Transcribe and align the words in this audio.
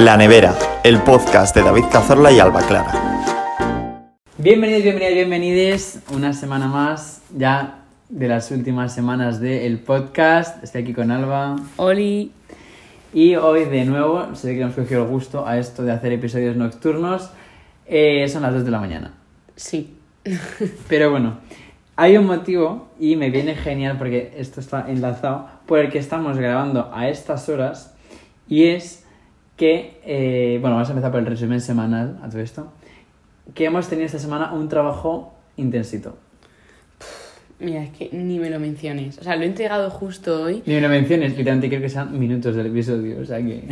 La 0.00 0.16
Nevera, 0.16 0.56
el 0.82 0.98
podcast 1.02 1.54
de 1.54 1.62
David 1.62 1.84
Cazorla 1.92 2.32
y 2.32 2.38
Alba 2.38 2.62
Clara. 2.66 2.90
Bienvenidos, 4.38 4.82
bienvenidas, 4.82 5.14
bienvenidos 5.14 5.98
una 6.10 6.32
semana 6.32 6.68
más 6.68 7.20
ya 7.36 7.80
de 8.08 8.26
las 8.26 8.50
últimas 8.50 8.94
semanas 8.94 9.40
del 9.40 9.78
podcast. 9.78 10.64
Estoy 10.64 10.84
aquí 10.84 10.94
con 10.94 11.10
Alba 11.10 11.56
Oli. 11.76 12.32
y 13.12 13.34
hoy 13.34 13.66
de 13.66 13.84
nuevo, 13.84 14.34
sé 14.34 14.54
que 14.54 14.62
hemos 14.62 14.74
cogido 14.74 15.02
el 15.02 15.08
gusto 15.10 15.46
a 15.46 15.58
esto 15.58 15.82
de 15.82 15.92
hacer 15.92 16.12
episodios 16.12 16.56
nocturnos. 16.56 17.28
Eh, 17.84 18.26
son 18.30 18.40
las 18.40 18.54
2 18.54 18.64
de 18.64 18.70
la 18.70 18.80
mañana. 18.80 19.12
Sí. 19.54 19.98
Pero 20.88 21.10
bueno, 21.10 21.40
hay 21.96 22.16
un 22.16 22.24
motivo 22.24 22.88
y 22.98 23.16
me 23.16 23.28
viene 23.28 23.54
genial 23.54 23.98
porque 23.98 24.32
esto 24.38 24.60
está 24.60 24.90
enlazado 24.90 25.50
por 25.66 25.78
el 25.78 25.90
que 25.90 25.98
estamos 25.98 26.38
grabando 26.38 26.90
a 26.94 27.10
estas 27.10 27.50
horas 27.50 27.94
y 28.48 28.68
es 28.68 29.04
que, 29.60 30.00
eh, 30.06 30.56
bueno, 30.62 30.76
vamos 30.76 30.88
a 30.88 30.92
empezar 30.92 31.10
por 31.10 31.20
el 31.20 31.26
resumen 31.26 31.60
semanal 31.60 32.18
a 32.22 32.30
todo 32.30 32.40
esto, 32.40 32.72
que 33.52 33.66
hemos 33.66 33.88
tenido 33.88 34.06
esta 34.06 34.18
semana 34.18 34.54
un 34.54 34.70
trabajo 34.70 35.34
intensito. 35.58 36.16
Mira, 37.58 37.82
es 37.84 37.90
que 37.90 38.08
ni 38.12 38.38
me 38.38 38.48
lo 38.48 38.58
menciones. 38.58 39.18
O 39.18 39.22
sea, 39.22 39.36
lo 39.36 39.42
he 39.42 39.46
entregado 39.46 39.90
justo 39.90 40.44
hoy. 40.44 40.62
Ni 40.64 40.76
me 40.76 40.80
lo 40.80 40.88
menciones, 40.88 41.32
literalmente 41.36 41.68
creo 41.68 41.82
que 41.82 41.90
sean 41.90 42.18
minutos 42.18 42.56
del 42.56 42.68
episodio, 42.68 43.20
o 43.20 43.24
sea 43.26 43.36
que 43.36 43.64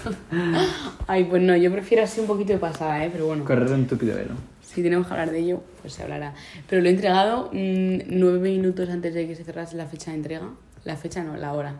Ay, 1.06 1.24
pues 1.24 1.42
no, 1.42 1.54
yo 1.56 1.70
prefiero 1.70 2.04
así 2.04 2.20
un 2.22 2.26
poquito 2.26 2.54
de 2.54 2.58
pasada, 2.58 3.04
¿eh? 3.04 3.10
Pero 3.12 3.26
bueno, 3.26 3.44
correr 3.44 3.70
un 3.70 3.86
tupido 3.86 4.16
velo. 4.16 4.32
si 4.62 4.82
tenemos 4.82 5.06
que 5.06 5.12
hablar 5.12 5.30
de 5.30 5.40
ello, 5.40 5.62
pues 5.82 5.92
se 5.92 6.02
hablará. 6.04 6.32
Pero 6.70 6.80
lo 6.80 6.88
he 6.88 6.90
entregado 6.92 7.50
mm, 7.52 7.98
nueve 8.08 8.38
minutos 8.50 8.88
antes 8.88 9.12
de 9.12 9.26
que 9.26 9.34
se 9.36 9.44
cerrase 9.44 9.76
la 9.76 9.84
fecha 9.84 10.10
de 10.12 10.16
entrega. 10.16 10.48
La 10.84 10.96
fecha 10.96 11.22
no, 11.22 11.36
la 11.36 11.52
hora. 11.52 11.74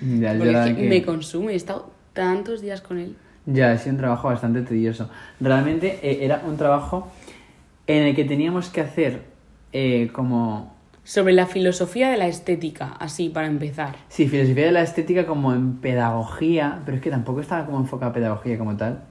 Ya, 0.00 0.34
Porque 0.36 0.52
ya 0.52 0.68
es 0.68 0.76
que 0.76 0.82
que- 0.82 0.88
me 0.88 1.02
consume. 1.02 1.54
He 1.54 1.56
estado 1.56 1.90
tantos 2.12 2.60
días 2.60 2.80
con 2.80 2.98
él. 2.98 3.16
Ya, 3.46 3.72
ha 3.72 3.78
sido 3.78 3.92
un 3.92 3.98
trabajo 3.98 4.28
bastante 4.28 4.62
tedioso. 4.62 5.10
Realmente 5.40 5.98
eh, 6.02 6.24
era 6.24 6.42
un 6.46 6.56
trabajo 6.56 7.10
en 7.86 8.04
el 8.04 8.14
que 8.14 8.24
teníamos 8.24 8.68
que 8.68 8.80
hacer 8.80 9.22
eh, 9.72 10.10
como... 10.12 10.72
Sobre 11.04 11.32
la 11.32 11.46
filosofía 11.46 12.10
de 12.10 12.16
la 12.16 12.28
estética, 12.28 12.94
así 13.00 13.28
para 13.28 13.48
empezar. 13.48 13.96
Sí, 14.08 14.28
filosofía 14.28 14.66
de 14.66 14.72
la 14.72 14.82
estética 14.82 15.26
como 15.26 15.52
en 15.52 15.78
pedagogía, 15.78 16.80
pero 16.84 16.96
es 16.96 17.02
que 17.02 17.10
tampoco 17.10 17.40
estaba 17.40 17.66
como 17.66 17.78
enfocada 17.78 18.10
a 18.10 18.14
pedagogía 18.14 18.56
como 18.56 18.76
tal. 18.76 19.02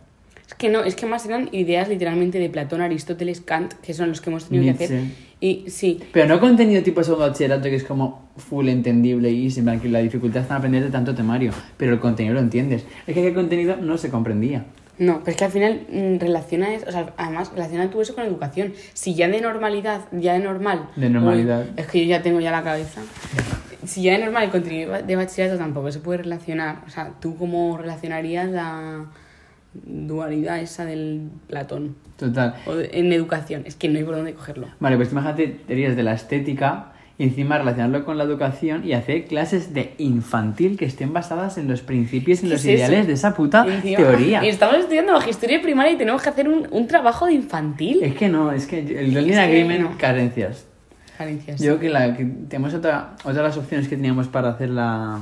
Es 0.48 0.54
que 0.54 0.70
no, 0.70 0.84
es 0.84 0.96
que 0.96 1.06
más 1.06 1.26
eran 1.26 1.50
ideas 1.52 1.90
literalmente 1.90 2.40
de 2.40 2.50
Platón, 2.50 2.80
Aristóteles, 2.80 3.42
Kant, 3.42 3.74
que 3.74 3.94
son 3.94 4.08
los 4.08 4.22
que 4.22 4.30
hemos 4.30 4.48
tenido 4.48 4.78
que 4.78 4.86
hacer. 4.86 5.04
Y 5.44 5.66
sí, 5.70 6.00
Pero 6.14 6.28
no 6.28 6.40
contenido 6.40 6.84
tipo 6.84 7.04
segundo 7.04 7.28
bachillerato 7.28 7.64
que 7.64 7.76
es 7.76 7.84
como 7.84 8.30
full 8.38 8.70
entendible 8.70 9.32
y 9.32 9.50
sin 9.50 9.66
que 9.80 9.90
la 9.90 9.98
dificultad 9.98 10.44
está 10.44 10.54
en 10.54 10.58
aprender 10.60 10.84
de 10.84 10.92
tanto 10.92 11.16
temario, 11.16 11.52
pero 11.78 11.94
el 11.94 12.00
contenido 12.00 12.36
lo 12.36 12.42
entiendes. 12.42 12.86
Es 13.08 13.16
que 13.16 13.28
el 13.28 13.34
contenido 13.34 13.76
no 13.78 13.98
se 13.98 14.12
comprendía. 14.12 14.66
No, 15.00 15.22
pero 15.22 15.32
es 15.32 15.38
que 15.38 15.46
al 15.46 15.52
final 15.52 15.88
mm, 15.92 16.20
relaciona 16.20 16.76
es, 16.76 16.86
o 16.88 16.92
sea, 16.92 17.12
además 17.18 17.52
relaciona 17.52 17.90
tú 17.90 18.02
eso 18.02 18.14
con 18.14 18.24
educación. 18.24 18.74
Si 18.94 19.16
ya 19.16 19.28
de 19.30 19.42
normalidad, 19.42 20.02
ya 20.12 20.34
de 20.34 20.40
normal. 20.40 20.90
De 20.96 21.10
normalidad. 21.10 21.66
Uy, 21.66 21.74
es 21.76 21.88
que 21.88 22.02
yo 22.02 22.06
ya 22.06 22.22
tengo 22.22 22.40
ya 22.40 22.52
la 22.52 22.62
cabeza. 22.62 23.02
Si 23.84 24.04
ya 24.04 24.12
de 24.12 24.20
normal 24.20 24.44
el 24.44 24.52
contenido 24.52 25.02
de 25.02 25.16
bachillerato 25.16 25.58
tampoco 25.58 25.92
se 25.92 26.02
puede 26.02 26.20
relacionar. 26.20 26.84
O 26.86 26.92
sea, 26.92 27.14
tú 27.20 27.36
cómo 27.36 27.80
relacionarías 27.80 28.52
la 28.52 29.08
dualidad 29.74 30.60
esa 30.60 30.86
del 30.86 31.30
Platón. 31.48 31.96
Total. 32.18 32.56
O 32.66 32.74
en 32.80 33.12
educación, 33.14 33.64
es 33.66 33.76
que 33.76 33.90
no 33.90 33.98
hay 33.98 34.04
por 34.04 34.16
dónde 34.16 34.34
cogerlo. 34.34 34.68
Vale, 34.80 34.96
pues 34.98 35.12
imagínate 35.12 35.48
teorías 35.68 35.96
de 35.96 36.04
la 36.04 36.14
estética 36.14 36.94
y 37.18 37.24
encima 37.24 37.58
relacionarlo 37.58 38.04
con 38.06 38.18
la 38.18 38.24
educación 38.24 38.86
y 38.86 38.94
hacer 38.94 39.26
clases 39.26 39.74
de 39.74 39.94
infantil 39.98 40.78
que 40.78 40.86
estén 40.86 41.14
basadas 41.14 41.58
en 41.58 41.68
los 41.68 41.82
principios 41.82 42.40
y 42.42 42.46
en 42.46 42.50
¿Qué 42.50 42.54
los 42.56 42.62
es 42.62 42.68
eso? 42.68 42.78
ideales 42.78 43.08
de 43.08 43.14
esa 43.14 43.34
puta 43.34 43.66
encima- 43.68 43.98
teoría. 43.98 44.44
y 44.44 44.50
estamos 44.50 44.78
estudiando 44.78 45.14
magisterio 45.14 45.62
primaria 45.62 45.94
y 45.94 45.98
tenemos 45.98 46.22
que 46.22 46.30
hacer 46.30 46.48
un, 46.50 46.68
un 46.72 46.88
trabajo 46.88 47.26
de 47.28 47.34
infantil. 47.34 48.02
Es 48.04 48.16
que 48.16 48.28
no, 48.30 48.52
es 48.52 48.66
que 48.68 48.80
el 48.80 49.14
learning 49.14 49.38
agreement, 49.38 49.82
no. 49.82 49.98
carencias. 49.98 50.66
Carencias. 51.18 51.60
Yo 51.62 51.78
creo 51.78 51.80
que, 51.80 51.90
la, 51.90 52.18
que 52.18 52.26
tenemos 52.50 52.74
otra, 52.74 53.12
otra 53.24 53.34
de 53.34 53.44
las 53.50 53.58
opciones 53.58 53.88
que 53.88 53.96
teníamos 53.96 54.28
para 54.28 54.50
hacer 54.50 54.70
la 54.70 55.20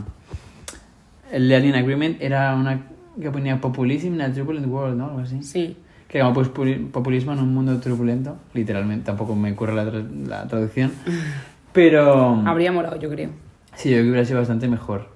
el 1.31 1.47
learning 1.47 1.75
agreement 1.75 2.21
era 2.21 2.55
una 2.55 2.81
que 3.19 3.31
ponía 3.31 3.59
populism 3.61 4.13
in 4.15 4.21
a 4.21 4.33
turbulent 4.33 4.67
world, 4.67 4.97
¿no? 4.97 5.05
Algo 5.05 5.19
así. 5.19 5.41
Sí. 5.43 5.77
Que 6.07 6.19
como 6.21 6.33
pues, 6.33 6.47
puli- 6.51 6.89
populismo 6.91 7.33
en 7.33 7.39
un 7.39 7.53
mundo 7.53 7.77
turbulento, 7.79 8.37
literalmente, 8.53 9.05
tampoco 9.05 9.35
me 9.35 9.51
ocurre 9.51 9.73
la, 9.75 9.85
tra- 9.85 10.25
la 10.27 10.47
traducción. 10.47 10.91
Pero 11.73 12.41
Habría 12.47 12.71
morado, 12.71 12.97
yo 12.99 13.09
creo. 13.09 13.29
sí, 13.75 13.89
yo 13.89 13.95
creo 13.97 14.03
que 14.05 14.09
hubiera 14.09 14.25
sido 14.25 14.39
bastante 14.39 14.67
mejor. 14.67 15.07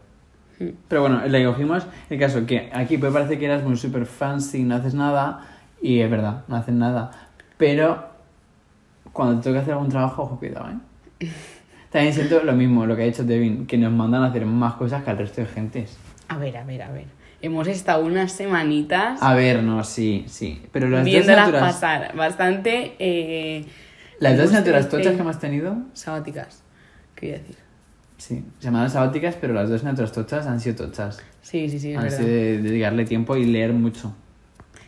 Mm. 0.59 0.65
Pero 0.87 1.01
bueno, 1.01 1.25
le 1.27 1.45
cogimos 1.45 1.85
el 2.09 2.19
caso 2.19 2.45
que 2.45 2.69
aquí 2.73 2.97
puede 2.97 3.11
parecer 3.11 3.39
que 3.39 3.45
eras 3.45 3.63
muy 3.63 3.75
super 3.75 4.05
fancy, 4.05 4.63
no 4.63 4.75
haces 4.75 4.93
nada, 4.93 5.47
y 5.81 5.99
es 5.99 6.09
verdad, 6.11 6.43
no 6.47 6.55
haces 6.57 6.75
nada. 6.75 7.09
Pero 7.57 8.03
cuando 9.11 9.41
te 9.41 9.49
toca 9.49 9.61
hacer 9.61 9.73
algún 9.73 9.89
trabajo, 9.89 10.23
ojo, 10.23 10.37
cuidado, 10.37 10.67
¿eh? 11.19 11.27
También 11.91 12.13
siento 12.13 12.43
lo 12.43 12.53
mismo, 12.53 12.85
lo 12.85 12.95
que 12.95 13.03
ha 13.03 13.05
dicho 13.05 13.23
Devin, 13.23 13.65
que 13.67 13.77
nos 13.77 13.91
mandan 13.91 14.23
a 14.23 14.27
hacer 14.27 14.45
más 14.45 14.73
cosas 14.75 15.03
que 15.03 15.11
al 15.11 15.17
resto 15.17 15.41
de 15.41 15.47
gentes. 15.47 15.97
A 16.27 16.37
ver, 16.37 16.55
a 16.57 16.63
ver, 16.63 16.81
a 16.83 16.91
ver. 16.91 17.05
Hemos 17.43 17.67
estado 17.67 18.05
unas 18.05 18.31
semanitas 18.31 19.21
A 19.21 19.33
ver, 19.35 19.61
no, 19.63 19.83
sí, 19.83 20.23
sí. 20.27 20.61
Pero 20.71 20.87
las 20.87 21.01
dos 21.01 21.05
viéndolas 21.05 21.39
asignaturas, 21.49 21.73
pasar 21.75 22.15
bastante 22.15 22.95
eh, 22.99 23.65
las 24.19 24.37
dos 24.37 24.49
tenido- 24.51 24.89
tochas 24.89 25.13
que 25.15 25.19
hemos 25.21 25.39
tenido, 25.39 25.75
sabáticas. 25.93 26.63
Quería 27.15 27.39
decir. 27.39 27.57
sí, 28.17 28.45
llamadas 28.61 28.93
sabáticas, 28.93 29.35
pero 29.39 29.53
las 29.53 29.67
dos 29.67 29.75
asignaturas 29.75 30.13
tochas 30.13 30.47
han 30.47 30.61
sido 30.61 30.77
tochas. 30.87 31.19
Sí, 31.41 31.67
sí, 31.69 31.79
sí, 31.79 31.91
es 31.91 31.97
Han 31.97 32.03
verdad. 32.03 32.17
sido 32.17 32.29
de 32.29 32.57
dedicarle 32.61 33.03
tiempo 33.05 33.35
y 33.35 33.43
leer 33.45 33.73
mucho. 33.73 34.15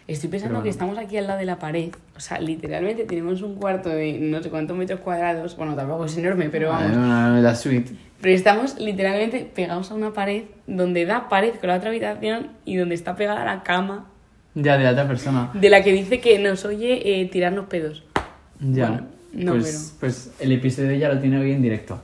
Estoy 0.08 0.30
pensando 0.30 0.54
Pero 0.60 0.64
que 0.64 0.70
bueno. 0.70 0.94
estamos 0.94 0.98
aquí 1.04 1.18
al 1.18 1.26
lado 1.28 1.40
de 1.40 1.46
la 1.46 1.58
pared. 1.58 1.90
O 2.16 2.20
sea, 2.20 2.40
literalmente 2.40 3.06
tenemos 3.06 3.42
un 3.42 3.56
cuarto 3.56 3.90
de 3.90 4.20
no 4.20 4.42
sé 4.44 4.50
cuántos 4.52 4.78
metros 4.78 5.00
cuadrados. 5.00 5.58
Bueno, 5.58 5.76
tampoco 5.76 6.06
es 6.06 6.16
enorme, 6.18 6.50
pero 6.50 6.70
vamos. 6.70 6.96
una- 6.96 7.40
la 7.42 7.56
suite. 7.56 7.92
Pero 8.22 8.36
estamos 8.36 8.80
literalmente 8.80 9.50
pegados 9.54 9.90
a 9.92 9.96
una 9.96 10.14
pared 10.14 10.44
donde 10.68 11.06
da 11.06 11.28
pared 11.28 11.54
con 11.56 11.70
la 11.70 11.78
otra 11.78 11.90
habitación 11.90 12.50
y 12.66 12.76
donde 12.76 12.94
está 12.96 13.16
pegada 13.16 13.44
la 13.46 13.64
cama 13.64 14.08
Ya, 14.54 14.78
de 14.78 14.84
la 14.84 14.92
otra 14.92 15.08
persona. 15.08 15.50
de 15.54 15.70
la 15.70 15.84
que 15.84 15.92
dice 15.92 16.20
que 16.22 16.38
nos 16.40 16.66
oye 16.66 17.22
eh, 17.22 17.26
tirarnos 17.26 17.66
pedos. 17.66 18.04
Ya. 18.60 18.88
Bueno, 18.90 19.08
no, 19.34 19.52
pues, 19.54 19.96
pues 20.00 20.32
el 20.40 20.52
episodio 20.52 20.94
ya 20.94 21.10
lo 21.10 21.20
tiene 21.20 21.40
hoy 21.40 21.52
en 21.52 21.62
directo. 21.64 22.00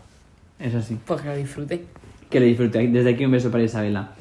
Eso 0.60 0.82
sí. 0.82 0.98
Pues 1.06 1.22
que 1.22 1.28
lo 1.30 1.36
disfrute. 1.38 1.86
Que 2.30 2.40
lo 2.40 2.46
disfrute. 2.48 2.88
Desde 2.88 3.12
aquí 3.12 3.26
un 3.26 3.32
beso 3.32 3.52
para 3.52 3.64
Isabela. 3.64 4.12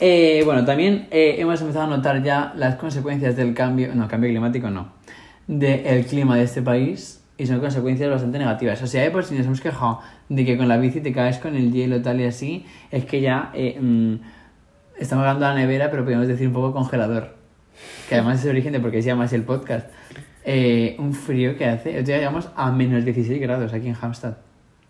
Eh, 0.00 0.42
bueno, 0.44 0.64
también 0.64 1.08
eh, 1.10 1.36
hemos 1.38 1.60
empezado 1.60 1.84
a 1.84 1.96
notar 1.96 2.22
ya 2.22 2.52
las 2.56 2.76
consecuencias 2.76 3.36
del 3.36 3.54
cambio, 3.54 3.94
no, 3.94 4.08
cambio 4.08 4.30
climático 4.30 4.70
no, 4.70 4.92
del 5.46 6.06
clima 6.06 6.36
de 6.36 6.44
este 6.44 6.62
país 6.62 7.20
y 7.40 7.46
son 7.46 7.58
consecuencias 7.58 8.10
bastante 8.10 8.38
negativas. 8.38 8.82
O 8.82 8.86
sea, 8.86 9.04
eh, 9.04 9.10
por 9.10 9.24
si 9.24 9.34
nos 9.34 9.46
hemos 9.46 9.62
quejado 9.62 10.00
de 10.28 10.44
que 10.44 10.58
con 10.58 10.68
la 10.68 10.76
bici 10.76 11.00
te 11.00 11.10
caes 11.10 11.38
con 11.38 11.56
el 11.56 11.72
hielo 11.72 12.02
tal 12.02 12.20
y 12.20 12.24
así, 12.24 12.66
es 12.90 13.06
que 13.06 13.22
ya 13.22 13.50
eh, 13.54 13.78
mm, 13.80 14.16
estamos 14.98 15.22
hablando 15.24 15.46
de 15.46 15.54
la 15.54 15.58
nevera, 15.58 15.90
pero 15.90 16.02
podríamos 16.02 16.28
decir 16.28 16.46
un 16.48 16.52
poco 16.52 16.74
congelador. 16.74 17.34
Que 18.10 18.16
además 18.16 18.44
es 18.44 18.50
origen 18.50 18.72
de 18.72 18.80
por 18.80 18.90
qué 18.90 19.00
se 19.00 19.08
llama 19.08 19.24
así 19.24 19.36
el 19.36 19.44
podcast. 19.44 19.88
Eh, 20.44 20.96
un 20.98 21.14
frío 21.14 21.56
que 21.56 21.64
hace, 21.64 21.96
hoy 21.96 22.04
llegamos 22.04 22.50
a 22.56 22.70
menos 22.72 23.06
16 23.06 23.40
grados 23.40 23.72
aquí 23.72 23.88
en 23.88 23.96
Hampstead. 23.98 24.36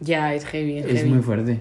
Ya, 0.00 0.34
es 0.34 0.44
heavy, 0.44 0.78
es, 0.78 0.86
Es 0.86 0.94
heavy. 1.02 1.10
muy 1.10 1.22
fuerte. 1.22 1.60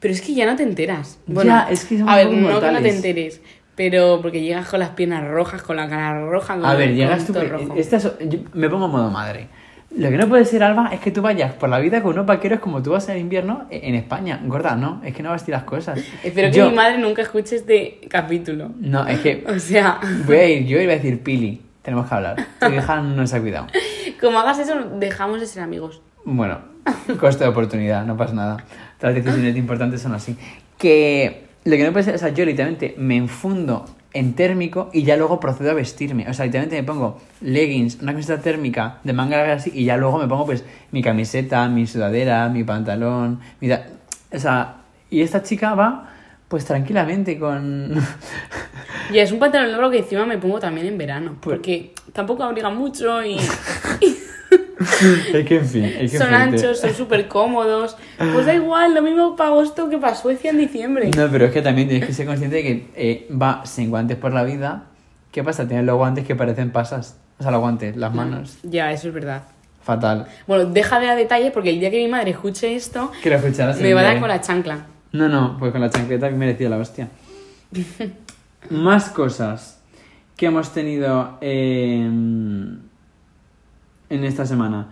Pero 0.00 0.12
es 0.14 0.20
que 0.20 0.34
ya 0.34 0.46
no 0.46 0.56
te 0.56 0.62
enteras. 0.62 1.18
Ya, 1.26 1.34
Bueno, 1.34 1.64
es 1.70 1.84
que 1.84 2.02
A 2.06 2.16
ver, 2.16 2.26
no 2.32 2.60
que 2.60 2.70
no 2.72 2.80
te 2.82 2.88
enteres, 2.90 3.40
pero 3.76 4.20
porque 4.20 4.40
llegas 4.42 4.68
con 4.68 4.80
las 4.80 4.90
piernas 4.90 5.26
rojas, 5.28 5.62
con 5.62 5.76
la 5.76 5.88
cara 5.88 6.24
roja, 6.26 6.54
con 6.56 6.64
A 6.66 6.74
ver, 6.74 6.94
llegas 6.94 7.26
tú. 7.26 7.34
rojo. 7.34 7.74
Esta 7.76 7.96
es- 7.98 8.12
yo 8.28 8.38
me 8.54 8.68
pongo 8.68 8.86
en 8.86 8.90
modo 8.92 9.10
madre. 9.10 9.46
Lo 9.94 10.08
que 10.08 10.16
no 10.16 10.26
puede 10.26 10.46
ser, 10.46 10.62
Alba, 10.62 10.88
es 10.90 11.00
que 11.00 11.10
tú 11.10 11.20
vayas 11.20 11.52
por 11.52 11.68
la 11.68 11.78
vida 11.78 12.02
con 12.02 12.12
unos 12.12 12.24
vaqueros 12.24 12.60
como 12.60 12.82
tú 12.82 12.92
vas 12.92 13.06
en 13.10 13.18
invierno 13.18 13.66
e- 13.70 13.80
en 13.88 13.94
España. 13.94 14.40
Gorda, 14.42 14.74
no, 14.74 15.02
es 15.04 15.14
que 15.14 15.22
no 15.22 15.28
vas 15.28 15.42
a 15.42 15.44
tirar 15.44 15.60
las 15.60 15.68
cosas. 15.68 16.00
Espero 16.24 16.50
que 16.50 16.62
mi 16.64 16.74
madre 16.74 16.96
nunca 16.98 17.20
escuche 17.20 17.56
este 17.56 18.00
capítulo. 18.08 18.70
No, 18.80 19.06
es 19.06 19.20
que 19.20 19.44
O 19.54 19.58
sea, 19.58 20.00
voy 20.26 20.36
a 20.36 20.48
ir 20.48 20.66
yo 20.66 20.80
y 20.80 20.84
voy 20.86 20.94
a 20.94 20.96
decir 20.96 21.22
Pili. 21.22 21.60
Tenemos 21.82 22.08
que 22.08 22.14
hablar. 22.14 22.36
Tu 22.60 22.72
hija 22.72 23.00
no 23.02 23.26
se 23.26 23.36
ha 23.36 23.40
cuidado. 23.40 23.66
como 24.18 24.38
hagas 24.38 24.58
eso, 24.60 24.74
dejamos 24.98 25.40
de 25.40 25.46
ser 25.46 25.62
amigos. 25.62 26.00
Bueno, 26.24 26.58
coste 27.20 27.44
de 27.44 27.50
oportunidad, 27.50 28.04
no 28.04 28.16
pasa 28.16 28.34
nada. 28.34 28.56
Todas 28.98 29.14
las 29.16 29.24
decisiones 29.24 29.56
importantes 29.56 30.00
son 30.02 30.14
así. 30.14 30.36
Que 30.78 31.46
lo 31.64 31.76
que 31.76 31.84
no 31.84 31.92
puede 31.92 32.04
ser, 32.04 32.14
o 32.14 32.18
sea, 32.18 32.30
yo 32.30 32.44
literalmente 32.44 32.94
me 32.98 33.16
enfundo 33.16 33.84
en 34.14 34.34
térmico 34.34 34.90
y 34.92 35.04
ya 35.04 35.16
luego 35.16 35.40
procedo 35.40 35.70
a 35.70 35.74
vestirme. 35.74 36.28
O 36.28 36.34
sea, 36.34 36.44
literalmente 36.44 36.76
me 36.76 36.82
pongo 36.86 37.18
leggings, 37.40 37.98
una 38.02 38.12
camiseta 38.12 38.42
térmica 38.42 38.98
de 39.04 39.12
manga 39.14 39.38
larga 39.38 39.54
así 39.54 39.70
y 39.74 39.84
ya 39.84 39.96
luego 39.96 40.18
me 40.18 40.28
pongo 40.28 40.44
pues 40.46 40.64
mi 40.90 41.02
camiseta, 41.02 41.68
mi 41.68 41.86
sudadera, 41.86 42.48
mi 42.50 42.62
pantalón, 42.62 43.40
mi 43.60 43.68
ta- 43.68 43.86
O 44.34 44.38
sea, 44.38 44.76
y 45.10 45.22
esta 45.22 45.42
chica 45.42 45.74
va 45.74 46.08
pues 46.48 46.66
tranquilamente 46.66 47.38
con... 47.38 47.94
Y 49.10 49.18
es 49.18 49.32
un 49.32 49.38
pantalón 49.38 49.72
largo 49.72 49.90
que 49.90 49.98
encima 49.98 50.26
me 50.26 50.36
pongo 50.36 50.60
también 50.60 50.86
en 50.86 50.98
verano. 50.98 51.36
Pues- 51.40 51.56
Porque 51.56 51.92
tampoco 52.12 52.42
abriga 52.44 52.68
mucho 52.70 53.22
y. 53.24 53.36
es 55.32 55.46
que 55.46 55.56
en 55.56 55.66
fin, 55.66 55.84
es 55.84 56.12
que 56.12 56.18
son 56.18 56.28
fuerte. 56.28 56.56
anchos, 56.56 56.80
son 56.80 56.94
súper 56.94 57.28
cómodos. 57.28 57.96
Pues 58.18 58.46
da 58.46 58.54
igual, 58.54 58.94
lo 58.94 59.02
mismo 59.02 59.36
para 59.36 59.50
agosto 59.50 59.88
que 59.88 59.98
para 59.98 60.14
Suecia 60.14 60.50
en 60.50 60.58
diciembre. 60.58 61.10
No, 61.16 61.28
pero 61.30 61.46
es 61.46 61.52
que 61.52 61.62
también 61.62 61.88
tienes 61.88 62.06
que 62.06 62.14
ser 62.14 62.26
consciente 62.26 62.56
de 62.56 62.62
que 62.62 62.88
eh, 62.94 63.28
va 63.30 63.64
sin 63.64 63.90
guantes 63.90 64.16
por 64.16 64.32
la 64.32 64.44
vida. 64.44 64.84
¿Qué 65.30 65.42
pasa? 65.42 65.66
Tienes 65.66 65.86
los 65.86 65.96
guantes 65.96 66.26
que 66.26 66.36
parecen 66.36 66.70
pasas. 66.70 67.18
O 67.38 67.42
sea, 67.42 67.50
los 67.50 67.60
guantes, 67.60 67.96
las 67.96 68.14
manos. 68.14 68.58
Ya, 68.62 68.92
eso 68.92 69.08
es 69.08 69.14
verdad. 69.14 69.42
Fatal. 69.82 70.26
Bueno, 70.46 70.66
deja 70.66 71.00
de 71.00 71.06
dar 71.06 71.16
detalles 71.16 71.50
porque 71.52 71.70
el 71.70 71.80
día 71.80 71.90
que 71.90 71.98
mi 71.98 72.08
madre 72.08 72.30
escuche 72.30 72.74
esto, 72.74 73.10
Que 73.22 73.30
lo 73.30 73.38
me 73.80 73.94
va 73.94 74.00
a 74.00 74.04
dar 74.04 74.20
con 74.20 74.28
la 74.28 74.40
chancla. 74.40 74.86
No, 75.12 75.28
no, 75.28 75.56
pues 75.58 75.72
con 75.72 75.80
la 75.80 75.90
chancleta 75.90 76.28
que 76.28 76.36
merecía 76.36 76.68
la 76.68 76.78
hostia. 76.78 77.08
Más 78.70 79.10
cosas 79.10 79.80
que 80.36 80.46
hemos 80.46 80.72
tenido 80.72 81.38
eh, 81.40 82.08
en 84.12 84.24
esta 84.24 84.44
semana. 84.44 84.88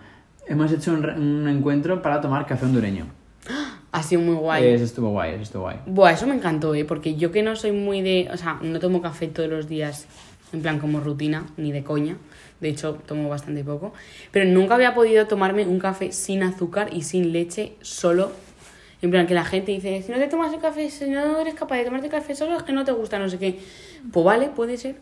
Hemos 0.47 0.71
hecho 0.71 0.93
un, 0.93 1.47
encuentro 1.47 2.01
para 2.01 2.19
tomar 2.19 2.45
café 2.45 2.65
hondureño. 2.65 3.05
Ha 3.93 4.03
sido 4.03 4.21
muy 4.21 4.35
guay. 4.35 4.67
Eso 4.67 4.85
estuvo 4.85 5.09
guay, 5.09 5.33
eso 5.33 5.43
estuvo 5.43 5.63
guay. 5.63 5.79
Buah, 5.85 6.13
eso 6.13 6.25
me 6.25 6.33
encantó, 6.33 6.73
¿eh? 6.73 6.85
Porque 6.85 7.15
yo 7.15 7.29
que 7.33 7.43
no 7.43 7.57
soy 7.57 7.73
muy 7.73 8.01
de... 8.01 8.29
O 8.31 8.37
sea, 8.37 8.57
no 8.61 8.79
tomo 8.79 9.01
café 9.01 9.27
todos 9.27 9.49
los 9.49 9.67
días, 9.67 10.07
en 10.53 10.61
plan 10.61 10.79
como 10.79 11.01
rutina, 11.01 11.45
ni 11.57 11.73
de 11.73 11.83
coña. 11.83 12.15
De 12.61 12.69
hecho, 12.69 12.93
tomo 13.05 13.27
bastante 13.27 13.65
poco. 13.65 13.93
Pero 14.31 14.45
nunca 14.49 14.75
había 14.75 14.93
podido 14.93 15.27
tomarme 15.27 15.67
un 15.67 15.77
café 15.77 16.13
sin 16.13 16.41
azúcar 16.41 16.87
y 16.93 17.01
sin 17.01 17.33
leche 17.33 17.73
solo. 17.81 18.31
En 19.01 19.11
plan, 19.11 19.27
que 19.27 19.33
la 19.33 19.43
gente 19.43 19.73
dice, 19.73 20.01
si 20.01 20.09
no 20.09 20.19
te 20.19 20.27
tomas 20.27 20.53
el 20.53 20.61
café, 20.61 20.89
si 20.89 21.09
no 21.09 21.41
eres 21.41 21.55
capaz 21.55 21.75
de 21.75 21.83
tomarte 21.83 22.07
café 22.07 22.33
solo, 22.33 22.55
es 22.55 22.63
que 22.63 22.71
no 22.71 22.85
te 22.85 22.93
gusta, 22.93 23.19
no 23.19 23.27
sé 23.27 23.37
qué. 23.39 23.59
Pues 24.13 24.25
vale, 24.25 24.47
puede 24.47 24.77
ser. 24.77 24.95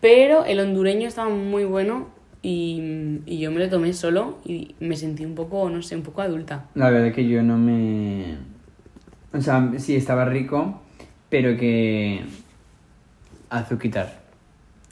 Pero 0.00 0.44
el 0.44 0.60
hondureño 0.60 1.08
estaba 1.08 1.28
muy 1.28 1.64
bueno 1.64 2.14
y, 2.48 3.22
y 3.26 3.38
yo 3.40 3.50
me 3.50 3.58
lo 3.58 3.68
tomé 3.68 3.92
solo 3.92 4.38
y 4.44 4.76
me 4.78 4.96
sentí 4.96 5.24
un 5.24 5.34
poco, 5.34 5.68
no 5.68 5.82
sé, 5.82 5.96
un 5.96 6.02
poco 6.02 6.22
adulta. 6.22 6.66
La 6.74 6.90
verdad 6.90 7.12
que 7.12 7.26
yo 7.28 7.42
no 7.42 7.58
me... 7.58 8.36
O 9.32 9.40
sea, 9.40 9.72
sí, 9.78 9.96
estaba 9.96 10.24
rico, 10.26 10.80
pero 11.28 11.56
que... 11.56 12.24
Azuquitar. 13.50 14.20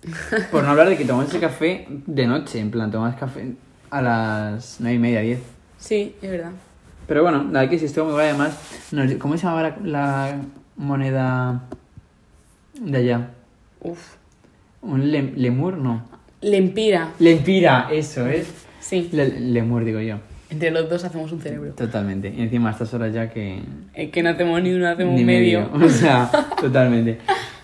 Por 0.50 0.64
no 0.64 0.70
hablar 0.70 0.88
de 0.88 0.96
que 0.96 1.04
tomas 1.04 1.28
ese 1.28 1.38
café 1.38 1.86
de 1.88 2.26
noche, 2.26 2.58
en 2.58 2.70
plan, 2.72 2.90
tomas 2.90 3.14
café 3.16 3.52
a 3.90 4.02
las 4.02 4.78
nueve 4.80 4.96
y 4.96 4.98
media, 4.98 5.20
10. 5.20 5.40
Sí, 5.78 6.16
es 6.22 6.30
verdad. 6.30 6.50
Pero 7.06 7.22
bueno, 7.22 7.38
la 7.44 7.60
verdad 7.60 7.70
que 7.70 7.78
sí 7.78 7.84
estuvo 7.84 8.06
muy 8.06 8.14
guay, 8.14 8.28
además... 8.30 8.58
¿Cómo 9.20 9.36
se 9.36 9.44
llamaba 9.46 9.62
la, 9.62 9.76
la 9.84 10.40
moneda 10.76 11.62
de 12.80 12.98
allá? 12.98 13.30
Uf. 13.80 14.14
¿Un 14.82 15.02
lem- 15.12 15.34
lemur? 15.36 15.76
No. 15.78 16.13
Lempira. 16.44 17.10
Lempira, 17.18 17.88
eso 17.90 18.26
es. 18.26 18.52
Sí. 18.80 19.08
Le- 19.12 19.40
lemur, 19.40 19.84
digo 19.84 20.00
yo. 20.00 20.16
Entre 20.50 20.70
los 20.70 20.88
dos 20.88 21.04
hacemos 21.04 21.32
un 21.32 21.40
cerebro. 21.40 21.72
Totalmente. 21.72 22.32
Y 22.36 22.42
encima 22.42 22.68
a 22.68 22.72
estas 22.72 22.92
horas 22.94 23.12
ya 23.12 23.30
que... 23.30 23.60
Es 23.94 24.10
que 24.10 24.22
no 24.22 24.28
hacemos 24.30 24.62
ni 24.62 24.72
uno, 24.72 24.86
hacemos 24.88 25.14
Ni 25.14 25.20
un 25.20 25.26
medio. 25.26 25.70
O 25.72 25.88
sea, 25.88 26.30
totalmente. 26.60 27.18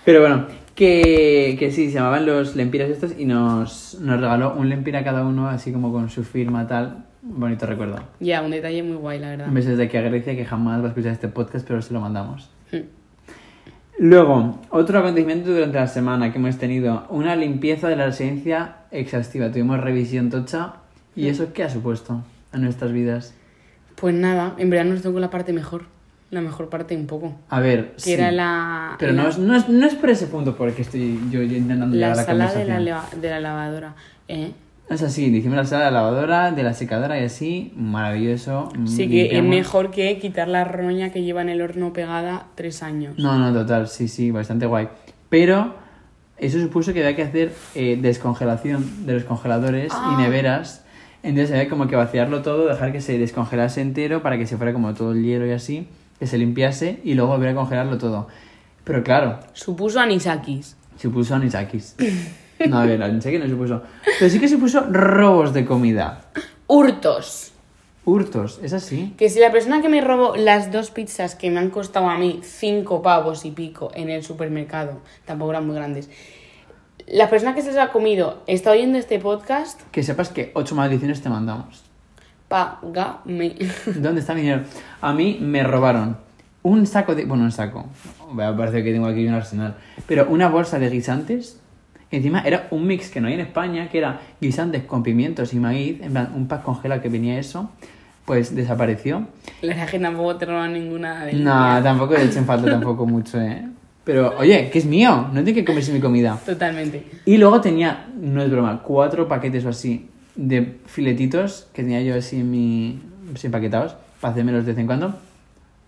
Pero 0.05 0.21
bueno, 0.23 0.47
que, 0.75 1.57
que 1.59 1.71
sí, 1.71 1.89
se 1.89 1.95
llamaban 1.95 2.25
los 2.27 2.57
lempiras 2.57 2.89
estos 2.91 3.13
y 3.19 3.27
nos, 3.27 3.99
nos 4.01 4.19
regaló 4.21 4.55
un 4.55 4.69
lempira 4.71 5.05
cada 5.05 5.25
uno, 5.25 5.49
así 5.49 5.73
como 5.73 5.93
con 5.93 6.09
su 6.09 6.25
firma 6.25 6.67
tal. 6.67 7.05
Bonito 7.23 7.67
recuerdo. 7.67 8.03
Ya, 8.19 8.41
un 8.41 8.51
detalle 8.51 8.83
muy 8.83 8.97
guay, 8.97 9.19
la 9.21 9.29
verdad. 9.29 9.49
Un 9.49 9.55
beso 9.55 9.69
desde 9.69 9.85
aquí 9.85 9.99
a 9.99 10.01
Grecia, 10.01 10.35
que 10.35 10.47
jamás 10.47 10.81
va 10.81 10.87
a 10.87 10.89
escuchar 10.89 11.13
este 11.13 11.29
podcast, 11.29 11.69
pero 11.69 11.83
se 11.83 11.93
lo 11.93 12.01
mandamos. 12.01 12.51
Mm. 12.73 12.79
Luego, 14.03 14.59
otro 14.71 14.99
acontecimiento 14.99 15.53
durante 15.53 15.77
la 15.77 15.87
semana 15.87 16.33
que 16.33 16.39
hemos 16.39 16.57
tenido, 16.57 17.05
una 17.11 17.37
limpieza 17.37 17.87
de 17.87 17.97
la 17.97 18.07
residencia 18.07 18.77
exhaustiva. 18.91 19.51
Tuvimos 19.51 19.79
revisión 19.79 20.31
tocha. 20.31 20.73
¿Y 21.15 21.29
eso 21.29 21.53
qué 21.53 21.65
ha 21.65 21.69
supuesto 21.69 22.23
en 22.55 22.63
nuestras 22.63 22.93
vidas? 22.93 23.35
Pues 23.97 24.15
nada, 24.15 24.55
en 24.57 24.71
verdad 24.71 24.87
nos 24.87 25.03
tocó 25.03 25.21
la 25.21 25.29
parte 25.29 25.53
mejor. 25.53 25.83
La 26.31 26.41
mejor 26.41 26.71
parte 26.71 26.97
un 26.97 27.07
poco. 27.07 27.35
A 27.51 27.61
ver, 27.61 27.93
Que 27.97 28.01
sí. 28.01 28.13
era 28.15 28.33
la... 28.33 28.97
Pero 28.99 29.13
la, 29.13 29.25
no 29.25 29.29
es, 29.29 29.39
no, 29.39 29.55
es, 29.55 29.69
no 29.69 29.87
es 29.87 29.95
por 29.97 30.09
ese 30.09 30.29
punto 30.29 30.57
por 30.57 30.69
el 30.69 30.75
que 30.75 30.81
estoy 30.81 31.21
yo 31.31 31.43
intentando 31.43 31.85
la 31.89 31.93
llegar 31.93 32.31
a 32.31 32.35
la 32.35 32.49
sala 32.49 32.55
de 32.55 32.81
la, 32.81 33.05
de 33.21 33.29
la 33.29 33.41
lavadora. 33.41 33.95
¿Eh? 34.29 34.53
Es 34.91 35.03
así, 35.03 35.27
hicimos 35.27 35.57
la 35.57 35.65
sala 35.65 35.85
de 35.87 35.91
la 35.93 36.01
lavadora, 36.03 36.51
de 36.51 36.63
la 36.65 36.75
secadora 36.75 37.19
y 37.21 37.25
así, 37.25 37.73
maravilloso. 37.77 38.71
Sí, 38.87 39.09
que 39.09 39.39
es 39.39 39.43
mejor 39.45 39.93
que 39.93 40.19
quitar 40.19 40.49
la 40.49 40.65
roña 40.65 41.11
que 41.13 41.23
lleva 41.23 41.43
en 41.43 41.49
el 41.49 41.63
horno 41.63 41.93
pegada 41.93 42.49
tres 42.57 42.83
años. 42.83 43.17
No, 43.17 43.39
no, 43.39 43.53
total, 43.53 43.87
sí, 43.87 44.09
sí, 44.09 44.33
bastante 44.33 44.67
guay. 44.67 44.89
Pero 45.29 45.75
eso 46.39 46.61
supuso 46.61 46.93
que 46.93 47.01
había 47.05 47.15
que 47.15 47.23
hacer 47.23 47.53
eh, 47.77 47.97
descongelación 48.03 49.07
de 49.07 49.15
los 49.15 49.25
congeladores 49.25 49.93
Ah. 49.95 50.17
y 50.19 50.23
neveras. 50.23 50.85
Entonces 51.23 51.53
había 51.55 51.69
como 51.69 51.87
que 51.87 51.95
vaciarlo 51.95 52.43
todo, 52.43 52.67
dejar 52.67 52.91
que 52.91 53.01
se 53.01 53.17
descongelase 53.17 53.81
entero 53.83 54.23
para 54.23 54.39
que 54.39 54.47
se 54.47 54.57
fuera 54.57 54.73
como 54.73 54.95
todo 54.95 55.13
el 55.13 55.23
hielo 55.23 55.47
y 55.47 55.53
así, 55.53 55.87
que 56.19 56.27
se 56.27 56.37
limpiase 56.37 56.99
y 57.05 57.15
luego 57.15 57.31
volver 57.33 57.51
a 57.51 57.55
congelarlo 57.55 57.97
todo. 57.99 58.27
Pero 58.83 59.05
claro, 59.05 59.39
Supuso 59.53 60.01
anisakis. 60.01 60.77
supuso 60.97 61.37
anisakis. 61.37 61.95
No, 62.69 62.79
a 62.79 62.85
ver, 62.87 63.03
anisakis 63.03 63.41
no 63.41 63.49
supuso. 63.49 63.83
Pero 64.19 64.31
sí 64.31 64.39
que 64.39 64.49
supuso 64.49 64.81
robos 64.91 65.53
de 65.55 65.65
comida. 65.65 66.23
Hurtos. 66.67 67.53
Hurtos, 68.05 68.61
es 68.63 68.73
así. 68.73 69.15
Que 69.17 69.29
si 69.29 69.41
la 69.41 69.51
persona 69.53 69.83
que 69.83 69.89
me 69.89 70.01
robó 70.01 70.35
las 70.37 70.73
dos 70.73 70.91
pizzas 70.91 71.35
que 71.35 71.51
me 71.51 71.59
han 71.61 71.71
costado 71.71 72.09
a 72.09 72.19
mí 72.19 72.41
cinco 72.43 73.03
pavos 73.03 73.45
y 73.45 73.51
pico 73.51 73.91
en 73.95 74.09
el 74.11 74.23
supermercado, 74.25 75.01
tampoco 75.27 75.51
eran 75.53 75.67
muy 75.67 75.77
grandes, 75.77 76.09
la 77.07 77.29
persona 77.29 77.55
que 77.55 77.63
se 77.63 77.73
las 77.73 77.89
ha 77.89 77.93
comido 77.93 78.43
está 78.47 78.71
oyendo 78.71 78.99
este 78.99 79.19
podcast, 79.19 79.81
Que 79.91 80.03
sepas 80.03 80.29
que 80.29 80.51
ocho 80.55 80.75
maldiciones 80.75 81.21
te 81.23 81.29
mandamos. 81.29 81.83
págame. 82.49 83.57
¿Dónde 83.97 84.21
está 84.21 84.35
mi 84.35 84.43
dinero? 84.43 84.63
A 85.01 85.13
mí 85.13 85.39
me 85.41 85.63
robaron 85.63 86.17
un 86.63 86.87
saco 86.87 87.15
de... 87.15 87.25
Bueno, 87.25 87.45
un 87.45 87.53
saco. 87.53 87.87
Me 88.33 88.53
parece 88.55 88.83
que 88.85 88.93
tengo 88.93 89.07
aquí 89.07 89.27
un 89.27 89.35
arsenal. 89.35 89.77
Pero 90.07 90.27
una 90.29 90.49
bolsa 90.49 90.79
de 90.79 90.89
guisantes. 90.91 91.61
Que 92.11 92.17
encima 92.17 92.41
era 92.41 92.67
un 92.71 92.87
mix 92.87 93.09
que 93.09 93.21
no 93.21 93.29
hay 93.29 93.35
en 93.35 93.41
España, 93.41 93.89
que 93.89 93.99
era 93.99 94.21
guisantes 94.41 94.83
con 94.83 95.03
pimientos 95.03 95.55
y 95.55 95.61
maíz. 95.61 96.01
En 96.03 96.13
plan, 96.13 96.33
un 96.35 96.49
pack 96.49 96.63
congelado 96.63 97.01
que 97.01 97.09
venía 97.09 97.39
eso. 97.39 97.71
Pues 98.25 98.55
desapareció. 98.55 99.27
La 99.63 99.75
verdad 99.75 99.89
que 99.89 99.99
tampoco 99.99 100.37
te 100.37 100.47
roban 100.47 100.73
ninguna 100.73 101.25
de 101.25 101.33
No, 101.35 101.83
tampoco 101.83 102.15
le 102.15 102.25
echen 102.25 102.45
falta 102.45 102.71
tampoco 102.71 103.07
mucho, 103.07 103.41
¿eh? 103.41 103.67
Pero, 104.05 104.35
oye, 104.39 104.71
que 104.71 104.79
es 104.79 104.87
mío. 104.87 105.29
No 105.33 105.45
tiene 105.45 105.55
que 105.55 105.65
comerse 105.65 105.93
mi 105.93 106.01
comida. 106.01 106.39
Totalmente. 106.45 107.07
Y 107.25 107.39
luego 107.39 107.61
tenía, 107.61 108.07
no 108.21 108.43
es 108.43 108.51
broma, 108.51 108.83
cuatro 108.83 109.29
paquetes 109.29 109.65
o 109.65 109.69
así 109.69 110.09
de 110.35 110.79
filetitos 110.87 111.69
que 111.73 111.83
tenía 111.83 112.03
yo 112.03 112.17
así 112.17 112.37
en 112.41 112.51
mi. 112.51 113.01
así 113.35 113.47
empaquetados 113.47 113.95
para 114.21 114.33
hacérmelos 114.33 114.65
de 114.65 114.73
vez 114.73 114.81
en 114.81 114.87
cuando. 114.87 115.15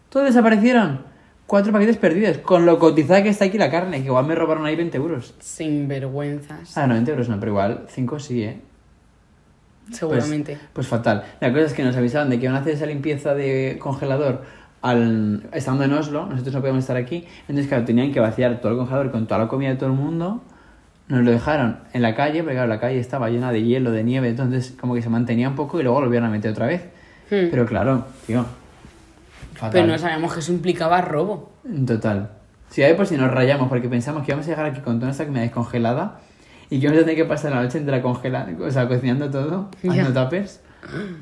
Todos 0.09 0.27
desaparecieron. 0.27 1.01
Cuatro 1.53 1.71
paquetes 1.71 1.99
perdidos. 1.99 2.39
Con 2.39 2.65
lo 2.65 2.79
cotizada 2.79 3.23
que 3.23 3.29
está 3.29 3.45
aquí 3.45 3.59
la 3.59 3.71
carne, 3.71 3.99
que 3.99 4.07
igual 4.07 4.25
me 4.25 4.35
robaron 4.35 4.65
ahí 4.65 4.75
20 4.75 4.97
euros. 4.97 5.35
Sin 5.39 5.87
vergüenzas. 5.87 6.79
Ah, 6.79 6.87
no, 6.87 6.95
20 6.95 7.11
euros 7.11 7.29
no, 7.29 7.39
pero 7.39 7.53
igual 7.53 7.85
5 7.91 8.19
sí, 8.21 8.43
¿eh? 8.43 8.59
Pues- 9.85 9.99
Seguramente. 9.99 10.59
Pues, 10.73 10.87
fatal. 10.87 11.25
La 11.41 11.53
cosa 11.53 11.67
es 11.67 11.75
que 11.75 11.83
nos 11.85 11.95
avisaron 11.95 12.31
de 12.31 12.39
que 12.39 12.47
iban 12.47 12.57
a 12.57 12.61
hacer 12.61 12.73
esa 12.73 12.87
limpieza 12.87 13.35
de 13.35 13.77
congelador 13.79 14.45
al, 14.81 15.47
estando 15.53 15.85
en 15.85 15.93
Oslo. 15.93 16.25
Nosotros 16.25 16.55
no 16.55 16.61
podíamos 16.61 16.85
estar 16.85 16.97
aquí. 16.97 17.27
Entonces, 17.41 17.67
claro, 17.67 17.85
tenían 17.85 18.13
que 18.13 18.21
vaciar 18.21 18.63
todo 18.63 18.73
el 18.73 18.79
congelador 18.79 19.11
con 19.11 19.27
toda 19.27 19.41
la 19.41 19.49
comida 19.49 19.69
de 19.69 19.77
todo 19.77 19.91
el 19.91 19.97
mundo. 19.97 20.43
Nos 21.09 21.23
lo 21.23 21.33
dejaron 21.33 21.81
en 21.93 22.01
la 22.01 22.15
calle, 22.15 22.43
porque 22.43 22.55
claro, 22.55 22.69
la 22.71 22.81
calle 22.81 22.99
estaba 22.99 23.29
llena 23.29 23.53
de 23.53 23.63
hielo, 23.63 23.91
de 23.91 24.03
nieve, 24.05 24.31
entonces 24.31 24.75
como 24.81 24.95
que 24.95 25.03
se 25.03 25.11
mantenía 25.11 25.51
un 25.51 25.57
poco 25.57 25.79
y 25.79 25.83
luego 25.83 26.01
lo 26.01 26.07
volvieron 26.07 26.31
a 26.31 26.33
meter 26.33 26.51
otra 26.53 26.65
vez. 26.67 26.85
Hmm. 27.31 27.51
Pero 27.51 27.67
claro, 27.67 28.07
tío. 28.27 28.62
Fatal. 29.55 29.71
Pero 29.73 29.87
no 29.87 29.99
sabíamos 29.99 30.33
que 30.33 30.41
eso 30.41 30.53
implicaba 30.53 31.01
robo. 31.01 31.53
Total. 31.87 32.31
Si 32.71 32.83
hay 32.83 32.95
por 32.95 33.07
si 33.07 33.17
nos 33.17 33.31
rayamos 33.31 33.69
porque 33.69 33.89
pensamos 33.89 34.25
que 34.25 34.33
íbamos 34.33 34.47
a 34.47 34.51
llegar 34.51 34.67
aquí 34.67 34.81
con 34.81 34.99
toda 34.99 35.13
esta 35.13 35.27
comida 35.27 35.43
descongelada 35.43 36.21
y 36.71 36.81
que 36.81 36.87
vamos 36.87 37.03
a 37.03 37.05
tener 37.05 37.17
que 37.17 37.27
pasar 37.27 37.53
la 37.53 37.63
noche 37.63 37.77
entera 37.77 38.01
congelando, 38.01 38.65
o 38.65 38.71
sea, 38.71 38.89
cocinando 38.89 39.31
todo, 39.31 39.69
haciendo 39.89 40.13
tapers, 40.13 40.61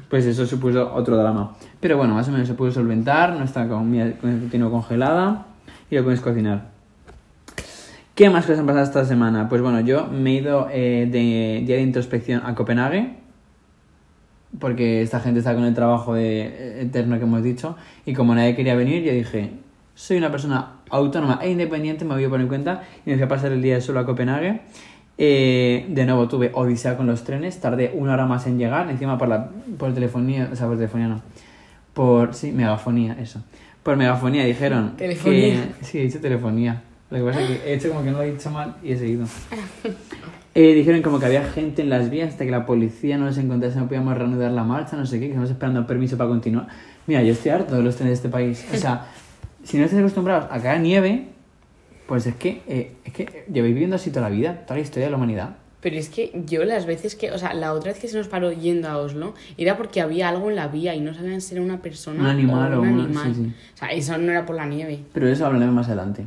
pues 0.09 0.25
eso 0.27 0.47
supuso 0.47 0.95
otro 0.95 1.17
drama. 1.17 1.57
Pero 1.81 1.97
bueno, 1.97 2.15
más 2.15 2.29
o 2.29 2.31
menos 2.33 2.47
se 2.47 2.55
pudo 2.55 2.71
solventar, 2.71 3.33
no 3.35 3.45
está 3.45 3.67
comida 3.67 4.13
continuo 4.21 4.71
congelada 4.71 5.47
y 5.91 5.97
lo 5.97 6.05
puedes 6.05 6.21
cocinar. 6.21 6.69
¿Qué 8.15 8.31
más 8.31 8.45
cosas 8.45 8.61
han 8.61 8.67
pasado 8.67 8.85
esta 8.85 9.05
semana? 9.05 9.49
Pues 9.49 9.61
bueno, 9.61 9.81
yo 9.81 10.07
me 10.07 10.31
he 10.31 10.35
ido 10.35 10.69
eh, 10.71 11.09
de 11.11 11.65
día 11.67 11.77
de 11.77 11.83
introspección 11.83 12.43
a 12.45 12.55
Copenhague 12.55 13.20
porque 14.59 15.03
esta 15.03 15.21
gente 15.21 15.39
está 15.39 15.55
con 15.55 15.65
el 15.65 15.75
trabajo 15.75 16.15
de, 16.15 16.43
eh, 16.43 16.83
eterno 16.83 17.19
que 17.19 17.25
hemos 17.25 17.43
dicho 17.43 17.77
y 18.05 18.15
como 18.15 18.35
nadie 18.35 18.57
quería 18.57 18.75
venir 18.75 19.05
yo 19.05 19.13
dije 19.13 19.51
soy 19.95 20.17
una 20.17 20.31
persona 20.31 20.73
autónoma 20.89 21.39
e 21.43 21.51
independiente 21.51 22.05
me 22.05 22.15
voy 22.15 22.25
a 22.25 22.29
poner 22.29 22.43
en 22.43 22.49
cuenta 22.49 22.83
y 23.05 23.11
me 23.11 23.17
fui 23.17 23.25
a 23.25 23.29
pasar 23.29 23.53
el 23.53 23.63
día 23.63 23.81
solo 23.81 24.01
a 24.01 24.07
Copenhague. 24.07 24.63
Eh, 25.19 25.85
de 25.91 26.07
nuevo 26.07 26.29
tuve 26.29 26.51
odisea 26.55 26.97
con 26.97 27.07
los 27.07 27.25
trenes 27.25 27.61
tardé 27.61 27.93
una 27.95 28.15
hora 28.15 28.25
más 28.25 28.47
en 28.47 28.59
llegar 28.59 28.89
encima 28.89 29.19
por 29.19 29.29
la 29.29 29.51
por 29.79 29.93
telefonía 29.93 30.49
o 30.51 30.57
sea 30.57 30.67
por 30.67 30.77
telefonía 30.79 31.09
no 31.09 31.23
por 31.93 32.35
sí 32.35 32.53
megafonía 32.53 33.17
eso. 33.21 33.43
Por 33.83 33.97
megafonía 33.97 34.45
dijeron 34.45 34.97
Telefonía. 34.97 35.69
que 35.79 35.85
sí 35.85 35.99
he 35.99 36.03
dicho 36.03 36.21
telefonía. 36.21 36.83
Lo 37.11 37.19
que 37.19 37.25
pasa 37.25 37.43
es 37.43 37.49
que 37.49 37.71
he 37.71 37.75
hecho 37.75 37.89
como 37.89 38.03
que 38.03 38.11
no 38.11 38.19
lo 38.19 38.25
he 38.25 38.33
dicho 38.33 38.51
mal 38.51 38.77
y 38.83 38.93
he 38.93 38.97
seguido 38.97 39.27
Eh, 40.63 40.75
dijeron 40.75 41.01
como 41.01 41.19
que 41.19 41.25
había 41.25 41.43
gente 41.43 41.81
en 41.81 41.89
las 41.89 42.11
vías 42.11 42.29
hasta 42.29 42.45
que 42.45 42.51
la 42.51 42.67
policía 42.67 43.17
no 43.17 43.25
les 43.25 43.39
encontrase, 43.39 43.79
no 43.79 43.87
podíamos 43.87 44.15
reanudar 44.15 44.53
la 44.53 44.63
marcha, 44.63 44.95
no 44.95 45.07
sé 45.07 45.19
qué, 45.19 45.21
que 45.21 45.29
estamos 45.29 45.49
esperando 45.49 45.87
permiso 45.87 46.19
para 46.19 46.29
continuar. 46.29 46.69
Mira, 47.07 47.23
yo 47.23 47.33
estoy 47.33 47.53
harto 47.53 47.77
de 47.77 47.83
los 47.83 47.97
trenes 47.97 48.11
de 48.11 48.15
este 48.17 48.29
país. 48.29 48.67
O 48.71 48.77
sea, 48.77 49.07
si 49.65 49.79
no 49.79 49.85
estáis 49.85 50.01
acostumbrados 50.01 50.49
a 50.51 50.61
caer 50.61 50.83
nieve, 50.83 51.29
pues 52.07 52.27
es 52.27 52.35
que, 52.35 52.61
eh, 52.69 52.93
es 53.07 53.13
que 53.15 53.47
lleváis 53.51 53.73
viviendo 53.73 53.97
así 53.97 54.11
toda 54.11 54.29
la 54.29 54.37
vida, 54.37 54.67
toda 54.67 54.77
la 54.77 54.83
historia 54.83 55.07
de 55.07 55.11
la 55.13 55.17
humanidad. 55.17 55.57
Pero 55.81 55.97
es 55.97 56.11
que 56.11 56.31
yo 56.45 56.63
las 56.67 56.85
veces 56.85 57.15
que, 57.15 57.33
o 57.33 57.39
sea, 57.39 57.55
la 57.55 57.73
otra 57.73 57.93
vez 57.93 57.99
que 57.99 58.09
se 58.09 58.19
nos 58.19 58.29
paró 58.29 58.53
yendo 58.53 58.87
a 58.87 58.99
Oslo, 58.99 59.33
era 59.57 59.79
porque 59.79 60.03
había 60.03 60.29
algo 60.29 60.51
en 60.51 60.57
la 60.57 60.69
vía 60.69 60.95
y 60.95 61.01
no 61.01 61.15
sabían 61.15 61.41
si 61.41 61.55
era 61.55 61.65
una 61.65 61.81
persona 61.81 62.21
Un 62.21 62.27
animal 62.27 62.75
o 62.75 62.83
un 62.83 62.89
animal. 63.01 63.35
sí, 63.35 63.45
sí. 63.45 63.55
O 63.77 63.79
sea, 63.79 63.89
eso 63.93 64.19
no 64.19 64.31
era 64.31 64.45
por 64.45 64.57
la 64.57 64.67
nieve. 64.67 64.99
Pero 65.15 65.27
eso 65.27 65.47
hablaremos 65.47 65.75
más 65.75 65.87
adelante. 65.87 66.27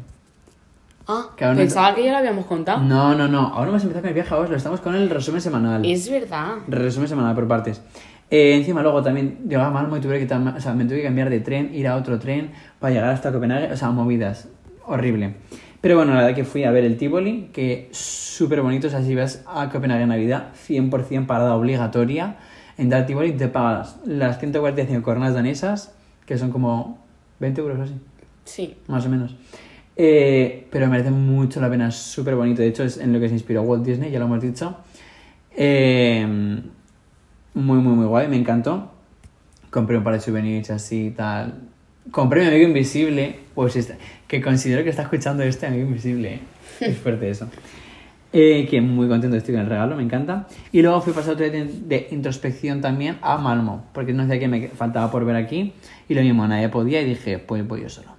Ah, 1.08 1.28
Que 1.36 1.44
ahora 1.44 1.56
no- 1.56 1.60
pensaba 1.62 1.94
que 1.96 2.04
ya 2.04 2.12
lo 2.12 2.18
habíamos 2.20 2.46
contado. 2.46 2.82
No, 2.82 3.14
no, 3.16 3.28
no. 3.28 3.48
Ahora 3.48 3.70
hemos 3.70 3.82
empezado 3.84 4.02
con 4.04 4.08
el 4.10 4.14
viaje 4.14 4.34
a 4.34 4.38
Oslo. 4.38 4.56
Estamos 4.56 4.80
con 4.80 4.96
el 4.96 5.10
resumen 5.10 5.42
semanal. 5.42 5.86
Es 5.86 6.10
verdad. 6.10 6.56
Resumen 6.68 7.10
semanal 7.10 7.36
por 7.36 7.48
partes. 7.48 7.82
Eh, 8.30 8.56
encima 8.56 8.82
luego 8.82 9.04
también 9.04 9.40
llegaba 9.48 9.70
Malmo 9.70 9.98
y 9.98 10.00
tuve 10.00 10.26
que, 10.26 10.34
o 10.34 10.60
sea, 10.60 10.74
me 10.74 10.86
tuve 10.86 10.98
que 10.98 11.04
cambiar 11.04 11.30
de 11.30 11.40
tren, 11.42 11.72
ir 11.74 11.88
a 11.88 11.96
otro 11.98 12.18
tren 12.20 12.52
para 12.80 12.94
llegar 12.94 13.10
hasta 13.10 13.32
Copenhague. 13.32 13.72
O 13.74 13.78
sea, 13.78 13.90
movidas. 13.92 14.48
Horrible. 14.86 15.36
Pero 15.82 15.98
bueno, 15.98 16.14
la 16.14 16.22
verdad 16.22 16.36
que 16.36 16.46
fui 16.46 16.64
a 16.64 16.72
ver 16.72 16.86
el 16.86 16.98
Tivoli, 16.98 17.50
que 17.52 17.90
súper 17.92 18.62
bonito. 18.62 18.88
O 18.88 18.90
sea, 18.90 19.02
si 19.04 19.14
vas 19.14 19.44
a 19.46 19.70
Copenhague 19.70 20.04
en 20.04 20.10
Navidad, 20.10 20.48
100% 20.68 21.28
parada 21.28 21.56
obligatoria. 21.56 22.38
Entrar 22.78 23.02
al 23.02 23.08
Tivoli 23.08 23.34
te 23.34 23.50
pagas 23.50 23.98
las 24.06 24.40
145 24.40 25.04
coronas 25.04 25.34
danesas, 25.34 25.94
que 26.26 26.38
son 26.38 26.50
como 26.52 26.98
20 27.40 27.60
euros 27.62 27.78
o 27.80 27.84
así 27.84 27.94
Sí. 28.46 28.78
más 28.88 29.06
o 29.06 29.10
menos. 29.10 29.36
Eh, 29.96 30.68
pero 30.72 30.88
merece 30.88 31.12
mucho 31.12 31.62
la 31.62 31.70
pena, 31.70 31.88
es 31.90 31.96
súper 31.96 32.36
bonito. 32.36 32.62
De 32.62 32.68
hecho, 32.70 32.84
es 32.84 32.98
en 32.98 33.14
lo 33.14 33.20
que 33.20 33.28
se 33.28 33.36
inspiró 33.36 33.62
Walt 33.64 33.86
Disney, 33.86 34.12
ya 34.12 34.20
lo 34.20 34.26
hemos 34.26 34.42
dicho. 34.42 34.76
Eh, 35.56 36.26
muy, 37.54 37.78
muy, 37.78 37.94
muy 37.96 38.06
guay, 38.06 38.28
me 38.28 38.38
encantó. 38.38 38.92
Compré 39.70 39.98
un 39.98 40.04
par 40.04 40.14
de 40.14 40.20
souvenirs 40.20 40.70
así 40.72 41.08
y 41.08 41.12
tal. 41.12 41.54
Compré 42.12 42.42
mi 42.42 42.48
amigo 42.48 42.68
invisible, 42.68 43.36
pues 43.56 43.76
este- 43.76 43.96
que 44.28 44.42
considero 44.42 44.84
que 44.84 44.90
está 44.90 45.04
escuchando 45.04 45.44
este 45.44 45.68
amigo 45.68 45.88
invisible. 45.88 46.34
¿eh? 46.36 46.40
Es 46.82 46.98
fuerte 46.98 47.30
eso. 47.30 47.48
Eh, 48.36 48.68
que 48.68 48.82
muy 48.82 49.08
contento 49.08 49.38
estoy 49.38 49.54
con 49.54 49.64
el 49.64 49.70
regalo, 49.70 49.96
me 49.96 50.02
encanta. 50.04 50.48
Y 50.72 50.82
luego 50.82 51.00
fui 51.02 51.14
a 51.14 51.16
pasar 51.16 51.34
otro 51.36 51.48
día 51.50 51.64
de, 51.64 51.72
de 51.86 52.08
introspección 52.12 52.82
también 52.82 53.18
a 53.22 53.38
Malmo, 53.38 53.86
porque 53.94 54.12
no 54.12 54.28
sé 54.28 54.40
qué 54.40 54.48
me 54.48 54.70
faltaba 54.70 55.12
por 55.12 55.24
ver 55.24 55.36
aquí. 55.36 55.74
Y 56.10 56.16
lo 56.16 56.22
mismo, 56.24 56.48
nadie 56.48 56.68
podía 56.70 57.00
y 57.02 57.06
dije, 57.06 57.38
pues 57.38 57.66
voy 57.68 57.82
yo 57.84 57.90
solo. 57.90 58.10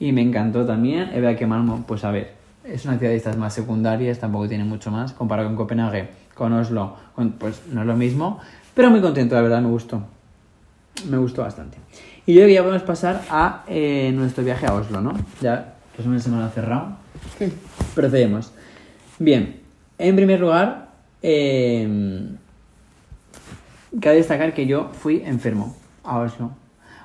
Y 0.00 0.12
me 0.12 0.22
encantó 0.22 0.64
también. 0.64 1.10
Que 1.36 1.46
Malmo, 1.46 1.84
pues 1.86 2.04
a 2.04 2.10
ver, 2.10 2.34
es 2.64 2.84
una 2.84 2.98
ciudad 2.98 3.10
de 3.12 3.16
estas 3.16 3.36
más 3.36 3.52
secundarias, 3.54 4.18
tampoco 4.18 4.48
tiene 4.48 4.64
mucho 4.64 4.90
más. 4.90 5.12
Comparado 5.12 5.48
con 5.48 5.56
Copenhague, 5.56 6.08
con 6.34 6.52
Oslo, 6.52 6.94
con- 7.14 7.32
pues 7.32 7.62
no 7.72 7.80
es 7.80 7.86
lo 7.86 7.96
mismo. 7.96 8.38
Pero 8.74 8.90
muy 8.90 9.00
contento, 9.00 9.34
la 9.34 9.42
verdad, 9.42 9.60
me 9.60 9.68
gustó. 9.68 10.02
Me 11.08 11.16
gustó 11.18 11.42
bastante. 11.42 11.78
Y 12.26 12.34
yo 12.34 12.40
creo 12.40 12.46
que 12.48 12.54
ya 12.54 12.62
podemos 12.62 12.82
pasar 12.82 13.22
a 13.30 13.64
eh, 13.68 14.12
nuestro 14.14 14.44
viaje 14.44 14.66
a 14.66 14.74
Oslo, 14.74 15.00
¿no? 15.00 15.14
Ya, 15.40 15.74
resumen 15.96 16.18
de 16.18 16.22
semana 16.24 16.48
cerrado. 16.50 16.96
Procedemos. 17.94 18.52
Bien, 19.18 19.60
en 19.98 20.14
primer 20.16 20.38
lugar, 20.38 20.88
eh, 21.22 22.28
cabe 24.00 24.16
destacar 24.16 24.54
que 24.54 24.66
yo 24.66 24.90
fui 24.92 25.22
enfermo 25.24 25.74
a 26.04 26.18
Oslo. 26.18 26.50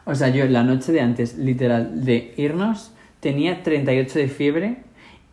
O 0.06 0.16
sea, 0.16 0.30
yo 0.30 0.46
la 0.46 0.64
noche 0.64 0.92
de 0.92 1.02
antes, 1.02 1.38
literal, 1.38 2.04
de 2.04 2.34
irnos, 2.38 2.92
tenía 3.20 3.64
38 3.64 4.20
de 4.20 4.28
fiebre 4.28 4.78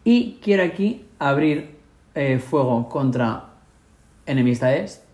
y 0.04 0.38
quiero 0.42 0.62
aquí 0.62 1.04
abrir 1.18 1.76
eh, 2.14 2.38
fuego 2.38 2.88
contra 2.88 3.46
enemistades, 4.26 5.04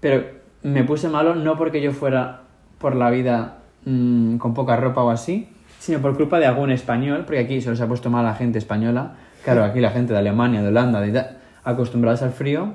pero 0.00 0.24
me 0.62 0.84
puse 0.84 1.08
malo 1.08 1.34
no 1.34 1.56
porque 1.56 1.80
yo 1.80 1.92
fuera 1.92 2.42
por 2.78 2.94
la 2.94 3.10
vida 3.10 3.58
mm, 3.84 4.36
con 4.36 4.54
poca 4.54 4.76
ropa 4.76 5.02
o 5.02 5.10
así, 5.10 5.48
sino 5.78 6.00
por 6.00 6.16
culpa 6.16 6.38
de 6.38 6.46
algún 6.46 6.70
español, 6.70 7.24
porque 7.24 7.40
aquí 7.40 7.60
se 7.60 7.70
ha 7.70 7.88
puesto 7.88 8.10
mal 8.10 8.24
la 8.24 8.34
gente 8.34 8.58
española, 8.58 9.14
claro, 9.44 9.64
aquí 9.64 9.80
la 9.80 9.90
gente 9.90 10.12
de 10.12 10.18
Alemania, 10.18 10.60
de 10.60 10.68
Holanda, 10.68 11.00
de 11.00 11.38
al 11.64 12.32
frío, 12.32 12.74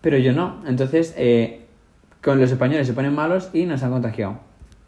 pero 0.00 0.18
yo 0.18 0.32
no. 0.32 0.62
Entonces, 0.66 1.14
eh, 1.16 1.66
con 2.22 2.40
los 2.40 2.50
españoles 2.50 2.86
se 2.86 2.92
ponen 2.92 3.14
malos 3.14 3.50
y 3.52 3.64
nos 3.66 3.82
han 3.82 3.90
contagiado. 3.90 4.38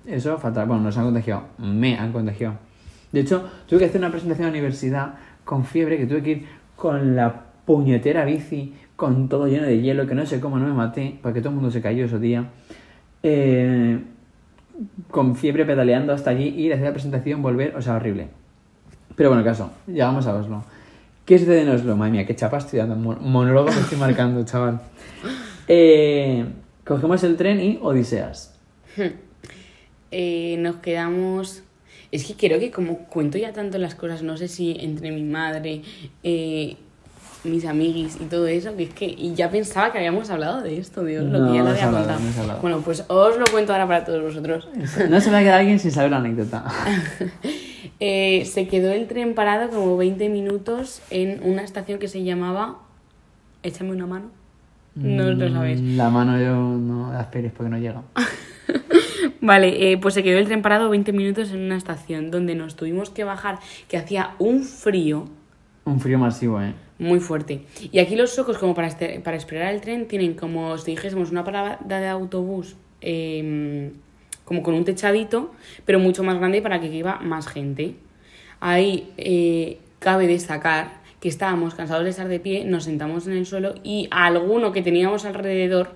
Eso 0.06 0.38
fatal. 0.38 0.66
Bueno, 0.66 0.82
nos 0.84 0.96
han 0.98 1.04
contagiado. 1.04 1.42
Me 1.58 1.96
han 1.98 2.12
contagiado. 2.12 2.54
De 3.12 3.20
hecho, 3.20 3.48
tuve 3.68 3.80
que 3.80 3.84
hacer 3.86 4.00
una 4.00 4.10
presentación 4.10 4.46
a 4.46 4.50
la 4.50 4.54
universidad 4.54 5.14
con 5.44 5.64
fiebre, 5.64 5.96
que 5.98 6.06
tuve 6.06 6.22
que 6.22 6.30
ir 6.30 6.46
con 6.76 7.16
la 7.16 7.42
puñetera 7.64 8.24
bici, 8.24 8.74
con 8.96 9.28
todo 9.28 9.46
lleno 9.48 9.66
de 9.66 9.80
hielo, 9.80 10.06
que 10.06 10.14
no 10.14 10.24
sé 10.26 10.40
cómo 10.40 10.58
no 10.58 10.66
me 10.66 10.72
maté, 10.74 11.18
porque 11.22 11.40
todo 11.40 11.50
el 11.50 11.54
mundo 11.56 11.70
se 11.70 11.80
cayó 11.80 12.04
ese 12.04 12.18
día. 12.18 12.46
Eh, 13.22 13.98
con 15.10 15.36
fiebre 15.36 15.64
pedaleando 15.64 16.12
hasta 16.12 16.30
allí, 16.30 16.48
ir 16.48 16.72
a 16.72 16.74
hacer 16.76 16.86
la 16.86 16.92
presentación, 16.92 17.42
volver, 17.42 17.74
o 17.76 17.82
sea, 17.82 17.94
horrible. 17.96 18.28
Pero 19.14 19.30
bueno, 19.30 19.42
caso, 19.44 19.70
llegamos 19.86 20.26
a 20.26 20.34
Oslo. 20.34 20.62
¿Qué 21.24 21.38
sucede 21.38 21.62
en 21.62 21.70
Oslo? 21.70 21.96
Madre 21.96 22.12
mía, 22.12 22.26
qué 22.26 22.36
chapa 22.36 22.58
estoy 22.58 22.78
dando. 22.78 22.94
mon- 22.96 23.18
Monólogo 23.22 23.66
que 23.70 23.80
estoy 23.80 23.98
marcando, 23.98 24.44
chaval. 24.44 24.80
Eh, 25.68 26.44
cogemos 26.84 27.24
el 27.24 27.36
tren 27.36 27.58
y 27.60 27.80
Odiseas. 27.82 28.56
Eh, 30.10 30.56
nos 30.58 30.76
quedamos. 30.76 31.62
Es 32.12 32.24
que 32.24 32.34
creo 32.34 32.58
que 32.60 32.70
como 32.70 32.98
cuento 33.08 33.36
ya 33.38 33.52
tanto 33.52 33.78
las 33.78 33.94
cosas, 33.94 34.22
no 34.22 34.36
sé 34.36 34.48
si 34.48 34.76
entre 34.80 35.10
mi 35.10 35.24
madre, 35.24 35.82
eh, 36.22 36.76
mis 37.44 37.64
amiguis 37.64 38.16
y 38.20 38.24
todo 38.24 38.46
eso, 38.46 38.76
que 38.76 38.84
es 38.84 38.94
que 38.94 39.06
y 39.06 39.34
ya 39.34 39.50
pensaba 39.50 39.92
que 39.92 39.98
habíamos 39.98 40.30
hablado 40.30 40.62
de 40.62 40.78
esto, 40.78 41.04
Dios, 41.04 41.24
lo 41.24 41.38
No, 41.38 41.50
que 41.52 41.58
ya 41.58 41.64
lo 41.64 41.70
había 41.70 41.86
hablado, 41.86 42.18
contado. 42.18 42.46
no. 42.54 42.58
Bueno, 42.60 42.80
pues 42.84 43.04
os 43.08 43.36
lo 43.38 43.44
cuento 43.50 43.72
ahora 43.72 43.86
para 43.86 44.04
todos 44.04 44.22
vosotros. 44.22 44.68
No 45.10 45.20
se 45.20 45.26
me 45.28 45.32
va 45.34 45.38
a 45.38 45.42
quedar 45.42 45.60
alguien 45.60 45.78
sin 45.78 45.90
saber 45.90 46.10
la 46.10 46.18
anécdota. 46.18 46.64
Eh, 47.98 48.44
se 48.44 48.68
quedó 48.68 48.92
el 48.92 49.06
tren 49.06 49.34
parado 49.34 49.70
como 49.70 49.96
20 49.96 50.28
minutos 50.28 51.00
en 51.08 51.40
una 51.42 51.62
estación 51.62 51.98
que 51.98 52.08
se 52.08 52.22
llamaba. 52.24 52.76
Échame 53.62 53.92
una 53.92 54.06
mano. 54.06 54.26
No 54.96 55.30
lo. 55.32 55.48
Mm, 55.48 55.96
La 55.96 56.10
mano 56.10 56.38
yo 56.38 56.54
no 56.56 57.10
la 57.14 57.22
esperes 57.22 57.52
porque 57.52 57.70
no 57.70 57.78
llega. 57.78 58.02
Vale, 59.40 59.92
eh, 59.92 59.98
pues 59.98 60.14
se 60.14 60.22
quedó 60.22 60.38
el 60.38 60.46
tren 60.46 60.62
parado 60.62 60.88
20 60.90 61.12
minutos 61.12 61.50
en 61.52 61.60
una 61.60 61.76
estación 61.76 62.30
donde 62.30 62.54
nos 62.54 62.76
tuvimos 62.76 63.10
que 63.10 63.24
bajar, 63.24 63.58
que 63.88 63.96
hacía 63.96 64.34
un 64.38 64.62
frío 64.64 65.28
Un 65.84 66.00
frío 66.00 66.18
masivo, 66.18 66.60
¿eh? 66.60 66.74
muy 66.98 67.20
fuerte. 67.20 67.60
Y 67.92 67.98
aquí 67.98 68.16
los 68.16 68.30
socos, 68.30 68.56
como 68.58 68.74
para, 68.74 68.88
este- 68.88 69.20
para 69.20 69.36
esperar 69.36 69.74
el 69.74 69.82
tren, 69.82 70.08
tienen 70.08 70.32
como 70.34 70.78
si 70.78 70.92
dijésemos 70.92 71.30
una 71.30 71.44
parada 71.44 71.78
de 71.86 72.08
autobús, 72.08 72.76
eh, 73.02 73.92
como 74.46 74.62
con 74.62 74.74
un 74.74 74.84
techadito, 74.84 75.52
pero 75.84 75.98
mucho 75.98 76.22
más 76.24 76.38
grande 76.38 76.62
para 76.62 76.80
que 76.80 76.90
quepa 76.90 77.18
más 77.20 77.46
gente. 77.48 77.96
Ahí 78.60 79.12
eh, 79.18 79.78
cabe 79.98 80.26
destacar 80.26 81.02
que 81.20 81.28
estábamos 81.28 81.74
cansados 81.74 82.04
de 82.04 82.10
estar 82.10 82.28
de 82.28 82.40
pie, 82.40 82.64
nos 82.64 82.84
sentamos 82.84 83.26
en 83.26 83.34
el 83.34 83.44
suelo 83.46 83.74
y 83.84 84.08
a 84.10 84.26
alguno 84.26 84.72
que 84.72 84.80
teníamos 84.82 85.24
alrededor 85.26 85.94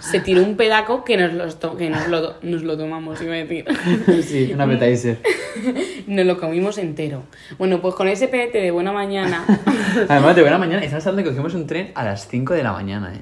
se 0.00 0.20
tiró 0.20 0.42
un 0.42 0.56
pedaco 0.56 1.04
que 1.04 1.16
nos, 1.16 1.32
los 1.32 1.58
to- 1.58 1.76
que 1.76 1.90
nos, 1.90 2.08
lo, 2.08 2.34
nos 2.42 2.62
lo 2.62 2.76
tomamos, 2.78 3.20
iba 3.22 3.34
a 3.34 3.36
decir. 3.38 3.64
sí, 4.22 4.52
un 4.54 4.60
appetizer. 4.60 5.18
Nos 6.06 6.26
lo 6.26 6.38
comimos 6.38 6.78
entero. 6.78 7.22
Bueno, 7.58 7.80
pues 7.80 7.94
con 7.94 8.08
ese 8.08 8.28
pedete 8.28 8.58
de 8.60 8.70
buena 8.70 8.92
mañana, 8.92 9.44
Además, 10.08 10.36
de 10.36 10.42
buena 10.42 10.58
mañana, 10.58 10.82
estamos 10.82 11.06
hablando 11.06 11.22
de 11.22 11.24
que 11.24 11.30
cogimos 11.36 11.54
un 11.54 11.66
tren 11.66 11.92
a 11.94 12.04
las 12.04 12.28
5 12.28 12.52
de 12.54 12.62
la 12.62 12.72
mañana, 12.72 13.14
¿eh? 13.14 13.20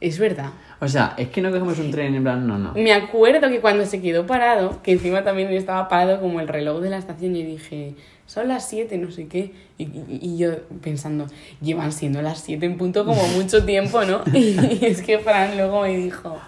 es 0.00 0.18
verdad. 0.18 0.50
O 0.80 0.86
sea, 0.86 1.14
es 1.16 1.28
que 1.28 1.42
no 1.42 1.50
cogemos 1.50 1.78
un 1.80 1.90
tren 1.90 2.14
en 2.14 2.22
plan, 2.22 2.46
no, 2.46 2.56
no. 2.56 2.72
Me 2.74 2.92
acuerdo 2.92 3.48
que 3.48 3.60
cuando 3.60 3.84
se 3.84 4.00
quedó 4.00 4.26
parado, 4.26 4.80
que 4.82 4.92
encima 4.92 5.24
también 5.24 5.52
estaba 5.52 5.88
parado 5.88 6.20
como 6.20 6.38
el 6.40 6.46
reloj 6.46 6.80
de 6.80 6.90
la 6.90 6.98
estación, 6.98 7.34
yo 7.34 7.44
dije, 7.44 7.94
son 8.28 8.46
las 8.46 8.68
7, 8.68 8.98
no 8.98 9.10
sé 9.10 9.26
qué. 9.26 9.52
Y, 9.78 9.84
y- 9.84 10.18
y 10.20 10.36
yo 10.36 10.50
pensando, 10.82 11.26
llevan 11.62 11.92
siendo 11.92 12.20
las 12.20 12.40
7 12.42 12.64
en 12.66 12.76
punto 12.76 13.04
como 13.06 13.26
mucho 13.36 13.64
tiempo, 13.64 14.04
¿no? 14.04 14.20
Y 14.34 14.84
es 14.84 15.00
que 15.02 15.18
Fran 15.18 15.56
luego 15.56 15.82
me 15.82 15.96
dijo 15.96 16.38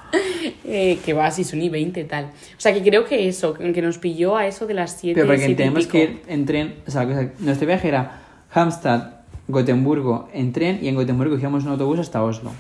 eh, 0.65 0.99
que 1.05 1.15
va, 1.15 1.31
si 1.31 1.43
son 1.43 1.63
y 1.63 1.71
20 1.71 2.05
tal. 2.05 2.27
O 2.27 2.61
sea, 2.61 2.75
que 2.75 2.83
creo 2.83 3.07
que 3.07 3.27
eso, 3.29 3.55
que 3.55 3.83
nos 3.83 3.97
pilló 3.99 4.37
a 4.37 4.47
eso 4.47 4.67
de 4.67 4.75
las 4.75 4.93
7 5.01 5.15
Pero 5.15 5.27
porque 5.27 5.47
siete 5.47 5.55
tenemos 5.63 5.87
que 5.87 6.03
ir 6.03 6.23
en 6.29 6.45
tren, 6.45 6.75
o 6.87 6.91
sea, 6.91 7.05
nuestro 7.39 7.67
viaje 7.67 7.89
era 7.89 8.21
Hamstad, 8.53 9.15
Gotemburgo 9.49 10.29
en 10.35 10.53
tren 10.53 10.79
y 10.83 10.89
en 10.89 10.95
Gotemburgo 10.95 11.35
cogíamos 11.35 11.65
un 11.65 11.71
autobús 11.71 11.99
hasta 11.99 12.23
Oslo. 12.23 12.53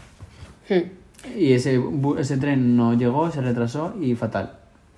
Hmm. 0.68 1.38
Y 1.38 1.52
ese, 1.52 1.78
ese 2.18 2.38
tren 2.38 2.74
no 2.76 2.94
llegó, 2.94 3.30
se 3.30 3.42
retrasó 3.42 3.94
y 4.00 4.14
fatal. 4.14 4.52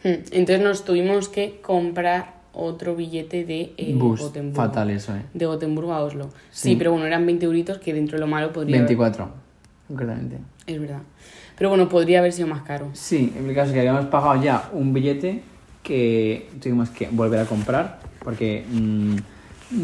Hmm. 0.05 0.23
Entonces 0.31 0.61
nos 0.61 0.85
tuvimos 0.85 1.29
que 1.29 1.61
comprar 1.61 2.42
otro 2.55 2.95
billete 2.97 3.45
de 3.45 3.73
eh, 3.77 3.95
Bus, 3.97 4.21
Gotemburgo. 4.21 4.57
fatal 4.63 4.91
eso, 4.91 5.15
¿eh? 5.17 5.23
De 5.35 5.47
Gotemburgo 5.47 5.93
a 5.93 6.03
Oslo. 6.03 6.29
Sí, 6.51 6.71
Sí. 6.71 6.77
pero 6.77 6.93
bueno, 6.93 7.07
eran 7.07 7.25
20 7.27 7.47
euritos 7.47 7.79
que 7.79 7.95
dentro 7.95 8.17
de 8.17 8.21
lo 8.21 8.27
malo 8.27 8.53
podría 8.53 8.77
haber- 8.77 8.89
24, 8.89 9.29
concretamente. 9.89 10.39
Es 10.67 10.81
verdad. 10.81 11.01
Pero 11.57 11.71
bueno, 11.71 11.89
podría 11.89 12.19
haber 12.21 12.33
sido 12.33 12.49
más 12.49 12.63
caro. 12.63 12.89
Sí, 12.93 13.33
el 13.37 13.55
caso 13.55 13.69
es 13.69 13.73
que 13.75 13.81
habíamos 13.81 14.07
pagado 14.07 14.43
ya 14.43 14.69
un 14.73 14.93
billete 14.93 15.43
que 15.83 16.49
tuvimos 16.63 16.91
que 16.91 17.09
volver 17.11 17.41
a 17.41 17.45
comprar 17.47 18.01
porque 18.23 18.65
mm, 18.71 19.17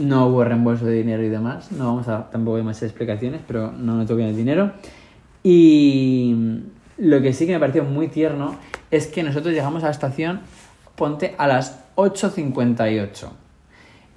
no 0.06 0.26
hubo 0.28 0.44
reembolso 0.44 0.84
de 0.86 0.92
dinero 0.94 1.22
y 1.24 1.28
demás. 1.28 1.72
No 1.72 1.86
vamos 1.86 2.08
a 2.08 2.30
tampoco 2.30 2.56
hay 2.58 2.62
más 2.62 2.82
explicaciones, 2.82 3.40
pero 3.46 3.72
no 3.72 3.96
nos 3.96 4.06
tocó 4.06 4.20
el 4.20 4.36
dinero. 4.36 4.72
Y 5.42 6.60
lo 6.98 7.22
que 7.22 7.32
sí 7.32 7.46
que 7.46 7.52
me 7.52 7.60
pareció 7.60 7.84
muy 7.84 8.08
tierno 8.08 8.56
es 8.90 9.06
que 9.06 9.22
nosotros 9.22 9.54
llegamos 9.54 9.82
a 9.82 9.86
la 9.86 9.92
estación, 9.92 10.40
ponte, 10.96 11.34
a 11.38 11.46
las 11.46 11.78
8.58. 11.98 13.28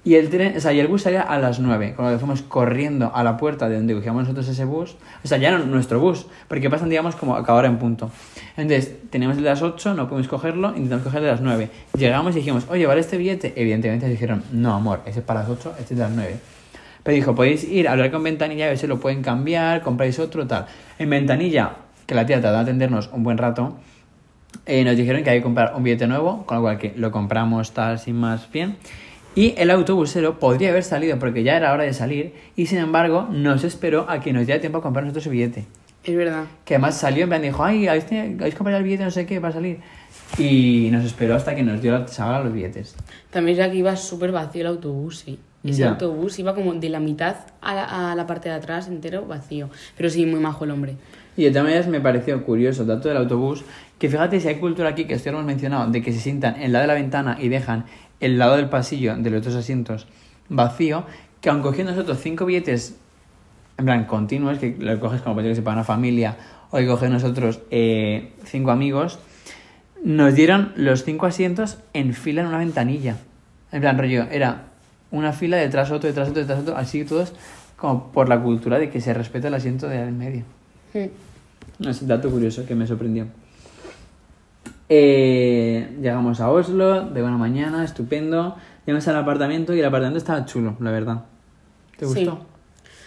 Y 0.04 0.14
el 0.14 0.30
tren, 0.30 0.56
o 0.56 0.60
sea, 0.60 0.72
y 0.72 0.80
el 0.80 0.86
bus 0.86 1.02
salía 1.02 1.22
a 1.22 1.38
las 1.38 1.58
9, 1.60 1.94
con 1.94 2.04
lo 2.04 2.12
que 2.12 2.18
fuimos 2.18 2.42
corriendo 2.42 3.12
a 3.14 3.22
la 3.22 3.36
puerta 3.36 3.68
de 3.68 3.76
donde 3.76 3.94
cogíamos 3.94 4.22
nosotros 4.22 4.48
ese 4.48 4.64
bus. 4.64 4.96
O 5.24 5.28
sea, 5.28 5.38
ya 5.38 5.50
no 5.50 5.64
nuestro 5.64 6.00
bus, 6.00 6.26
porque 6.48 6.70
pasan, 6.70 6.88
digamos, 6.88 7.16
como 7.16 7.36
a 7.36 7.40
acabar 7.40 7.64
en 7.66 7.78
punto. 7.78 8.10
Entonces, 8.56 8.94
teníamos 9.10 9.36
el 9.36 9.44
de 9.44 9.50
las 9.50 9.62
8, 9.62 9.94
no 9.94 10.08
pudimos 10.08 10.28
cogerlo, 10.28 10.68
intentamos 10.70 11.04
coger 11.04 11.18
el 11.18 11.24
de 11.26 11.30
las 11.32 11.40
9. 11.40 11.70
Llegamos 11.98 12.34
y 12.34 12.38
dijimos, 12.38 12.66
oye, 12.68 12.86
¿vale 12.86 13.00
este 13.00 13.16
billete? 13.16 13.52
Evidentemente 13.56 14.08
dijeron, 14.08 14.42
no, 14.52 14.74
amor, 14.74 15.02
ese 15.06 15.20
es 15.20 15.24
para 15.24 15.40
las 15.40 15.50
8, 15.50 15.74
este 15.78 15.94
es 15.94 15.98
de 15.98 16.04
las 16.04 16.12
9. 16.12 16.36
Pero 17.02 17.14
dijo, 17.14 17.34
podéis 17.34 17.64
ir 17.64 17.88
a 17.88 17.92
hablar 17.92 18.12
con 18.12 18.22
Ventanilla, 18.22 18.66
a 18.66 18.68
ver 18.68 18.78
si 18.78 18.86
lo 18.86 19.00
pueden 19.00 19.22
cambiar, 19.22 19.82
compráis 19.82 20.18
otro, 20.18 20.46
tal. 20.46 20.66
En 20.98 21.10
Ventanilla, 21.10 21.76
que 22.06 22.14
la 22.14 22.26
tía 22.26 22.40
tardó 22.40 22.56
en 22.56 22.62
atendernos 22.62 23.10
un 23.12 23.24
buen 23.24 23.38
rato, 23.38 23.76
eh, 24.66 24.84
nos 24.84 24.96
dijeron 24.96 25.22
que 25.24 25.30
hay 25.30 25.38
que 25.38 25.42
comprar 25.42 25.74
un 25.76 25.82
billete 25.82 26.06
nuevo, 26.06 26.44
con 26.46 26.56
lo 26.58 26.62
cual 26.62 26.78
que 26.78 26.92
lo 26.96 27.10
compramos 27.10 27.72
tal, 27.72 27.98
sin 27.98 28.16
más 28.16 28.50
bien. 28.50 28.76
Y 29.34 29.54
el 29.56 29.70
autobusero 29.70 30.38
podría 30.38 30.70
haber 30.70 30.84
salido 30.84 31.18
porque 31.18 31.42
ya 31.42 31.56
era 31.56 31.72
hora 31.72 31.84
de 31.84 31.94
salir 31.94 32.34
y 32.54 32.66
sin 32.66 32.78
embargo 32.78 33.28
nos 33.30 33.64
esperó 33.64 34.04
a 34.10 34.20
que 34.20 34.32
nos 34.32 34.46
diera 34.46 34.60
tiempo 34.60 34.78
a 34.78 34.82
comprar 34.82 35.04
nosotros 35.04 35.26
el 35.26 35.32
billete. 35.32 35.64
Es 36.04 36.16
verdad. 36.16 36.44
Que 36.64 36.74
además 36.74 36.98
salió 36.98 37.22
en 37.24 37.28
plan, 37.30 37.40
dijo, 37.42 37.64
ay, 37.64 37.86
¿habéis, 37.88 38.04
habéis 38.06 38.54
comprado 38.54 38.78
el 38.78 38.84
billete 38.84 39.04
no 39.04 39.10
sé 39.10 39.24
qué 39.24 39.40
para 39.40 39.54
salir? 39.54 39.78
Y 40.38 40.88
nos 40.92 41.04
esperó 41.04 41.34
hasta 41.34 41.54
que 41.54 41.62
nos 41.62 41.80
dio 41.80 41.92
la 41.98 42.06
chavala 42.06 42.44
los 42.44 42.52
billetes. 42.52 42.94
También 43.30 43.56
ya 43.56 43.70
que 43.70 43.76
iba 43.76 43.94
súper 43.96 44.32
vacío 44.32 44.62
el 44.62 44.66
autobús, 44.68 45.18
sí. 45.20 45.38
Ese 45.64 45.80
Ya. 45.82 45.90
autobús 45.90 46.38
iba 46.40 46.54
como 46.54 46.74
de 46.74 46.88
la 46.88 46.98
mitad 47.00 47.36
a 47.60 47.74
la, 47.74 48.10
a 48.12 48.14
la 48.16 48.26
parte 48.26 48.48
de 48.48 48.56
atrás 48.56 48.88
entero 48.88 49.26
vacío. 49.26 49.70
Pero 49.96 50.10
sí, 50.10 50.26
muy 50.26 50.40
majo 50.40 50.64
el 50.64 50.72
hombre. 50.72 50.96
Y 51.36 51.44
de 51.44 51.50
todas 51.50 51.64
maneras 51.64 51.88
me 51.88 52.00
pareció 52.00 52.44
curioso, 52.44 52.84
tanto 52.84 53.08
del 53.08 53.16
autobús, 53.16 53.64
que 53.98 54.08
fíjate 54.08 54.40
si 54.40 54.48
hay 54.48 54.56
cultura 54.56 54.90
aquí, 54.90 55.04
que 55.04 55.14
esto 55.14 55.30
hemos 55.30 55.44
mencionado, 55.44 55.90
de 55.90 56.02
que 56.02 56.12
se 56.12 56.20
sientan 56.20 56.60
en 56.60 56.72
lado 56.72 56.82
de 56.82 56.88
la 56.88 56.94
ventana 56.94 57.38
y 57.40 57.48
dejan 57.48 57.84
el 58.20 58.38
lado 58.38 58.56
del 58.56 58.68
pasillo 58.68 59.16
de 59.16 59.30
los 59.30 59.40
otros 59.40 59.56
asientos 59.56 60.06
vacío, 60.48 61.04
que 61.40 61.50
aun 61.50 61.62
cogiendo 61.62 61.92
nosotros 61.92 62.18
cinco 62.20 62.44
billetes, 62.44 62.96
en 63.78 63.84
plan 63.86 64.04
continuos, 64.04 64.58
que 64.58 64.76
lo 64.78 65.00
coges 65.00 65.22
como 65.22 65.40
que 65.40 65.54
se 65.54 65.62
para 65.62 65.76
una 65.76 65.84
familia, 65.84 66.36
o 66.70 66.78
que 66.78 66.86
coges 66.86 67.10
nosotros 67.10 67.60
eh, 67.70 68.32
cinco 68.44 68.70
amigos, 68.70 69.18
nos 70.04 70.34
dieron 70.34 70.72
los 70.76 71.04
cinco 71.04 71.26
asientos 71.26 71.78
en 71.92 72.12
fila 72.12 72.42
en 72.42 72.48
una 72.48 72.58
ventanilla. 72.58 73.16
En 73.70 73.80
plan, 73.80 73.98
rollo, 73.98 74.26
era 74.30 74.64
una 75.10 75.32
fila 75.32 75.56
detrás 75.56 75.90
otro, 75.90 76.08
detrás 76.08 76.28
otro, 76.28 76.40
detrás 76.40 76.60
otro, 76.60 76.76
así 76.76 77.04
todos, 77.04 77.32
como 77.76 78.12
por 78.12 78.28
la 78.28 78.40
cultura 78.40 78.78
de 78.78 78.90
que 78.90 79.00
se 79.00 79.14
respeta 79.14 79.48
el 79.48 79.54
asiento 79.54 79.88
de 79.88 80.00
en 80.00 80.18
medio. 80.18 80.44
No, 81.78 81.90
Es 81.90 82.02
un 82.02 82.08
dato 82.08 82.30
curioso 82.30 82.64
que 82.66 82.74
me 82.74 82.86
sorprendió. 82.86 83.26
Eh, 84.88 85.96
llegamos 86.00 86.40
a 86.40 86.50
Oslo, 86.50 87.06
de 87.08 87.22
buena 87.22 87.38
mañana, 87.38 87.84
estupendo. 87.84 88.56
Llegamos 88.86 89.06
al 89.08 89.16
apartamento 89.16 89.74
y 89.74 89.78
el 89.80 89.84
apartamento 89.86 90.18
estaba 90.18 90.44
chulo, 90.44 90.76
la 90.80 90.90
verdad. 90.90 91.22
¿Te 91.96 92.04
gustó? 92.06 92.44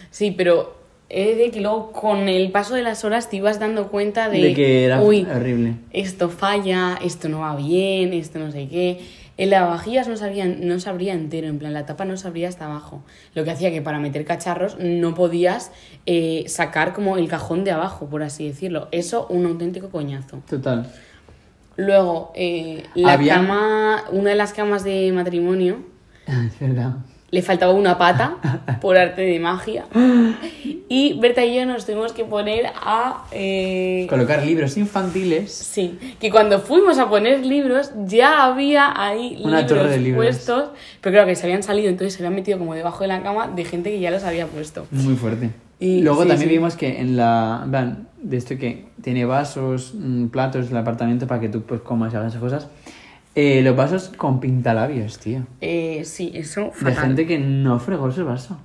Sí, 0.09 0.31
pero 0.31 0.77
he 1.09 1.35
de 1.35 1.51
que 1.51 1.61
luego 1.61 1.91
con 1.91 2.27
el 2.29 2.51
paso 2.51 2.73
de 2.73 2.81
las 2.81 3.03
horas 3.05 3.29
te 3.29 3.37
ibas 3.37 3.59
dando 3.59 3.89
cuenta 3.89 4.29
de, 4.29 4.41
De 4.41 4.53
que 4.53 4.85
era 4.85 5.01
uy, 5.01 5.25
horrible. 5.31 5.75
esto 5.91 6.29
falla, 6.29 6.97
esto 7.03 7.29
no 7.29 7.39
va 7.41 7.55
bien, 7.55 8.13
esto 8.13 8.39
no 8.39 8.51
sé 8.51 8.67
qué. 8.67 9.01
El 9.37 9.49
lavavajillas 9.49 10.07
no, 10.07 10.15
sabía, 10.15 10.45
no 10.45 10.79
se 10.79 10.89
abría 10.89 11.13
entero, 11.13 11.47
en 11.47 11.59
plan, 11.59 11.73
la 11.73 11.85
tapa 11.85 12.05
no 12.05 12.15
se 12.15 12.27
abría 12.27 12.47
hasta 12.47 12.65
abajo. 12.65 13.03
Lo 13.33 13.43
que 13.43 13.51
hacía 13.51 13.69
que 13.71 13.81
para 13.81 13.99
meter 13.99 14.23
cacharros 14.23 14.77
no 14.79 15.13
podías 15.13 15.71
eh, 16.05 16.45
sacar 16.47 16.93
como 16.93 17.17
el 17.17 17.27
cajón 17.27 17.63
de 17.65 17.71
abajo, 17.71 18.07
por 18.07 18.23
así 18.23 18.47
decirlo. 18.47 18.87
Eso, 18.91 19.27
un 19.29 19.45
auténtico 19.45 19.89
coñazo. 19.89 20.41
Total. 20.49 20.89
Luego, 21.75 22.31
eh, 22.35 22.83
la 22.95 23.13
Había- 23.13 23.35
cama, 23.35 24.03
una 24.11 24.29
de 24.29 24.35
las 24.37 24.53
camas 24.53 24.83
de 24.85 25.11
matrimonio, 25.11 25.79
Es 26.27 26.57
verdad. 26.59 26.93
Le 27.31 27.41
faltaba 27.41 27.73
una 27.73 27.97
pata 27.97 28.35
por 28.81 28.97
arte 28.97 29.21
de 29.23 29.39
magia. 29.39 29.85
Y 30.87 31.19
Berta 31.19 31.43
y 31.43 31.55
yo 31.55 31.65
nos 31.65 31.85
tuvimos 31.85 32.13
que 32.13 32.23
poner 32.23 32.67
a... 32.75 33.25
eh, 33.31 34.05
Colocar 34.09 34.45
libros 34.45 34.77
infantiles. 34.77 35.51
Sí, 35.51 35.97
que 36.19 36.29
cuando 36.29 36.59
fuimos 36.59 36.99
a 36.99 37.09
poner 37.09 37.45
libros 37.45 37.91
ya 38.05 38.45
había 38.45 38.93
ahí 38.95 39.39
Una 39.43 39.61
libros, 39.61 39.67
torre 39.79 39.89
de 39.91 39.97
libros. 39.99 40.23
puestos, 40.25 40.69
pero 41.01 41.13
claro 41.15 41.27
que 41.27 41.35
se 41.35 41.45
habían 41.45 41.63
salido, 41.63 41.89
entonces 41.89 42.13
se 42.13 42.19
habían 42.23 42.35
metido 42.35 42.57
como 42.59 42.73
debajo 42.75 43.01
de 43.01 43.07
la 43.07 43.21
cama 43.23 43.47
de 43.47 43.65
gente 43.65 43.89
que 43.89 43.99
ya 43.99 44.11
los 44.11 44.23
había 44.23 44.47
puesto. 44.47 44.85
Muy 44.91 45.15
fuerte. 45.15 45.49
Y- 45.79 46.01
Luego 46.01 46.23
sí, 46.23 46.29
también 46.29 46.49
sí. 46.49 46.55
vimos 46.55 46.75
que 46.75 46.99
en 47.01 47.17
la. 47.17 47.65
plan, 47.69 48.07
de 48.21 48.37
esto 48.37 48.57
que 48.57 48.85
tiene 49.01 49.25
vasos, 49.25 49.93
mm, 49.93 50.27
platos, 50.27 50.71
el 50.71 50.77
apartamento 50.77 51.27
para 51.27 51.41
que 51.41 51.49
tú 51.49 51.61
pues 51.63 51.81
comas 51.81 52.13
y 52.13 52.15
hagas 52.15 52.29
esas 52.33 52.41
cosas. 52.41 52.67
Eh, 53.35 53.61
los 53.61 53.75
vasos 53.75 54.09
con 54.15 54.39
pintalabios, 54.39 55.19
tío. 55.19 55.45
Eh, 55.61 56.03
sí, 56.05 56.31
eso 56.33 56.65
De 56.65 56.71
fatal. 56.71 56.95
gente 56.95 57.27
que 57.27 57.37
no 57.37 57.79
fregó 57.79 58.11
su 58.11 58.25
vaso. 58.25 58.57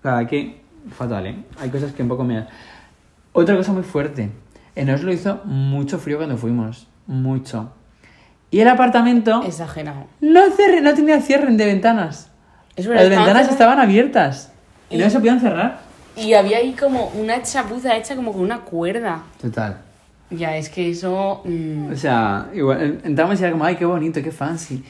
O 0.00 0.02
sea, 0.02 0.26
que 0.26 0.60
fatal, 0.96 1.26
¿eh? 1.26 1.36
Hay 1.60 1.70
cosas 1.70 1.92
que 1.92 2.02
un 2.02 2.08
poco 2.08 2.24
me... 2.24 2.46
Otra 3.32 3.56
cosa 3.56 3.72
muy 3.72 3.82
fuerte. 3.82 4.30
En 4.76 4.90
Oslo 4.90 5.12
hizo 5.12 5.40
mucho 5.44 5.98
frío 5.98 6.18
cuando 6.18 6.36
fuimos. 6.36 6.86
Mucho. 7.06 7.72
Y 8.50 8.60
el 8.60 8.68
apartamento 8.68 9.42
Exagerado. 9.42 10.06
no, 10.20 10.40
cerre- 10.50 10.80
no 10.80 10.94
tenía 10.94 11.20
cierre 11.20 11.50
de 11.52 11.66
ventanas. 11.66 12.30
Es 12.76 12.86
verdad, 12.86 13.08
Las 13.08 13.10
ventanas 13.18 13.48
estaban 13.50 13.80
abiertas. 13.80 14.52
Y 14.90 14.98
no 14.98 15.06
Y- 15.06 15.10
se 15.10 15.18
podían 15.18 15.40
cerrar. 15.40 15.80
Y 16.16 16.34
había 16.34 16.58
ahí 16.58 16.72
como 16.78 17.06
una 17.08 17.42
chapuza 17.42 17.96
hecha 17.96 18.14
como 18.14 18.32
con 18.32 18.42
una 18.42 18.60
cuerda. 18.60 19.22
Total. 19.40 19.78
Ya, 20.30 20.56
es 20.56 20.68
que 20.68 20.90
eso... 20.90 21.42
mm, 21.44 21.92
O 21.92 21.96
sea, 21.96 22.48
igual, 22.54 23.00
entramos 23.04 23.40
y 23.40 23.42
era 23.42 23.52
como, 23.52 23.64
ay, 23.64 23.76
qué 23.76 23.84
bonito, 23.84 24.22
qué 24.22 24.32
fancy. 24.32 24.82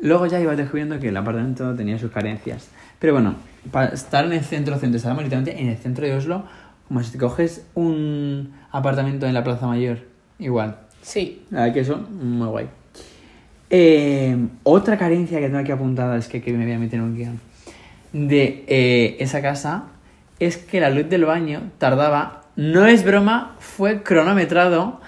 Luego 0.00 0.26
ya 0.26 0.40
ibas 0.40 0.56
descubriendo 0.56 0.98
que 0.98 1.08
el 1.08 1.16
apartamento 1.16 1.74
tenía 1.74 1.98
sus 1.98 2.10
carencias. 2.10 2.68
Pero 2.98 3.12
bueno, 3.12 3.36
para 3.70 3.88
estar 3.88 4.24
en 4.24 4.32
el 4.32 4.44
centro, 4.44 4.76
centro, 4.78 4.96
estábamos 4.96 5.24
literalmente 5.24 5.60
en 5.60 5.68
el 5.68 5.76
centro 5.76 6.04
de 6.06 6.14
Oslo, 6.14 6.44
como 6.88 7.02
si 7.02 7.12
te 7.12 7.18
coges 7.18 7.64
un 7.74 8.52
apartamento 8.70 9.26
en 9.26 9.34
la 9.34 9.44
Plaza 9.44 9.66
Mayor. 9.66 9.98
Igual. 10.38 10.76
sí, 11.02 11.42
La 11.50 11.60
verdad 11.60 11.74
que 11.74 11.80
eso, 11.80 11.96
muy 11.98 12.48
guay. 12.48 12.66
Eh, 13.70 14.36
otra 14.64 14.98
carencia 14.98 15.38
que 15.38 15.46
tengo 15.46 15.58
aquí 15.58 15.72
apuntada 15.72 16.16
es 16.16 16.28
que, 16.28 16.42
que 16.42 16.52
me 16.52 16.64
voy 16.64 16.74
a 16.74 16.78
meter 16.78 16.98
en 16.98 17.04
un 17.04 17.16
guion 17.16 17.52
de 18.12 18.64
eh, 18.68 19.16
esa 19.20 19.40
casa 19.40 19.84
es 20.38 20.56
que 20.56 20.80
la 20.80 20.90
luz 20.90 21.08
del 21.08 21.24
baño 21.24 21.70
tardaba, 21.78 22.41
no 22.56 22.86
es 22.86 23.04
broma, 23.04 23.56
fue 23.58 24.02
cronometrado 24.02 25.00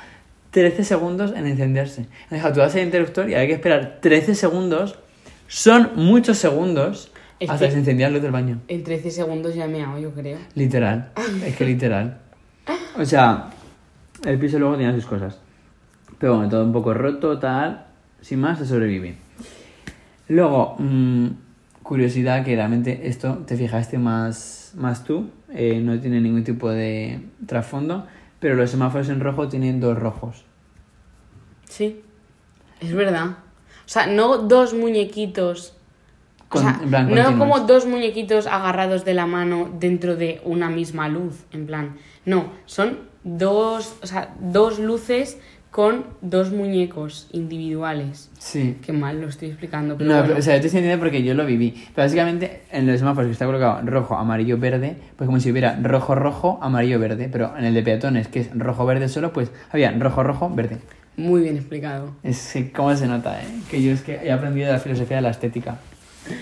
13 0.50 0.84
segundos 0.84 1.32
en 1.36 1.46
encenderse. 1.46 2.06
Deja, 2.30 2.52
tú 2.52 2.60
das 2.60 2.74
el 2.76 2.84
interruptor 2.84 3.28
y 3.28 3.34
hay 3.34 3.46
que 3.46 3.54
esperar 3.54 3.98
13 4.00 4.34
segundos, 4.34 4.98
son 5.48 5.90
muchos 5.96 6.38
segundos 6.38 7.12
Es 7.40 7.50
hasta 7.50 7.66
que 7.66 7.72
se 7.72 7.78
encendía 7.78 8.08
la 8.08 8.14
luz 8.14 8.22
del 8.22 8.32
baño. 8.32 8.60
en 8.68 8.84
13 8.84 9.10
segundos 9.10 9.54
ya 9.54 9.66
me 9.66 9.82
hago, 9.82 9.98
yo 9.98 10.12
creo. 10.12 10.38
Literal, 10.54 11.10
es 11.44 11.56
que 11.56 11.64
literal. 11.64 12.18
O 12.96 13.04
sea, 13.04 13.50
el 14.24 14.38
piso 14.38 14.58
luego 14.58 14.76
tenía 14.76 14.92
sus 14.94 15.06
cosas. 15.06 15.38
Pero 16.18 16.36
bueno, 16.36 16.48
todo 16.48 16.64
un 16.64 16.72
poco 16.72 16.94
roto, 16.94 17.38
tal. 17.38 17.86
Sin 18.20 18.40
más, 18.40 18.58
se 18.58 18.66
sobrevive. 18.66 19.16
Luego, 20.28 20.76
mm, 20.78 21.26
curiosidad 21.82 22.44
que 22.44 22.56
realmente 22.56 23.08
esto 23.08 23.38
te 23.46 23.56
fijaste 23.56 23.98
más, 23.98 24.72
más 24.76 25.04
tú. 25.04 25.28
Eh, 25.54 25.80
no 25.80 25.98
tiene 26.00 26.20
ningún 26.20 26.44
tipo 26.44 26.68
de 26.68 27.20
trasfondo. 27.46 28.06
Pero 28.40 28.56
los 28.56 28.70
semáforos 28.70 29.08
en 29.08 29.20
rojo 29.20 29.48
tienen 29.48 29.80
dos 29.80 29.98
rojos. 29.98 30.44
Sí, 31.66 32.02
es 32.80 32.92
verdad. 32.92 33.38
O 33.86 33.88
sea, 33.88 34.06
no 34.06 34.38
dos 34.38 34.74
muñequitos. 34.74 35.76
O 36.50 36.58
sea, 36.58 36.78
en 36.82 36.90
plan, 36.90 37.08
no 37.08 37.16
continuos. 37.16 37.38
como 37.38 37.60
dos 37.66 37.86
muñequitos 37.86 38.46
agarrados 38.46 39.04
de 39.04 39.14
la 39.14 39.26
mano 39.26 39.70
dentro 39.80 40.16
de 40.16 40.40
una 40.44 40.68
misma 40.68 41.08
luz, 41.08 41.44
en 41.52 41.66
plan. 41.66 41.96
No, 42.26 42.52
son 42.66 42.98
dos, 43.24 43.96
o 44.02 44.06
sea, 44.06 44.34
dos 44.40 44.78
luces 44.78 45.38
con 45.74 46.04
dos 46.20 46.52
muñecos 46.52 47.26
individuales. 47.32 48.30
Sí. 48.38 48.76
Qué 48.80 48.92
mal 48.92 49.20
lo 49.20 49.26
estoy 49.26 49.48
explicando, 49.48 49.98
pero 49.98 50.08
No, 50.08 50.14
bueno. 50.18 50.28
pero, 50.28 50.38
o 50.38 50.42
sea, 50.42 50.54
yo 50.54 50.60
te 50.60 50.68
estoy 50.68 50.78
entendiendo 50.78 51.02
porque 51.04 51.24
yo 51.24 51.34
lo 51.34 51.44
viví. 51.44 51.72
Pero 51.92 52.04
básicamente 52.06 52.62
en 52.70 52.86
los 52.86 53.00
semáforos 53.00 53.26
que 53.26 53.32
está 53.32 53.44
colocado 53.44 53.80
rojo, 53.84 54.14
amarillo, 54.16 54.56
verde, 54.56 54.94
pues 55.16 55.26
como 55.26 55.40
si 55.40 55.50
hubiera 55.50 55.76
rojo, 55.82 56.14
rojo, 56.14 56.60
amarillo, 56.62 57.00
verde. 57.00 57.28
Pero 57.28 57.58
en 57.58 57.64
el 57.64 57.74
de 57.74 57.82
peatones, 57.82 58.28
que 58.28 58.38
es 58.38 58.50
rojo, 58.56 58.86
verde 58.86 59.08
solo, 59.08 59.32
pues 59.32 59.50
había 59.72 59.90
rojo, 59.90 60.22
rojo, 60.22 60.48
verde. 60.48 60.78
Muy 61.16 61.42
bien 61.42 61.56
explicado. 61.56 62.12
Es 62.22 62.54
cómo 62.72 62.94
se 62.94 63.08
nota, 63.08 63.42
¿eh? 63.42 63.46
Que 63.68 63.82
yo 63.82 63.90
es 63.90 64.02
que 64.02 64.14
he 64.14 64.30
aprendido 64.30 64.70
la 64.70 64.78
filosofía 64.78 65.16
de 65.16 65.22
la 65.22 65.30
estética. 65.30 65.78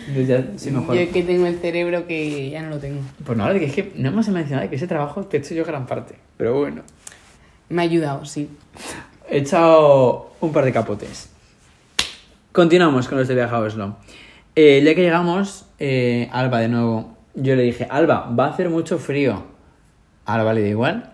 Entonces 0.09 0.29
ya 0.29 0.59
soy 0.59 0.73
mejor. 0.73 0.95
Yo 0.95 1.01
es 1.01 1.09
que 1.09 1.23
tengo 1.23 1.47
el 1.47 1.57
cerebro 1.59 2.07
que 2.07 2.51
ya 2.51 2.61
no 2.61 2.69
lo 2.69 2.77
tengo. 2.81 3.01
Pues 3.25 3.39
no, 3.39 3.51
es 3.51 3.73
que 3.73 3.95
no 3.97 4.11
hemos 4.11 4.29
mencionado 4.29 4.69
que 4.69 4.77
ese 4.77 4.87
trabajo 4.87 5.23
te 5.25 5.39
he 5.39 5.41
hecho 5.41 5.55
yo 5.55 5.65
gran 5.65 5.87
parte. 5.87 6.17
Pero 6.37 6.59
bueno. 6.59 6.83
Me 7.71 7.81
ha 7.81 7.85
ayudado, 7.87 8.27
sí. 8.27 8.51
He 9.33 9.39
echado 9.39 10.31
un 10.43 10.53
par 10.53 10.63
de 10.67 10.75
capotes. 10.75 11.31
Continuamos 12.53 13.09
con 13.09 13.17
los 13.17 13.27
de 13.29 13.35
viaje 13.35 13.55
a 13.55 13.61
Oslo. 13.61 13.97
Eh, 14.55 14.83
que 14.95 15.01
llegamos, 15.01 15.65
eh, 15.79 16.29
Alba 16.33 16.61
de 16.61 16.69
nuevo, 16.69 17.17
yo 17.35 17.57
le 17.57 17.63
dije, 17.63 17.87
Alba, 17.89 18.29
va 18.39 18.45
a 18.45 18.51
hacer 18.51 18.69
mucho 18.69 18.99
frío. 18.99 19.43
Alba 20.27 20.53
le 20.53 20.61
da 20.61 20.69
igual. 20.69 21.13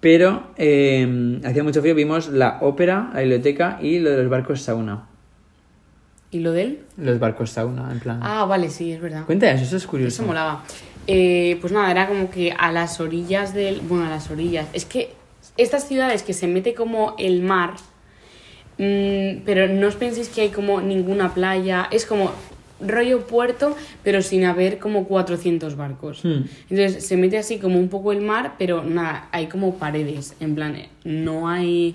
Pero 0.00 0.54
eh, 0.56 1.38
hacía 1.44 1.62
mucho 1.62 1.82
frío, 1.82 1.94
vimos 1.94 2.28
la 2.28 2.60
ópera, 2.62 3.10
la 3.12 3.20
biblioteca 3.20 3.78
y 3.82 3.98
lo 3.98 4.08
de 4.08 4.22
los 4.22 4.30
barcos 4.30 4.62
sauna. 4.62 5.04
¿Y 6.30 6.38
lo 6.38 6.50
de 6.52 6.62
él? 6.62 6.80
Los 6.96 7.18
barcos 7.18 7.50
sauna, 7.50 7.92
en 7.92 8.00
plan. 8.00 8.20
Ah, 8.22 8.46
vale, 8.46 8.70
sí, 8.70 8.90
es 8.90 9.02
verdad. 9.02 9.26
Cuenta 9.26 9.50
eso, 9.50 9.64
eso 9.64 9.76
es 9.76 9.86
curioso. 9.86 10.22
Eso 10.22 10.26
molaba. 10.26 10.64
Eh, 11.06 11.58
pues 11.60 11.74
nada, 11.74 11.90
era 11.90 12.08
como 12.08 12.30
que 12.30 12.54
a 12.58 12.72
las 12.72 13.00
orillas 13.00 13.52
del. 13.52 13.82
Bueno, 13.82 14.06
a 14.06 14.08
las 14.08 14.30
orillas. 14.30 14.66
Es 14.72 14.86
que 14.86 15.12
estas 15.56 15.86
ciudades 15.88 16.22
que 16.22 16.32
se 16.32 16.46
mete 16.46 16.74
como 16.74 17.14
el 17.18 17.42
mar. 17.42 17.74
mm, 18.78 19.42
pero 19.44 19.68
no 19.68 19.86
os 19.88 19.94
penséis 19.94 20.28
que 20.28 20.40
hay 20.42 20.48
como 20.50 20.80
ninguna 20.80 21.32
playa. 21.34 21.86
Es 21.90 22.06
como 22.06 22.32
rollo 22.80 23.26
puerto, 23.26 23.76
pero 24.02 24.20
sin 24.20 24.44
haber 24.44 24.78
como 24.78 25.04
400 25.04 25.76
barcos. 25.76 26.24
Hmm. 26.24 26.42
Entonces 26.70 27.06
se 27.06 27.16
mete 27.16 27.38
así 27.38 27.58
como 27.58 27.78
un 27.78 27.88
poco 27.88 28.10
el 28.12 28.20
mar, 28.20 28.54
pero 28.58 28.82
nada, 28.82 29.28
hay 29.30 29.46
como 29.46 29.76
paredes. 29.76 30.34
En 30.40 30.54
plan, 30.56 30.76
no 31.04 31.48
hay. 31.48 31.94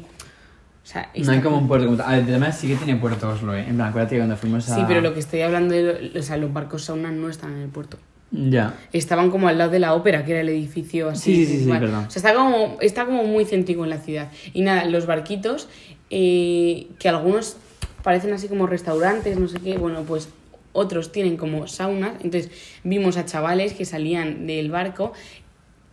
O 0.83 0.87
sea, 0.91 1.11
No 1.15 1.31
hay 1.33 1.41
como 1.41 1.57
un 1.57 1.67
puerto 1.67 1.85
como 1.85 1.97
tal. 1.97 2.07
A 2.07 2.11
ver, 2.15 2.23
además 2.23 2.57
sí 2.57 2.67
que 2.69 2.75
tiene 2.75 2.95
puerto 2.99 3.29
Oslo, 3.29 3.53
¿eh? 3.55 3.65
En 3.67 3.75
plan, 3.75 3.89
acuérdate 3.89 4.15
que 4.15 4.21
cuando 4.21 4.37
fuimos 4.37 4.67
a... 4.69 4.75
Sí, 4.75 4.81
pero 4.87 5.01
lo 5.01 5.13
que 5.13 5.19
estoy 5.19 5.41
hablando 5.41 5.75
de. 5.75 6.09
lo- 6.13 6.19
O 6.19 6.23
sea, 6.23 6.37
los 6.37 6.51
barcos 6.51 6.85
sauna 6.85 7.11
no 7.11 7.29
están 7.29 7.51
en 7.53 7.61
el 7.63 7.69
puerto. 7.69 7.97
Ya. 8.31 8.75
Estaban 8.93 9.31
como 9.31 9.47
al 9.47 9.57
lado 9.57 9.71
de 9.71 9.79
la 9.79 9.95
ópera, 9.95 10.23
que 10.23 10.31
era 10.31 10.41
el 10.41 10.49
edificio 10.49 11.09
así. 11.09 11.35
Sí, 11.35 11.45
sí, 11.45 11.63
sí. 11.65 11.71
O 11.71 11.79
sea, 11.79 12.07
está 12.07 12.33
como, 12.33 12.77
está 12.81 13.05
como 13.05 13.23
muy 13.23 13.45
céntrico 13.45 13.83
en 13.83 13.89
la 13.89 13.97
ciudad. 13.97 14.31
Y 14.53 14.61
nada, 14.61 14.85
los 14.85 15.05
barquitos, 15.05 15.67
eh, 16.09 16.87
que 16.99 17.09
algunos 17.09 17.57
parecen 18.03 18.33
así 18.33 18.47
como 18.47 18.67
restaurantes, 18.67 19.37
no 19.37 19.47
sé 19.47 19.59
qué, 19.59 19.77
bueno, 19.77 20.03
pues 20.03 20.29
otros 20.73 21.11
tienen 21.11 21.37
como 21.37 21.67
saunas. 21.67 22.13
Entonces 22.23 22.51
vimos 22.83 23.17
a 23.17 23.25
chavales 23.25 23.73
que 23.73 23.85
salían 23.85 24.45
del 24.45 24.69
barco, 24.69 25.13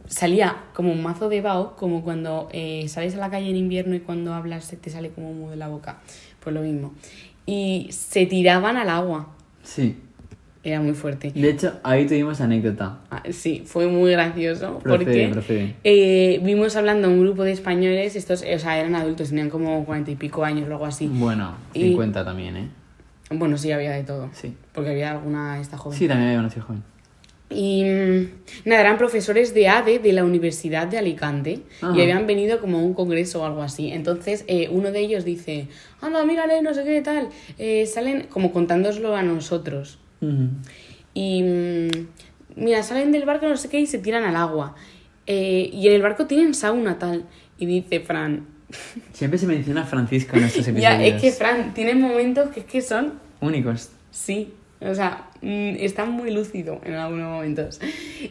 salía 0.07 0.64
como 0.75 0.92
un 0.92 1.03
mazo 1.03 1.29
de 1.29 1.40
vaho, 1.40 1.75
como 1.77 2.03
cuando 2.03 2.49
eh, 2.53 2.87
sales 2.88 3.14
a 3.14 3.18
la 3.18 3.31
calle 3.31 3.51
en 3.51 3.57
invierno 3.57 3.94
y 3.94 4.01
cuando 4.01 4.35
hablas 4.35 4.64
se 4.64 4.77
te 4.77 4.90
sale 4.90 5.11
como 5.11 5.31
humo 5.31 5.51
de 5.51 5.57
la 5.57 5.68
boca. 5.68 5.99
Pues 6.40 6.55
lo 6.55 6.61
mismo. 6.61 6.92
Y 7.46 7.88
se 7.90 8.27
tiraban 8.27 8.77
al 8.77 8.90
agua. 8.90 9.29
Sí. 9.62 9.96
Era 10.67 10.81
muy 10.81 10.95
fuerte. 10.95 11.31
De 11.33 11.49
hecho, 11.49 11.75
ahí 11.85 12.07
tuvimos 12.07 12.41
anécdota. 12.41 12.99
Ah, 13.09 13.23
Sí, 13.31 13.63
fue 13.65 13.87
muy 13.87 14.11
gracioso 14.11 14.81
Procede, 14.81 15.29
porque 15.29 15.75
eh, 15.85 16.41
vimos 16.43 16.75
hablando 16.75 17.07
a 17.07 17.11
un 17.13 17.21
grupo 17.21 17.45
de 17.45 17.53
españoles, 17.53 18.17
estos, 18.17 18.43
o 18.43 18.59
sea, 18.59 18.77
eran 18.81 18.97
adultos, 18.97 19.29
tenían 19.29 19.49
como 19.49 19.85
cuarenta 19.85 20.11
y 20.11 20.17
pico 20.17 20.43
años 20.45 20.69
o 20.69 20.73
algo 20.73 20.85
así. 20.87 21.07
Bueno, 21.07 21.55
50 21.73 22.25
también, 22.25 22.57
¿eh? 22.57 22.69
Bueno, 23.31 23.57
sí, 23.59 23.71
había 23.71 23.93
de 23.93 24.03
todo, 24.03 24.29
Sí. 24.33 24.55
porque 24.73 24.91
había 24.91 25.13
alguna 25.13 25.61
esta 25.61 25.79
joven. 25.79 25.97
Sí, 25.97 26.09
también 26.09 26.31
había 26.31 26.41
una 26.41 26.51
joven. 26.51 26.83
Y 27.49 27.85
mm, 27.85 28.29
nada, 28.69 28.81
eran 28.81 28.99
profesores 28.99 29.55
de 29.55 29.69
ADE 29.69 30.01
de 30.01 30.13
la 30.13 30.25
Universidad 30.25 30.89
de 30.89 30.99
Alicante 30.99 31.61
Ajá. 31.81 31.97
y 31.97 32.01
habían 32.03 32.27
venido 32.27 32.61
como 32.61 32.79
a 32.79 32.83
un 32.83 32.93
congreso 32.93 33.43
o 33.43 33.47
algo 33.47 33.63
así. 33.63 33.93
Entonces, 33.93 34.45
eh, 34.49 34.69
uno 34.73 34.91
de 34.91 34.99
ellos 34.99 35.25
dice, 35.25 35.69
anda, 36.01 36.25
mírale, 36.25 36.61
no 36.61 36.75
sé 36.75 36.83
qué 36.83 37.03
tal. 37.03 37.29
Eh, 37.57 37.87
salen 37.87 38.27
como 38.31 38.51
contándoslo 38.51 39.15
a 39.15 39.23
nosotros. 39.23 40.01
Ujú. 40.21 40.49
Y 41.15 41.43
mm, 41.43 41.89
mira, 42.57 42.83
salen 42.83 43.13
del 43.13 43.25
barco, 43.25 43.49
no 43.49 43.57
sé 43.57 43.69
qué, 43.69 43.81
y 43.81 43.87
se 43.87 43.99
tiran 43.99 44.25
al 44.25 44.37
agua. 44.37 44.75
Eh, 45.27 45.71
y 45.73 45.89
en 45.89 45.95
el 45.95 46.03
barco 46.03 46.27
tienen 46.27 46.55
sauna 46.55 46.99
tal. 46.99 47.25
Y 47.59 47.67
dice 47.67 48.01
Fran, 48.01 48.47
Siempre 49.13 49.39
se 49.39 49.47
menciona 49.47 49.83
a 49.83 49.87
Francisco 49.87 50.37
en 50.37 50.45
estos 50.45 50.67
episodios. 50.67 50.83
ya, 50.83 51.05
es 51.05 51.21
que 51.21 51.33
Fran 51.33 51.73
tiene 51.75 51.95
momentos 51.95 52.51
que 52.51 52.61
es 52.61 52.67
que 52.67 52.83
son, 52.83 53.15
Únicos. 53.41 53.91
sí, 54.11 54.53
o 54.81 54.95
sea, 54.95 55.31
mm, 55.41 55.77
está 55.79 56.05
muy 56.05 56.31
lúcido 56.31 56.81
en 56.85 56.95
algunos 56.95 57.31
momentos. 57.31 57.81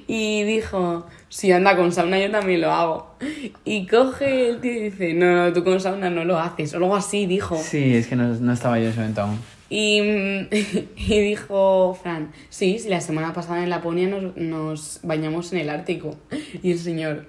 Y 0.07 0.43
dijo, 0.43 1.07
si 1.29 1.51
anda 1.51 1.75
con 1.75 1.91
sauna 1.91 2.19
yo 2.19 2.29
también 2.29 2.61
lo 2.61 2.71
hago. 2.71 3.15
Y 3.63 3.87
coge 3.87 4.49
el 4.49 4.61
tío 4.61 4.71
y 4.71 4.79
dice, 4.89 5.13
no, 5.15 5.35
no, 5.35 5.53
tú 5.53 5.63
con 5.63 5.79
sauna 5.79 6.09
no 6.09 6.23
lo 6.23 6.37
haces. 6.37 6.73
O 6.73 6.77
algo 6.77 6.95
así 6.95 7.25
dijo. 7.25 7.57
Sí, 7.57 7.95
es 7.95 8.07
que 8.07 8.15
no, 8.15 8.27
no 8.27 8.53
estaba 8.53 8.77
yo 8.77 8.85
en 8.85 8.91
ese 8.91 8.99
momento 8.99 9.21
aún. 9.21 9.39
Y, 9.69 9.99
y 10.95 11.19
dijo 11.19 11.97
Fran, 12.01 12.31
sí, 12.49 12.83
la 12.87 13.01
semana 13.01 13.33
pasada 13.33 13.63
en 13.63 13.69
Laponia 13.69 14.07
nos, 14.07 14.35
nos 14.37 14.99
bañamos 15.03 15.51
en 15.53 15.59
el 15.59 15.69
Ártico. 15.69 16.15
Y 16.61 16.71
el 16.71 16.79
señor, 16.79 17.25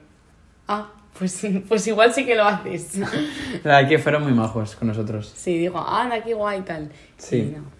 ah, 0.69 0.91
pues, 1.19 1.47
pues 1.69 1.87
igual 1.87 2.13
sí 2.13 2.27
que 2.27 2.35
lo 2.35 2.45
haces. 2.45 2.99
La 3.65 3.77
verdad 3.77 3.89
que 3.89 3.99
fueron 3.99 4.25
muy 4.25 4.33
majos 4.33 4.77
con 4.77 4.89
nosotros. 4.89 5.33
Sí, 5.35 5.59
dijo, 5.59 5.79
anda, 5.79 6.23
qué 6.23 6.35
guay 6.35 6.61
tal. 6.63 6.91
Sí. 7.17 7.37
Y 7.37 7.57
no. 7.57 7.77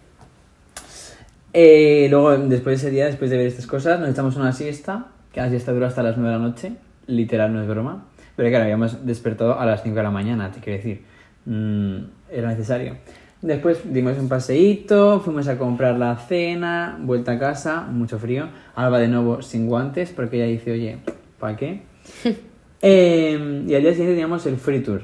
Eh, 1.53 2.09
luego, 2.11 2.37
después 2.37 2.81
de 2.83 2.89
ese 2.89 2.95
día, 2.95 3.07
después 3.07 3.31
de 3.31 3.39
ver 3.39 3.47
estas 3.47 3.67
cosas, 3.67 3.99
nos 3.99 4.11
echamos 4.11 4.37
una 4.37 4.53
siesta, 4.53 5.09
que 5.33 5.41
la 5.41 5.49
siesta 5.49 5.73
dura 5.73 5.87
hasta 5.87 6.03
las 6.03 6.17
9 6.17 6.33
de 6.33 6.39
la 6.39 6.47
noche, 6.47 6.73
literal, 7.07 7.53
no 7.53 7.63
es 7.63 7.69
broma. 7.69 8.05
Pero 8.37 8.51
claro, 8.51 8.65
habíamos 8.65 9.07
despertado 9.07 9.59
a 9.59 9.65
las 9.65 9.83
5 9.83 9.97
de 9.97 10.03
la 10.03 10.11
mañana, 10.11 10.51
te 10.53 10.61
quiero 10.61 10.77
decir, 10.77 11.05
mm, 11.47 11.97
era 12.31 12.51
necesario. 12.51 12.99
Después 13.43 13.93
dimos 13.93 14.19
un 14.19 14.29
paseíto, 14.29 15.21
fuimos 15.21 15.47
a 15.49 15.59
comprar 15.59 15.99
la 15.99 16.17
cena, 16.17 16.99
vuelta 17.01 17.33
a 17.33 17.39
casa, 17.39 17.83
mucho 17.83 18.19
frío. 18.19 18.49
Alba 18.75 18.99
de 18.99 19.09
nuevo 19.09 19.43
sin 19.43 19.67
guantes, 19.67 20.11
porque 20.11 20.37
ella 20.37 20.47
dice, 20.47 20.73
oye, 20.73 20.99
¿para 21.39 21.57
qué? 21.57 21.83
Eh, 22.83 23.65
y 23.67 23.75
al 23.75 23.81
día 23.81 23.93
siguiente 23.93 24.13
teníamos 24.13 24.45
el 24.45 24.59
free 24.59 24.81
tour, 24.81 25.01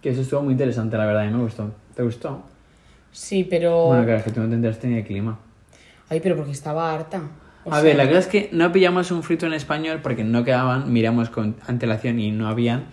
que 0.00 0.10
eso 0.10 0.22
estuvo 0.22 0.42
muy 0.42 0.52
interesante, 0.52 0.96
la 0.96 1.06
verdad, 1.06 1.28
y 1.28 1.30
me 1.32 1.42
gustó. 1.42 1.72
¿Te 1.94 2.04
gustó? 2.04 2.44
Sí, 3.10 3.44
pero... 3.44 3.88
Bueno, 3.88 4.04
claro, 4.04 4.18
es 4.20 4.24
que 4.24 4.30
tú 4.30 4.40
no 4.40 4.48
te 4.48 4.54
enteraste 4.54 4.86
ni 4.86 4.94
de 4.94 5.04
clima. 5.04 5.38
Ay, 6.08 6.20
pero 6.20 6.36
porque 6.36 6.52
estaba 6.52 6.94
harta. 6.94 7.22
O 7.64 7.72
a 7.72 7.74
sea, 7.74 7.82
ver, 7.82 7.96
la 7.96 8.06
cosa 8.06 8.20
es 8.20 8.26
que 8.28 8.48
no 8.52 8.70
pillamos 8.70 9.10
un 9.10 9.24
frito 9.24 9.44
en 9.44 9.54
español 9.54 9.98
porque 10.02 10.22
no 10.22 10.44
quedaban, 10.44 10.92
miramos 10.92 11.30
con 11.30 11.56
antelación 11.66 12.20
y 12.20 12.30
no 12.30 12.46
habían, 12.46 12.84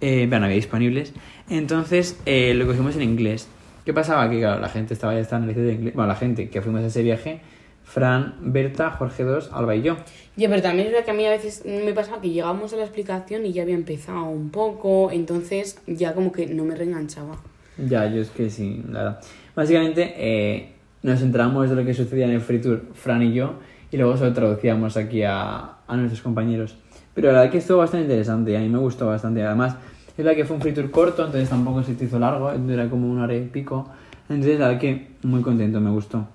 eh, 0.00 0.26
bueno, 0.28 0.46
había 0.46 0.56
disponibles. 0.56 1.12
Entonces 1.48 2.20
eh, 2.26 2.52
lo 2.54 2.66
cogimos 2.66 2.96
en 2.96 3.02
inglés. 3.02 3.48
¿Qué 3.84 3.92
pasaba? 3.92 4.30
Que 4.30 4.38
claro, 4.38 4.60
la 4.60 4.68
gente 4.68 4.94
estaba 4.94 5.20
ya 5.20 5.36
en 5.36 5.48
el 5.48 5.54
de 5.54 5.72
inglés. 5.72 5.94
Bueno, 5.94 6.08
la 6.08 6.14
gente 6.14 6.48
que 6.48 6.62
fuimos 6.62 6.82
a 6.82 6.86
ese 6.86 7.02
viaje, 7.02 7.40
Fran, 7.82 8.36
Berta, 8.40 8.90
Jorge 8.92 9.24
2, 9.24 9.50
Alba 9.52 9.74
y 9.74 9.82
yo. 9.82 9.96
Ya, 10.36 10.48
pero 10.48 10.62
también 10.62 10.86
es 10.86 10.92
verdad 10.92 11.04
que 11.04 11.10
a 11.10 11.14
mí 11.14 11.26
a 11.26 11.30
veces 11.30 11.64
me 11.66 11.92
pasaba 11.92 12.20
que 12.20 12.30
llegábamos 12.30 12.72
a 12.72 12.76
la 12.76 12.84
explicación 12.84 13.44
y 13.44 13.52
ya 13.52 13.62
había 13.62 13.74
empezado 13.74 14.24
un 14.24 14.50
poco, 14.50 15.10
entonces 15.10 15.78
ya 15.86 16.14
como 16.14 16.30
que 16.30 16.46
no 16.46 16.64
me 16.64 16.76
reenganchaba. 16.76 17.36
Ya, 17.76 18.06
yo 18.06 18.22
es 18.22 18.30
que 18.30 18.50
sí, 18.50 18.84
la 18.88 18.98
verdad. 19.02 19.20
Básicamente 19.56 20.14
eh, 20.16 20.72
nos 21.02 21.20
enteramos 21.20 21.68
de 21.68 21.76
lo 21.76 21.84
que 21.84 21.92
sucedía 21.92 22.26
en 22.26 22.32
el 22.32 22.40
free 22.40 22.60
tour, 22.60 22.82
Fran 22.94 23.22
y 23.22 23.32
yo, 23.32 23.54
y 23.90 23.96
luego 23.96 24.16
se 24.16 24.24
lo 24.24 24.32
traducíamos 24.32 24.96
aquí 24.96 25.24
a, 25.24 25.78
a 25.86 25.96
nuestros 25.96 26.22
compañeros. 26.22 26.76
Pero 27.14 27.28
la 27.32 27.40
verdad 27.40 27.52
que 27.52 27.58
estuvo 27.58 27.78
bastante 27.78 28.04
interesante 28.04 28.52
y 28.52 28.54
a 28.54 28.60
mí 28.60 28.68
me 28.68 28.78
gustó 28.78 29.06
bastante. 29.06 29.42
Además, 29.42 29.76
verdad 30.22 30.36
que 30.36 30.44
fue 30.44 30.56
un 30.56 30.62
free 30.62 30.72
tour 30.72 30.90
corto, 30.90 31.24
entonces 31.24 31.48
tampoco 31.48 31.82
se 31.82 31.92
hizo 31.92 32.18
largo, 32.18 32.50
era 32.50 32.88
como 32.88 33.10
una 33.10 33.24
hora 33.24 33.34
y 33.34 33.46
pico. 33.46 33.88
Entonces, 34.28 34.58
la 34.58 34.68
verdad 34.68 34.80
que 34.80 35.08
muy 35.22 35.42
contento, 35.42 35.80
me 35.80 35.90
gustó. 35.90 36.26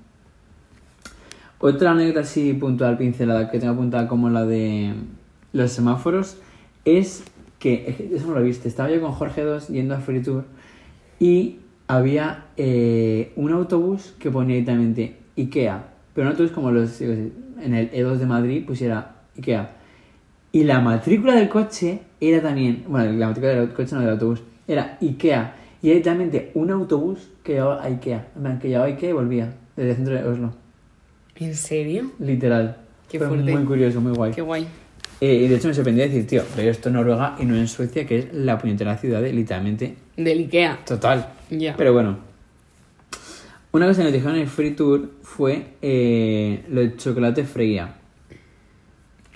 Otra 1.60 1.92
anécdota 1.92 2.20
así 2.20 2.54
puntual, 2.54 2.98
pincelada, 2.98 3.50
que 3.50 3.60
tengo 3.60 3.74
apuntada 3.74 4.08
como 4.08 4.30
la 4.30 4.46
de 4.46 4.94
los 5.54 5.72
semáforos, 5.72 6.38
es 6.86 7.24
que, 7.60 7.86
es 7.88 7.96
que 7.96 8.16
eso 8.16 8.28
no 8.28 8.36
lo 8.36 8.44
viste, 8.44 8.68
estaba 8.68 8.90
yo 8.92 9.02
con 9.02 9.12
Jorge 9.12 9.42
2 9.42 9.70
yendo 9.70 9.96
a 9.96 10.00
Free 10.00 10.22
Tour 10.22 10.46
y 11.20 11.58
había 11.88 12.46
eh, 12.58 13.32
un 13.36 13.52
autobús 13.52 14.14
que 14.20 14.30
ponía 14.30 14.56
directamente 14.56 15.18
IKEA, 15.36 15.88
pero 16.14 16.26
no 16.26 16.32
autobús 16.32 16.52
como 16.52 16.72
los 16.72 17.02
en 17.02 17.74
el 17.74 17.92
E2 17.92 18.18
de 18.18 18.26
Madrid 18.26 18.66
pusiera 18.66 19.16
IKEA. 19.38 19.77
Y 20.52 20.64
la 20.64 20.80
matrícula 20.80 21.36
del 21.36 21.50
coche 21.50 22.00
era 22.20 22.42
también, 22.42 22.84
bueno, 22.88 23.12
la 23.14 23.28
matrícula 23.28 23.54
del 23.54 23.74
coche 23.74 23.96
no 23.96 24.02
del 24.02 24.12
autobús, 24.12 24.42
era 24.68 24.98
IKEA. 25.02 25.56
Y 25.82 25.88
era 25.90 26.00
directamente 26.00 26.52
un 26.56 26.72
autobús 26.72 27.30
que 27.44 27.54
llevaba 27.54 27.84
a 27.84 27.86
IKEA, 27.88 28.28
que 28.62 28.68
llevaba 28.70 28.86
a 28.86 28.90
IKEA 28.90 29.10
y 29.10 29.14
volvía 29.14 29.54
desde 29.76 29.90
el 29.92 29.96
centro 29.96 30.14
de 30.16 30.24
Oslo. 30.24 30.54
¿En 31.36 31.56
serio? 31.56 32.12
Literal. 32.20 32.78
Qué 33.10 33.20
Fue 33.20 33.28
fuerte. 33.28 33.52
Muy 33.52 33.64
curioso, 33.64 34.02
muy 34.02 34.14
guay. 34.14 34.32
Qué 34.34 34.42
guay. 34.42 34.68
Eh, 35.22 35.34
y 35.34 35.48
de 35.48 35.56
hecho 35.56 35.68
me 35.68 35.74
sorprendió 35.74 36.04
decir, 36.04 36.28
tío, 36.28 36.44
pero 36.56 36.70
esto 36.70 36.90
en 36.90 36.96
Noruega 36.96 37.36
y 37.40 37.46
no 37.46 37.56
en 37.56 37.68
Suecia, 37.68 38.06
que 38.06 38.20
es 38.20 38.34
la 38.34 38.58
puñetera 38.58 38.98
ciudad 38.98 39.22
de 39.22 39.34
literalmente 39.34 39.96
Del 40.16 40.40
Ikea. 40.40 40.80
total. 40.86 41.30
Ya. 41.50 41.76
Pero 41.76 41.94
bueno. 41.94 42.18
Una 43.72 43.88
cosa 43.88 44.00
que 44.00 44.04
nos 44.06 44.14
dijeron 44.14 44.36
en 44.36 44.42
el 44.44 44.48
free 44.48 44.72
tour 44.72 45.10
fue 45.22 45.74
eh, 45.82 46.64
lo 46.70 46.82
de 46.82 46.96
chocolate 46.96 47.44
freía. 47.44 47.96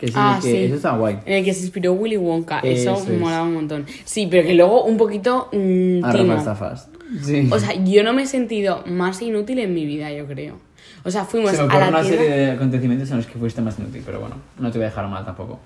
Que 0.02 0.08
sí, 0.08 0.14
Ah, 0.18 0.40
que 0.42 0.50
sí. 0.52 0.58
eso 0.64 0.76
está 0.76 0.98
guay. 0.98 1.20
En 1.28 1.34
el 1.38 1.46
que 1.46 1.54
se 1.54 1.62
inspiró 1.62 1.94
Willy 1.94 2.18
Wonka. 2.18 2.60
Eso, 2.60 2.96
Eso 2.96 3.12
es. 3.14 3.20
molaba 3.20 3.44
un 3.44 3.54
montón. 3.54 3.86
Sí, 4.04 4.28
pero 4.30 4.42
que 4.48 4.56
luego 4.56 4.84
un 4.84 4.98
poquito 4.98 5.48
mm, 5.54 6.12
timo. 6.12 6.34
estafas. 6.34 6.90
Sí. 7.24 7.48
O 7.52 7.60
sea, 7.60 7.74
yo 7.84 8.04
no 8.04 8.12
me 8.14 8.24
he 8.24 8.26
sentido 8.26 8.84
más 8.88 9.22
inútil 9.22 9.60
en 9.60 9.74
mi 9.76 9.86
vida, 9.86 10.12
yo 10.12 10.26
creo. 10.26 10.58
O 11.04 11.12
sea, 11.12 11.24
fuimos 11.26 11.52
Se 11.52 11.64
me 11.64 11.72
a 11.74 11.80
la 11.80 11.90
una 11.90 12.02
tienda... 12.02 12.18
serie 12.24 12.36
de 12.36 12.52
acontecimientos 12.52 13.12
en 13.12 13.18
los 13.18 13.28
que 13.28 13.38
fuiste 13.38 13.62
más 13.62 13.78
inútil, 13.78 14.02
pero 14.06 14.20
bueno, 14.20 14.38
no 14.58 14.72
te 14.72 14.80
voy 14.80 14.86
a 14.86 14.90
dejar 14.90 15.08
mal 15.08 15.24
tampoco. 15.24 15.60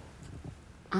Ah, 0.92 1.00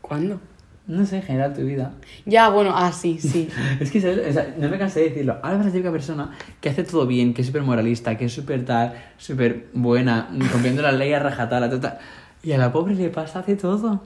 ¿cuándo? 0.00 0.40
No 0.86 1.04
sé, 1.04 1.16
en 1.16 1.22
general 1.22 1.52
tu 1.52 1.62
vida. 1.62 1.94
Ya, 2.26 2.48
bueno, 2.48 2.72
ah, 2.74 2.92
sí, 2.92 3.18
sí. 3.20 3.48
Es 3.80 3.90
que, 3.90 4.00
¿sabes? 4.00 4.20
O 4.28 4.32
sea, 4.32 4.54
no 4.56 4.68
me 4.68 4.78
cansé 4.78 5.00
de 5.00 5.08
decirlo. 5.08 5.38
Ahora 5.42 5.58
es 5.58 5.64
la 5.66 5.72
típica 5.72 5.90
persona 5.90 6.30
que 6.60 6.68
hace 6.68 6.84
todo 6.84 7.06
bien, 7.08 7.34
que 7.34 7.40
es 7.40 7.46
súper 7.48 7.62
moralista, 7.62 8.16
que 8.16 8.26
es 8.26 8.32
súper 8.32 8.64
tal, 8.64 8.94
súper 9.16 9.66
buena, 9.72 10.28
cumpliendo 10.52 10.82
la 10.82 10.92
ley 10.92 11.12
a 11.12 11.18
rajatabla, 11.18 11.68
total. 11.68 11.98
Y 12.46 12.52
a 12.52 12.58
la 12.58 12.70
pobre 12.70 12.94
le 12.94 13.08
pasa, 13.08 13.40
hace 13.40 13.56
todo. 13.56 14.02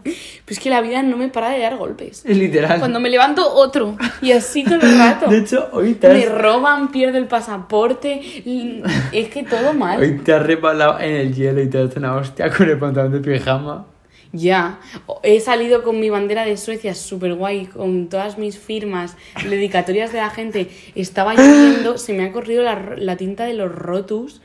Pues 0.46 0.58
que 0.58 0.70
la 0.70 0.80
vida 0.80 1.02
no 1.02 1.18
me 1.18 1.28
para 1.28 1.50
de 1.50 1.60
dar 1.60 1.76
golpes. 1.76 2.24
Es 2.24 2.36
literal. 2.38 2.78
Cuando 2.78 2.98
me 2.98 3.10
levanto, 3.10 3.46
otro. 3.52 3.98
Y 4.22 4.32
así 4.32 4.64
todo 4.64 4.76
el 4.80 4.80
rato. 4.98 5.26
De 5.28 5.40
hecho, 5.40 5.68
hoy 5.72 5.92
te 5.92 6.08
Me 6.08 6.24
has, 6.24 6.32
roban, 6.32 6.90
pierdo 6.90 7.18
el 7.18 7.26
pasaporte. 7.26 8.14
y- 8.14 8.82
Es 9.12 9.28
que 9.28 9.42
todo 9.42 9.74
mal. 9.74 10.00
hoy 10.00 10.20
te 10.24 10.32
has 10.32 10.42
rebalado 10.42 10.98
en 11.00 11.12
el 11.16 11.34
hielo 11.34 11.60
y 11.60 11.68
te 11.68 11.82
has 11.82 11.88
dado 11.90 11.98
una 12.00 12.16
hostia 12.16 12.48
con 12.50 12.66
el 12.66 12.78
pantalón 12.78 13.12
de 13.12 13.20
pijama. 13.20 13.84
Ya. 14.32 14.78
He 15.24 15.40
salido 15.40 15.82
con 15.82 15.98
mi 15.98 16.08
bandera 16.08 16.44
de 16.44 16.56
Suecia 16.56 16.94
súper 16.94 17.34
guay, 17.34 17.66
con 17.66 18.08
todas 18.08 18.38
mis 18.38 18.58
firmas, 18.58 19.16
dedicatorias 19.48 20.12
de 20.12 20.18
la 20.18 20.30
gente. 20.30 20.70
Estaba 20.94 21.34
lloviendo, 21.34 21.98
se 21.98 22.12
me 22.12 22.24
ha 22.24 22.32
corrido 22.32 22.62
la, 22.62 22.94
la 22.96 23.16
tinta 23.16 23.44
de 23.44 23.54
los 23.54 23.74
rotus, 23.74 24.40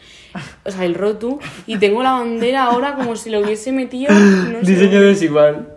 o 0.66 0.72
sea, 0.72 0.86
el 0.86 0.96
rotu, 0.96 1.40
y 1.68 1.78
tengo 1.78 2.02
la 2.02 2.14
bandera 2.14 2.64
ahora 2.64 2.96
como 2.96 3.16
si 3.16 3.30
lo 3.30 3.42
hubiese 3.42 3.72
metido. 3.72 4.12
No 4.14 4.60
sé. 4.64 4.72
Diseño 4.72 5.02
desigual. 5.02 5.72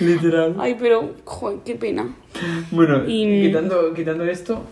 Literal. 0.00 0.54
Ay, 0.58 0.76
pero, 0.78 1.14
joder, 1.24 1.58
qué 1.64 1.74
pena. 1.74 2.14
Bueno, 2.70 3.02
Y- 3.06 3.46
quitando, 3.46 3.94
quitando 3.94 4.24
esto, 4.24 4.62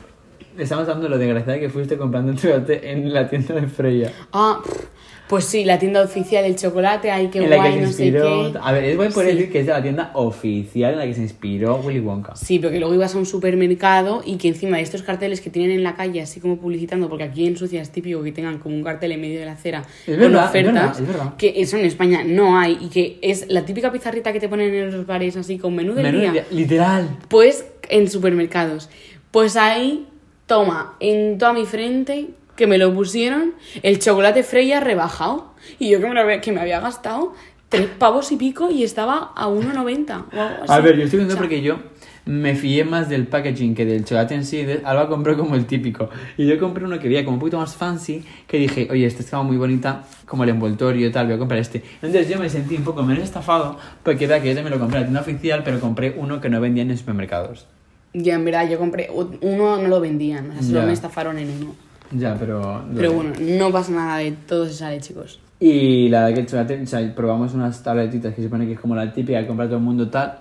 estamos 0.59 0.83
hablando 0.85 1.05
de 1.05 1.11
lo 1.11 1.19
desgraciada 1.19 1.59
que 1.59 1.71
fuiste 1.71 1.97
comprando 1.97 2.33
el 2.33 2.39
chocolate 2.39 2.91
en 2.91 3.13
la 3.13 3.29
tienda 3.29 3.55
de 3.55 3.67
Freya. 3.69 4.13
Ah, 4.33 4.61
pff, 4.63 4.87
pues 5.29 5.47
sí, 5.47 5.65
la 5.65 5.79
tienda 5.79 6.03
oficial 6.03 6.45
del 6.45 6.55
chocolate, 6.55 7.11
ay, 7.11 7.29
qué 7.29 7.39
en 7.39 7.49
la 7.51 7.57
guay, 7.57 7.73
que 7.73 7.79
se 7.81 7.87
no 7.87 7.93
sé 7.93 8.53
qué. 8.53 8.59
A 8.61 8.73
ver, 8.73 8.85
es 8.85 8.97
guay 8.97 9.09
por 9.11 9.25
Sí. 9.25 9.31
decir 9.33 9.51
que 9.51 9.61
es 9.61 9.67
de 9.67 9.73
la 9.73 9.83
tienda 9.83 10.11
oficial 10.15 10.93
en 10.93 10.99
la 10.99 11.07
que 11.07 11.15
se 11.15 11.23
inspiró 11.23 11.77
Willy 11.77 12.01
Wonka. 12.01 12.37
Sí, 12.37 12.59
pero 12.59 12.71
que 12.71 12.79
luego 12.79 12.95
ibas 12.95 13.15
a 13.15 13.19
un 13.19 13.25
supermercado 13.27 14.23
y 14.25 14.37
que 14.37 14.49
encima 14.49 14.77
de 14.77 14.83
estos 14.83 15.03
carteles 15.03 15.41
que 15.41 15.49
tienen 15.51 15.71
en 15.71 15.83
la 15.83 15.95
calle, 15.95 16.21
así 16.21 16.41
como 16.41 16.59
publicitando, 16.59 17.09
porque 17.09 17.25
aquí 17.25 17.47
en 17.47 17.57
Suecia 17.57 17.81
es 17.81 17.91
típico 17.91 18.23
que 18.23 18.33
tengan 18.33 18.59
como 18.59 18.75
un 18.77 18.85
cartel 18.85 19.13
en 19.13 19.21
medio 19.23 19.41
de 19.41 19.47
la 19.47 19.53
acera 19.53 19.83
Es 20.07 20.17
con 20.17 20.19
verdad, 20.19 20.43
es 20.45 20.49
ofertas, 20.51 20.75
verdad, 20.75 21.01
es 21.01 21.07
verdad. 21.09 21.37
que 21.37 21.55
eso 21.57 21.79
en 21.79 21.87
España 21.87 22.23
no 22.25 22.59
hay 22.59 22.79
y 22.81 22.89
que 22.89 23.19
es 23.23 23.47
la 23.49 23.65
típica 23.65 23.91
pizarrita 23.91 24.33
que 24.33 24.41
te 24.41 24.49
ponen 24.49 24.75
en 24.75 24.93
los 24.93 25.07
bares 25.07 25.37
así 25.39 25.57
con 25.59 25.75
menú 25.75 25.95
del 25.95 26.05
Menú 26.05 26.21
día, 26.33 26.45
Literal. 26.51 27.09
pues 27.29 27.65
en 27.89 28.11
supermercados. 28.11 28.91
Pues 29.31 29.57
ahí, 29.57 30.07
toma, 30.47 30.97
en 31.01 31.39
toda 31.39 31.53
mi 31.55 31.65
frente, 31.65 32.29
que 32.57 32.67
me 32.67 32.79
lo 32.79 32.93
pusieron, 32.95 33.55
el 33.83 33.99
chocolate 33.99 34.43
Freya 34.43 34.81
rebajado. 34.81 35.53
Y 35.79 35.90
yo 35.90 36.01
que 36.01 36.07
me, 36.09 36.14
lo 36.14 36.21
había- 36.21 36.40
que 36.40 36.53
me 36.53 36.61
había 36.61 36.81
gastado 36.81 37.35
tres 37.69 37.88
pavos 37.99 38.31
y 38.33 38.37
pico 38.37 38.71
y 38.71 38.85
estaba 38.85 39.33
a 39.35 39.49
1,90 39.49 40.27
o 40.33 40.40
algo 40.40 40.62
así. 40.64 40.73
A 40.73 40.81
ver, 40.81 40.97
yo 40.97 41.05
estoy 41.05 41.19
viendo 41.19 41.35
O 41.35 41.37
sea, 41.37 41.40
porque 41.43 41.61
yo 41.62 41.79
me 42.27 42.55
fié 42.55 42.85
más 42.85 43.09
del 43.09 43.27
packaging 43.27 43.75
que 43.75 43.85
del 43.85 44.05
chocolate 44.05 44.35
en 44.35 44.45
sí. 44.45 44.64
Alba 44.85 45.09
compró 45.09 45.37
como 45.37 45.57
el 45.57 45.67
típico. 45.67 46.09
Y 46.38 46.47
yo 46.47 46.59
compré 46.59 46.85
uno 46.85 46.99
que 47.01 47.09
veía 47.09 47.25
como 47.25 47.35
un 47.37 47.40
poquito 47.40 47.59
más 47.59 47.75
fancy. 47.75 48.25
Que 48.47 48.59
dije, 48.59 48.88
oye, 48.90 49.05
esta 49.07 49.23
estaba 49.23 49.43
muy 49.43 49.57
bonita, 49.57 50.05
como 50.27 50.45
el 50.45 50.51
envoltorio 50.51 51.09
y 51.09 51.11
tal, 51.12 51.27
voy 51.27 51.35
a 51.35 51.38
comprar 51.38 51.59
este. 51.61 51.83
Entonces 52.03 52.29
yo 52.29 52.38
me 52.38 52.49
sentí 52.49 52.77
un 52.77 52.85
poco 52.85 53.03
menos 53.03 53.25
estafado. 53.25 53.79
Porque 54.05 54.25
era 54.27 54.40
que 54.40 54.49
yo 54.51 54.55
también 54.55 54.73
lo 54.75 54.79
compré 54.81 54.99
en 54.99 55.03
la 55.03 55.07
tienda 55.09 55.21
oficial, 55.23 55.62
pero 55.64 55.81
compré 55.81 56.14
uno 56.17 56.40
que 56.40 56.49
no 56.49 56.61
vendían 56.61 56.90
en 56.90 56.97
supermercados. 56.99 57.67
Ya, 58.12 58.35
en 58.37 58.45
verdad, 58.45 58.71
yo 58.71 58.79
compré 58.79 59.11
uno, 59.12 59.77
no 59.79 59.88
lo 59.88 60.01
vendían, 60.01 60.51
o 60.51 60.53
sea, 60.53 60.62
solo 60.62 60.81
Ya. 60.81 60.87
me 60.87 60.93
estafaron 60.93 61.37
en 61.38 61.51
uno. 61.51 61.75
Ya, 62.12 62.37
pero. 62.38 62.85
Pero 62.95 63.12
bueno, 63.12 63.33
no 63.40 63.73
pasa 63.73 63.93
nada 63.93 64.19
de 64.19 64.33
todo 64.33 64.67
se 64.67 64.75
sale, 64.75 65.01
chicos. 65.01 65.40
Y 65.61 66.09
la 66.09 66.27
de 66.27 66.35
que 66.35 66.40
el 66.40 66.47
chocolate, 66.47 66.83
o 66.83 66.87
sea, 66.87 67.14
probamos 67.14 67.55
unas 67.55 67.83
tabletitas 67.83 68.35
que 68.35 68.43
se 68.43 68.49
supone 68.49 68.67
que 68.67 68.73
es 68.73 68.81
como 68.81 68.95
la 68.95 69.12
típica 69.12 69.40
que 69.40 69.47
compra 69.47 69.67
todo 69.67 69.77
el 69.79 69.83
mundo 69.83 70.09
tal. 70.09 70.38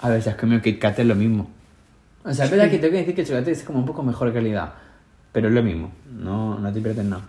A 0.00 0.08
ver, 0.08 0.22
si 0.22 0.28
has 0.28 0.36
comido 0.36 0.62
Kit 0.62 0.78
Kat 0.78 0.98
es 0.98 1.06
lo 1.06 1.14
mismo. 1.14 1.48
O 2.24 2.32
sea, 2.32 2.46
es 2.46 2.50
verdad 2.50 2.70
que 2.70 2.78
tengo 2.78 2.92
que 2.92 2.98
decir 2.98 3.14
que 3.14 3.20
el 3.20 3.26
chocolate 3.26 3.50
es 3.52 3.62
como 3.62 3.80
un 3.80 3.86
poco 3.86 4.02
mejor 4.02 4.32
calidad. 4.32 4.72
Pero 5.32 5.48
es 5.48 5.54
lo 5.54 5.62
mismo, 5.62 5.90
no, 6.10 6.58
no 6.58 6.72
te 6.72 6.80
pierdes 6.80 7.04
nada. 7.04 7.24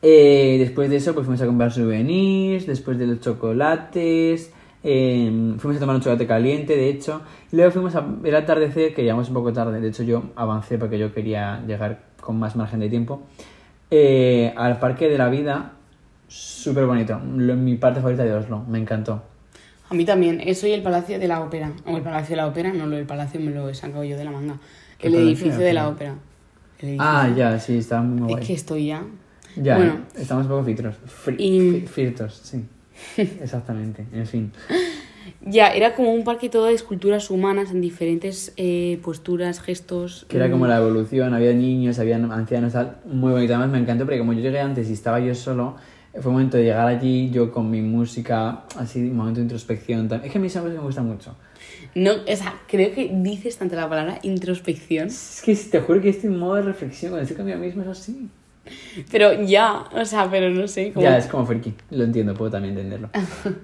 Eh, 0.00 0.56
después 0.60 0.88
de 0.88 0.96
eso, 0.96 1.12
pues 1.14 1.26
fuimos 1.26 1.42
a 1.42 1.46
comprar 1.46 1.72
souvenirs, 1.72 2.66
después 2.66 2.98
de 2.98 3.06
los 3.08 3.20
chocolates, 3.20 4.52
eh, 4.88 5.54
fuimos 5.58 5.76
a 5.78 5.80
tomar 5.80 5.96
un 5.96 6.00
chocolate 6.02 6.26
caliente, 6.28 6.76
de 6.76 6.88
hecho, 6.88 7.20
y 7.50 7.56
luego 7.56 7.72
fuimos 7.72 7.96
a 7.96 8.06
el 8.22 8.34
atardecer, 8.36 8.94
que 8.94 9.02
llegamos 9.02 9.26
un 9.28 9.34
poco 9.34 9.52
tarde, 9.52 9.80
de 9.80 9.88
hecho 9.88 10.04
yo 10.04 10.22
avancé 10.36 10.78
porque 10.78 10.96
yo 10.96 11.12
quería 11.12 11.60
llegar 11.66 11.98
con 12.20 12.38
más 12.38 12.54
margen 12.54 12.78
de 12.80 12.88
tiempo, 12.88 13.22
eh, 13.90 14.52
al 14.56 14.78
Parque 14.78 15.08
de 15.08 15.18
la 15.18 15.28
Vida, 15.28 15.72
súper 16.28 16.86
bonito, 16.86 17.18
mi 17.18 17.74
parte 17.76 18.00
favorita 18.00 18.22
de 18.24 18.32
Oslo, 18.32 18.62
me 18.68 18.78
encantó. 18.78 19.22
A 19.88 19.94
mí 19.94 20.04
también, 20.04 20.40
eso 20.40 20.66
y 20.66 20.72
el 20.72 20.82
Palacio 20.82 21.18
de 21.18 21.28
la 21.28 21.40
Ópera. 21.40 21.72
O 21.86 21.96
el 21.96 22.02
Palacio 22.02 22.30
de 22.30 22.36
la 22.42 22.46
Ópera, 22.48 22.72
no 22.72 22.86
lo 22.86 22.96
del 22.96 23.06
Palacio 23.06 23.40
me 23.40 23.50
lo 23.52 23.68
he 23.68 23.74
sacado 23.74 24.02
yo 24.04 24.16
de 24.16 24.24
la 24.24 24.30
manga. 24.32 24.56
¿Qué 24.98 25.08
El 25.08 25.14
edificio 25.16 25.58
de 25.58 25.72
la 25.72 25.88
ópera? 25.88 26.14
Ah, 26.98 27.28
ya, 27.36 27.58
sí, 27.58 27.78
está 27.78 28.00
muy 28.02 28.20
guay. 28.30 28.42
Es 28.42 28.46
que 28.48 28.54
estoy 28.54 28.86
ya. 28.86 29.02
Ya, 29.56 29.76
Bueno. 29.76 29.98
estamos 30.14 30.44
un 30.44 30.50
poco 30.50 30.64
filtros. 30.64 30.96
Fri- 31.06 31.36
Y- 31.38 31.80
fi- 31.80 31.86
Filtros, 31.86 32.34
sí. 32.34 32.64
Exactamente, 33.16 34.06
en 34.12 34.26
fin. 34.26 34.52
Ya, 35.40 35.68
era 35.68 35.94
como 35.94 36.12
un 36.12 36.24
parque 36.24 36.48
todo 36.48 36.66
de 36.66 36.74
esculturas 36.74 37.30
humanas 37.30 37.70
en 37.70 37.80
diferentes 37.80 38.52
eh, 38.56 38.98
posturas, 39.02 39.60
gestos. 39.60 40.26
Que 40.28 40.36
era 40.36 40.50
como 40.50 40.64
mm, 40.64 40.68
la 40.68 40.78
evolución, 40.78 41.34
había 41.34 41.52
niños, 41.52 41.98
había 41.98 42.16
ancianos, 42.16 42.72
tal. 42.72 42.98
Muy 43.04 43.32
bonito. 43.32 43.54
Además 43.54 43.70
me 43.70 43.78
encantó 43.78 44.04
porque 44.04 44.18
como 44.18 44.32
yo 44.32 44.40
llegué 44.40 44.60
antes 44.60 44.88
y 44.88 44.92
estaba 44.92 45.20
yo 45.20 45.34
solo, 45.34 45.76
fue 46.14 46.26
un 46.26 46.34
momento 46.34 46.56
de 46.56 46.64
llegar 46.64 46.86
allí, 46.86 47.30
yo 47.30 47.52
con 47.52 47.70
mi 47.70 47.82
música, 47.82 48.64
así, 48.76 49.00
un 49.00 49.16
momento 49.16 49.40
de 49.40 49.44
introspección. 49.44 50.08
tal. 50.08 50.24
Es 50.24 50.32
que 50.32 50.38
a 50.38 50.40
mí 50.40 50.46
esa 50.46 50.62
música 50.62 50.80
me 50.80 50.86
gusta 50.86 51.02
mucho. 51.02 51.34
No, 51.94 52.12
o 52.12 52.36
sea, 52.36 52.54
creo 52.66 52.92
que 52.94 53.10
dices 53.12 53.56
tanto 53.56 53.76
la 53.76 53.88
palabra 53.88 54.18
introspección, 54.22 55.08
Es 55.08 55.42
que 55.44 55.54
te 55.54 55.80
juro 55.80 56.00
que 56.00 56.10
estoy 56.10 56.30
en 56.30 56.38
modo 56.38 56.56
de 56.56 56.62
reflexión, 56.62 57.10
cuando 57.10 57.22
estoy 57.22 57.36
conmigo 57.36 57.58
mismo 57.58 57.82
es 57.82 57.88
así. 57.88 58.28
pero 59.10 59.42
ya, 59.42 59.84
o 59.92 60.04
sea, 60.04 60.30
pero 60.30 60.50
no 60.50 60.66
sé. 60.68 60.92
Como... 60.92 61.04
Ya, 61.04 61.18
es 61.18 61.26
como 61.26 61.46
friki, 61.46 61.74
lo 61.90 62.04
entiendo, 62.04 62.34
puedo 62.34 62.50
también 62.50 62.76
entenderlo. 62.76 63.10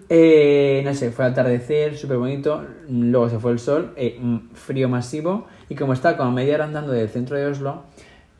Eh, 0.09 0.83
no 0.85 0.95
sé, 0.95 1.11
fue 1.11 1.25
atardecer, 1.25 1.97
súper 1.97 2.19
bonito, 2.19 2.67
luego 2.89 3.29
se 3.29 3.39
fue 3.39 3.53
el 3.53 3.59
sol, 3.59 3.93
eh, 3.97 4.19
mm, 4.21 4.51
frío 4.55 4.89
masivo, 4.89 5.47
y 5.69 5.75
como 5.75 5.93
estaba 5.95 6.17
como 6.17 6.33
media 6.33 6.55
hora 6.55 6.65
andando 6.65 6.93
del 6.93 7.09
centro 7.09 7.37
de 7.37 7.47
Oslo, 7.47 7.85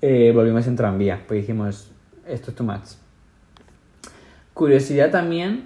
eh, 0.03 0.33
volvimos 0.35 0.67
en 0.67 0.77
tranvía, 0.77 1.23
pues 1.27 1.41
dijimos, 1.41 1.91
esto 2.27 2.51
es 2.51 2.57
too 2.57 2.65
much. 2.65 2.97
Curiosidad 4.55 5.11
también, 5.11 5.65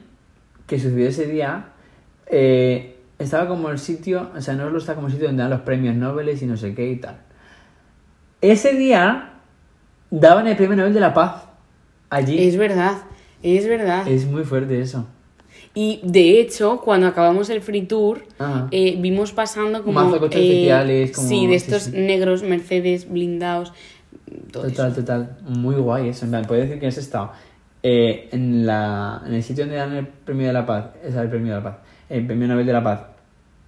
que 0.66 0.78
sucedió 0.78 1.09
ese 1.09 1.26
día, 1.26 1.68
eh, 2.26 2.96
estaba 3.18 3.48
como 3.48 3.70
el 3.70 3.78
sitio, 3.78 4.30
o 4.37 4.40
sea, 4.40 4.54
en 4.54 4.61
Oslo 4.61 4.78
está 4.78 4.94
como 4.94 5.09
el 5.09 5.12
sitio 5.12 5.28
donde 5.28 5.42
dan 5.42 5.50
los 5.50 5.62
premios 5.62 5.96
Nobel 5.96 6.28
y 6.28 6.46
no 6.46 6.56
sé 6.56 6.74
qué 6.74 6.90
y 6.90 6.96
tal. 6.96 7.18
Ese 8.40 8.74
día 8.74 9.36
daban 10.11 10.47
el 10.47 10.57
premio 10.57 10.77
Nobel 10.77 10.95
de 10.95 11.01
la 11.01 11.14
Paz 11.14 11.45
allí. 12.11 12.47
Es 12.47 12.57
verdad, 12.57 12.99
es 13.42 13.66
verdad. 13.69 14.07
Es 14.09 14.27
muy 14.27 14.45
fuerte 14.45 14.81
eso. 14.81 15.07
Y 15.75 16.01
de 16.03 16.40
hecho, 16.40 16.81
cuando 16.83 17.07
acabamos 17.07 17.51
el 17.51 17.61
free 17.61 17.83
tour, 17.83 18.25
eh, 18.71 18.97
vimos 18.99 19.33
pasando 19.33 19.83
como. 19.83 20.03
Mazo 20.03 20.19
coches 20.19 20.40
eh, 20.42 21.12
como- 21.14 21.29
Sí, 21.29 21.47
de 21.47 21.55
estos 21.55 21.83
sí. 21.85 21.90
negros 21.95 22.42
Mercedes 22.42 23.11
blindados. 23.11 23.73
Todo 24.53 24.64
Total, 24.69 24.92
eso. 24.92 25.01
total. 25.01 25.37
Muy 25.47 25.77
guay 25.77 26.09
eso. 26.09 26.25
En 26.25 26.31
plan, 26.31 26.45
puedes 26.47 26.64
decir 26.64 26.81
que 26.81 26.87
has 26.87 26.97
estado 26.99 27.33
eh, 27.83 28.29
en, 28.33 28.66
la, 28.66 29.23
en 29.27 29.35
el 29.35 29.42
sitio 29.42 29.64
donde 29.64 29.77
dan 29.79 29.92
el 29.95 30.07
premio 30.07 30.47
de 30.47 30.53
la 30.53 30.64
paz. 30.66 30.87
Es 31.05 31.14
el 31.14 31.29
premio 31.29 31.55
de 31.55 31.61
la 31.61 31.64
paz. 31.64 31.77
El 32.09 32.27
premio 32.27 32.49
Nobel 32.49 32.66
de 32.66 32.73
la 32.73 32.83
Paz. 32.83 33.01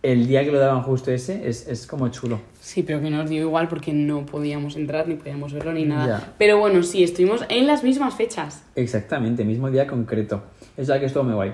El 0.08 0.26
día 0.26 0.42
que 0.42 0.50
lo 0.50 0.58
daban 0.58 0.82
justo 0.84 1.10
ese 1.10 1.46
es, 1.46 1.68
es 1.68 1.86
como 1.86 2.08
chulo. 2.08 2.40
Sí, 2.62 2.82
pero 2.82 3.02
que 3.02 3.10
nos 3.10 3.28
dio 3.28 3.42
igual 3.42 3.68
porque 3.68 3.92
no 3.92 4.24
podíamos 4.24 4.74
entrar, 4.76 5.06
ni 5.06 5.16
podíamos 5.16 5.52
verlo, 5.52 5.74
ni 5.74 5.84
nada. 5.84 6.20
Ya. 6.20 6.32
Pero 6.38 6.58
bueno, 6.58 6.82
sí, 6.82 7.04
estuvimos 7.04 7.44
en 7.50 7.66
las 7.66 7.84
mismas 7.84 8.14
fechas. 8.14 8.62
Exactamente, 8.74 9.44
mismo 9.44 9.70
día 9.70 9.86
concreto. 9.86 10.44
Es 10.78 10.88
la 10.88 10.98
que 10.98 11.04
estuvo 11.04 11.24
muy 11.24 11.34
guay. 11.34 11.52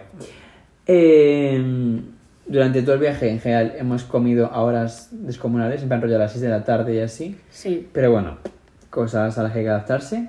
Eh, 0.87 2.01
durante 2.47 2.83
todo 2.83 2.95
el 2.95 3.01
viaje, 3.01 3.29
en 3.29 3.41
general, 3.41 3.75
hemos 3.77 4.05
comido 4.05 4.47
a 4.47 4.63
horas 4.63 5.09
descomunales, 5.11 5.83
en 5.83 5.89
plan 5.89 6.01
rollo 6.01 6.15
a 6.15 6.21
las 6.21 6.31
6 6.31 6.43
de 6.43 6.49
la 6.49 6.63
tarde 6.63 6.95
y 6.95 7.01
así. 7.01 7.37
Sí. 7.51 7.89
Pero 7.93 8.13
bueno, 8.13 8.37
cosas 8.89 9.37
a 9.37 9.43
las 9.43 9.53
que 9.53 9.59
hay 9.59 9.65
que 9.65 9.71
adaptarse. 9.71 10.29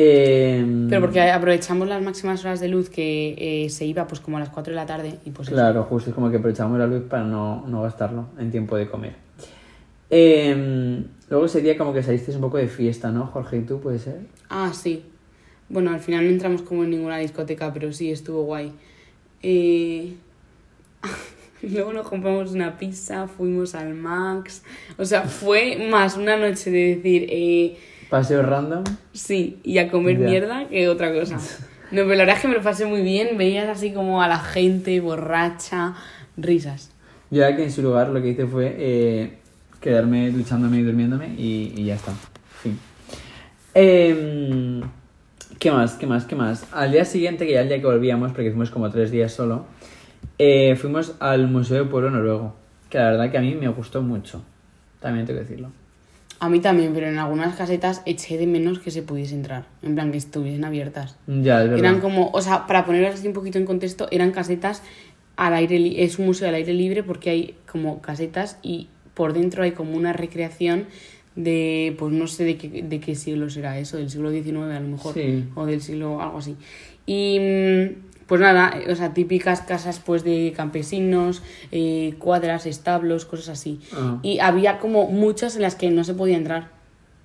Eh, 0.00 0.86
Pero 0.88 1.00
porque 1.00 1.20
aprovechamos 1.20 1.88
las 1.88 2.00
máximas 2.00 2.44
horas 2.44 2.60
de 2.60 2.68
luz 2.68 2.88
que 2.88 3.34
eh, 3.36 3.68
se 3.68 3.84
iba 3.84 4.06
pues 4.06 4.20
como 4.20 4.36
a 4.36 4.40
las 4.40 4.48
4 4.48 4.70
de 4.70 4.76
la 4.76 4.86
tarde 4.86 5.18
y 5.24 5.30
pues 5.30 5.48
eso. 5.48 5.56
Claro, 5.56 5.82
justo 5.82 6.10
es 6.10 6.14
como 6.14 6.30
que 6.30 6.36
aprovechamos 6.36 6.78
la 6.78 6.86
luz 6.86 7.02
para 7.08 7.24
no, 7.24 7.66
no 7.66 7.82
gastarlo 7.82 8.28
en 8.38 8.52
tiempo 8.52 8.76
de 8.76 8.88
comer. 8.88 9.14
Eh, 10.08 11.02
luego 11.28 11.46
ese 11.46 11.60
día 11.62 11.76
como 11.76 11.92
que 11.92 12.04
salisteis 12.04 12.36
un 12.36 12.42
poco 12.42 12.58
de 12.58 12.68
fiesta, 12.68 13.10
¿no, 13.10 13.26
Jorge? 13.26 13.56
¿Y 13.56 13.62
tú 13.62 13.80
puede 13.80 13.98
ser? 13.98 14.20
Ah, 14.48 14.70
sí. 14.72 15.02
Bueno, 15.68 15.90
al 15.90 15.98
final 15.98 16.24
no 16.26 16.30
entramos 16.30 16.62
como 16.62 16.84
en 16.84 16.90
ninguna 16.90 17.18
discoteca, 17.18 17.72
pero 17.72 17.92
sí, 17.92 18.12
estuvo 18.12 18.42
guay. 18.42 18.72
Eh... 19.42 20.14
Luego 21.62 21.92
nos 21.92 22.06
compramos 22.08 22.52
una 22.52 22.78
pizza, 22.78 23.26
fuimos 23.28 23.74
al 23.74 23.94
Max. 23.94 24.62
O 24.96 25.04
sea, 25.04 25.22
fue 25.22 25.88
más 25.90 26.16
una 26.16 26.36
noche 26.36 26.70
de 26.70 26.96
decir 26.96 27.26
eh, 27.30 27.76
Paseo 28.10 28.42
random. 28.42 28.84
sí 29.12 29.58
y 29.64 29.78
a 29.78 29.90
comer 29.90 30.18
Ya. 30.18 30.26
mierda 30.26 30.68
que 30.68 30.88
otra 30.88 31.12
cosa. 31.12 31.38
No, 31.90 32.02
pero 32.02 32.16
la 32.16 32.24
verdad 32.24 32.36
es 32.36 32.42
que 32.42 32.48
me 32.48 32.54
lo 32.54 32.60
pasé 32.62 32.84
muy 32.84 33.00
bien. 33.00 33.38
Veías 33.38 33.66
así 33.66 33.92
como 33.94 34.20
a 34.20 34.28
la 34.28 34.38
gente 34.38 35.00
borracha, 35.00 35.94
risas. 36.36 36.90
Yo 37.30 37.46
aquí 37.46 37.62
en 37.62 37.72
su 37.72 37.80
lugar 37.80 38.10
lo 38.10 38.20
que 38.20 38.28
hice 38.28 38.46
fue 38.46 38.76
eh, 38.78 39.38
quedarme 39.80 40.30
duchándome 40.30 40.80
y 40.80 40.82
durmiéndome 40.82 41.28
y, 41.38 41.72
y 41.74 41.84
ya 41.86 41.94
está. 41.94 42.12
Fin. 42.62 42.78
Em, 43.74 44.82
¿Qué 45.58 45.70
más? 45.70 45.94
¿Qué 45.94 46.06
más? 46.06 46.24
¿Qué 46.26 46.36
más? 46.36 46.66
Al 46.72 46.92
día 46.92 47.04
siguiente, 47.06 47.46
que 47.46 47.52
ya 47.54 47.62
el 47.62 47.68
día 47.68 47.78
que 47.80 47.86
volvíamos, 47.86 48.32
porque 48.32 48.50
fuimos 48.50 48.70
como 48.70 48.90
tres 48.90 49.10
días 49.10 49.32
solo, 49.32 49.64
eh, 50.38 50.76
fuimos 50.76 51.14
al 51.20 51.48
Museo 51.48 51.78
del 51.78 51.88
Pueblo 51.88 52.10
Noruego. 52.10 52.54
Que 52.90 52.98
la 52.98 53.10
verdad 53.10 53.30
que 53.30 53.38
a 53.38 53.40
mí 53.42 53.54
me 53.54 53.68
gustó 53.68 54.02
mucho. 54.02 54.42
También 55.00 55.26
tengo 55.26 55.38
que 55.40 55.44
decirlo. 55.44 55.70
A 56.40 56.48
mí 56.48 56.60
también, 56.60 56.92
pero 56.94 57.08
en 57.08 57.18
algunas 57.18 57.56
casetas 57.56 58.00
eché 58.06 58.38
de 58.38 58.46
menos 58.46 58.78
que 58.78 58.90
se 58.90 59.02
pudiese 59.02 59.34
entrar. 59.34 59.66
En 59.82 59.94
plan, 59.94 60.12
que 60.12 60.18
estuviesen 60.18 60.64
abiertas. 60.64 61.16
Ya, 61.26 61.62
es 61.62 61.68
verdad. 61.70 61.78
Eran 61.78 62.00
como, 62.00 62.30
o 62.32 62.40
sea, 62.40 62.66
para 62.66 62.86
ponerlas 62.86 63.14
así 63.16 63.26
un 63.26 63.34
poquito 63.34 63.58
en 63.58 63.66
contexto, 63.66 64.06
eran 64.10 64.30
casetas 64.30 64.82
al 65.36 65.54
aire 65.54 66.02
es 66.02 66.18
un 66.18 66.26
museo 66.26 66.48
al 66.48 66.54
aire 66.56 66.72
libre 66.74 67.02
porque 67.04 67.30
hay 67.30 67.54
como 67.70 68.00
casetas 68.02 68.58
y 68.62 68.88
por 69.14 69.32
dentro 69.34 69.62
hay 69.62 69.70
como 69.72 69.96
una 69.96 70.12
recreación 70.12 70.86
de, 71.36 71.94
pues 71.98 72.12
no 72.12 72.26
sé 72.26 72.44
de 72.44 72.56
qué, 72.56 72.82
de 72.82 72.98
qué 73.00 73.14
siglo 73.14 73.48
será 73.48 73.78
eso, 73.78 73.96
del 73.98 74.10
siglo 74.10 74.30
XIX 74.32 74.56
a 74.56 74.80
lo 74.80 74.88
mejor, 74.88 75.14
Sí. 75.14 75.44
o 75.54 75.66
del 75.66 75.80
siglo, 75.80 76.20
algo 76.20 76.38
así. 76.38 76.56
Y 77.06 77.38
mm, 77.38 78.07
pues 78.28 78.42
nada, 78.42 78.74
o 78.88 78.94
sea, 78.94 79.14
típicas 79.14 79.62
casas 79.62 80.00
pues 80.04 80.22
de 80.22 80.52
campesinos, 80.54 81.42
eh, 81.72 82.14
cuadras, 82.18 82.66
establos, 82.66 83.24
cosas 83.24 83.48
así. 83.48 83.80
Ah. 83.94 84.18
Y 84.22 84.38
había 84.38 84.78
como 84.78 85.06
muchas 85.10 85.56
en 85.56 85.62
las 85.62 85.74
que 85.74 85.90
no 85.90 86.04
se 86.04 86.14
podía 86.14 86.36
entrar. 86.36 86.68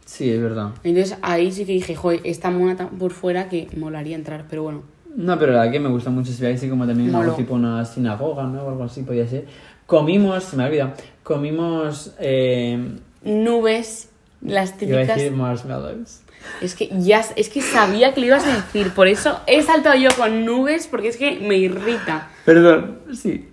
Sí, 0.05 0.29
es 0.29 0.41
verdad. 0.41 0.71
Entonces 0.83 1.17
ahí 1.21 1.51
sí 1.51 1.65
que 1.65 1.73
dije, 1.73 1.95
joder, 1.95 2.21
está 2.23 2.51
mona 2.51 2.77
tan 2.77 2.89
por 2.89 3.11
fuera 3.11 3.49
que 3.49 3.67
molaría 3.77 4.15
entrar, 4.15 4.45
pero 4.49 4.63
bueno. 4.63 4.83
No, 5.15 5.37
pero 5.37 5.51
la 5.51 5.59
verdad 5.59 5.73
que 5.73 5.79
me 5.79 5.89
gusta 5.89 6.09
mucho. 6.09 6.31
Se 6.31 6.47
ve 6.47 6.53
así 6.53 6.69
como 6.69 6.87
también 6.87 7.13
algo 7.13 7.33
tipo 7.35 7.53
una 7.53 7.83
sinagoga, 7.85 8.43
¿no? 8.45 8.63
O 8.63 8.69
algo 8.69 8.83
así 8.85 9.03
podía 9.03 9.27
ser. 9.27 9.45
Comimos, 9.85 10.45
se 10.45 10.55
me 10.55 10.63
ha 10.63 10.67
olvidado, 10.67 10.93
comimos... 11.21 12.13
Eh, 12.19 12.97
Nubes, 13.23 14.09
las 14.43 14.69
iba 14.69 14.75
a 14.75 14.77
típicas... 14.77 15.17
decir 15.17 15.31
marshmallows. 15.31 16.21
Es 16.61 16.75
que 16.75 16.89
ya, 16.91 17.23
es 17.35 17.49
que 17.49 17.61
sabía 17.61 18.13
que 18.13 18.19
lo 18.19 18.27
ibas 18.27 18.45
a 18.45 18.55
decir, 18.55 18.91
por 18.91 19.07
eso 19.07 19.39
he 19.47 19.61
saltado 19.63 19.95
yo 19.97 20.09
con 20.15 20.45
nubes, 20.45 20.87
porque 20.87 21.07
es 21.07 21.17
que 21.17 21.39
me 21.39 21.57
irrita. 21.57 22.29
Perdón, 22.45 22.99
sí. 23.13 23.47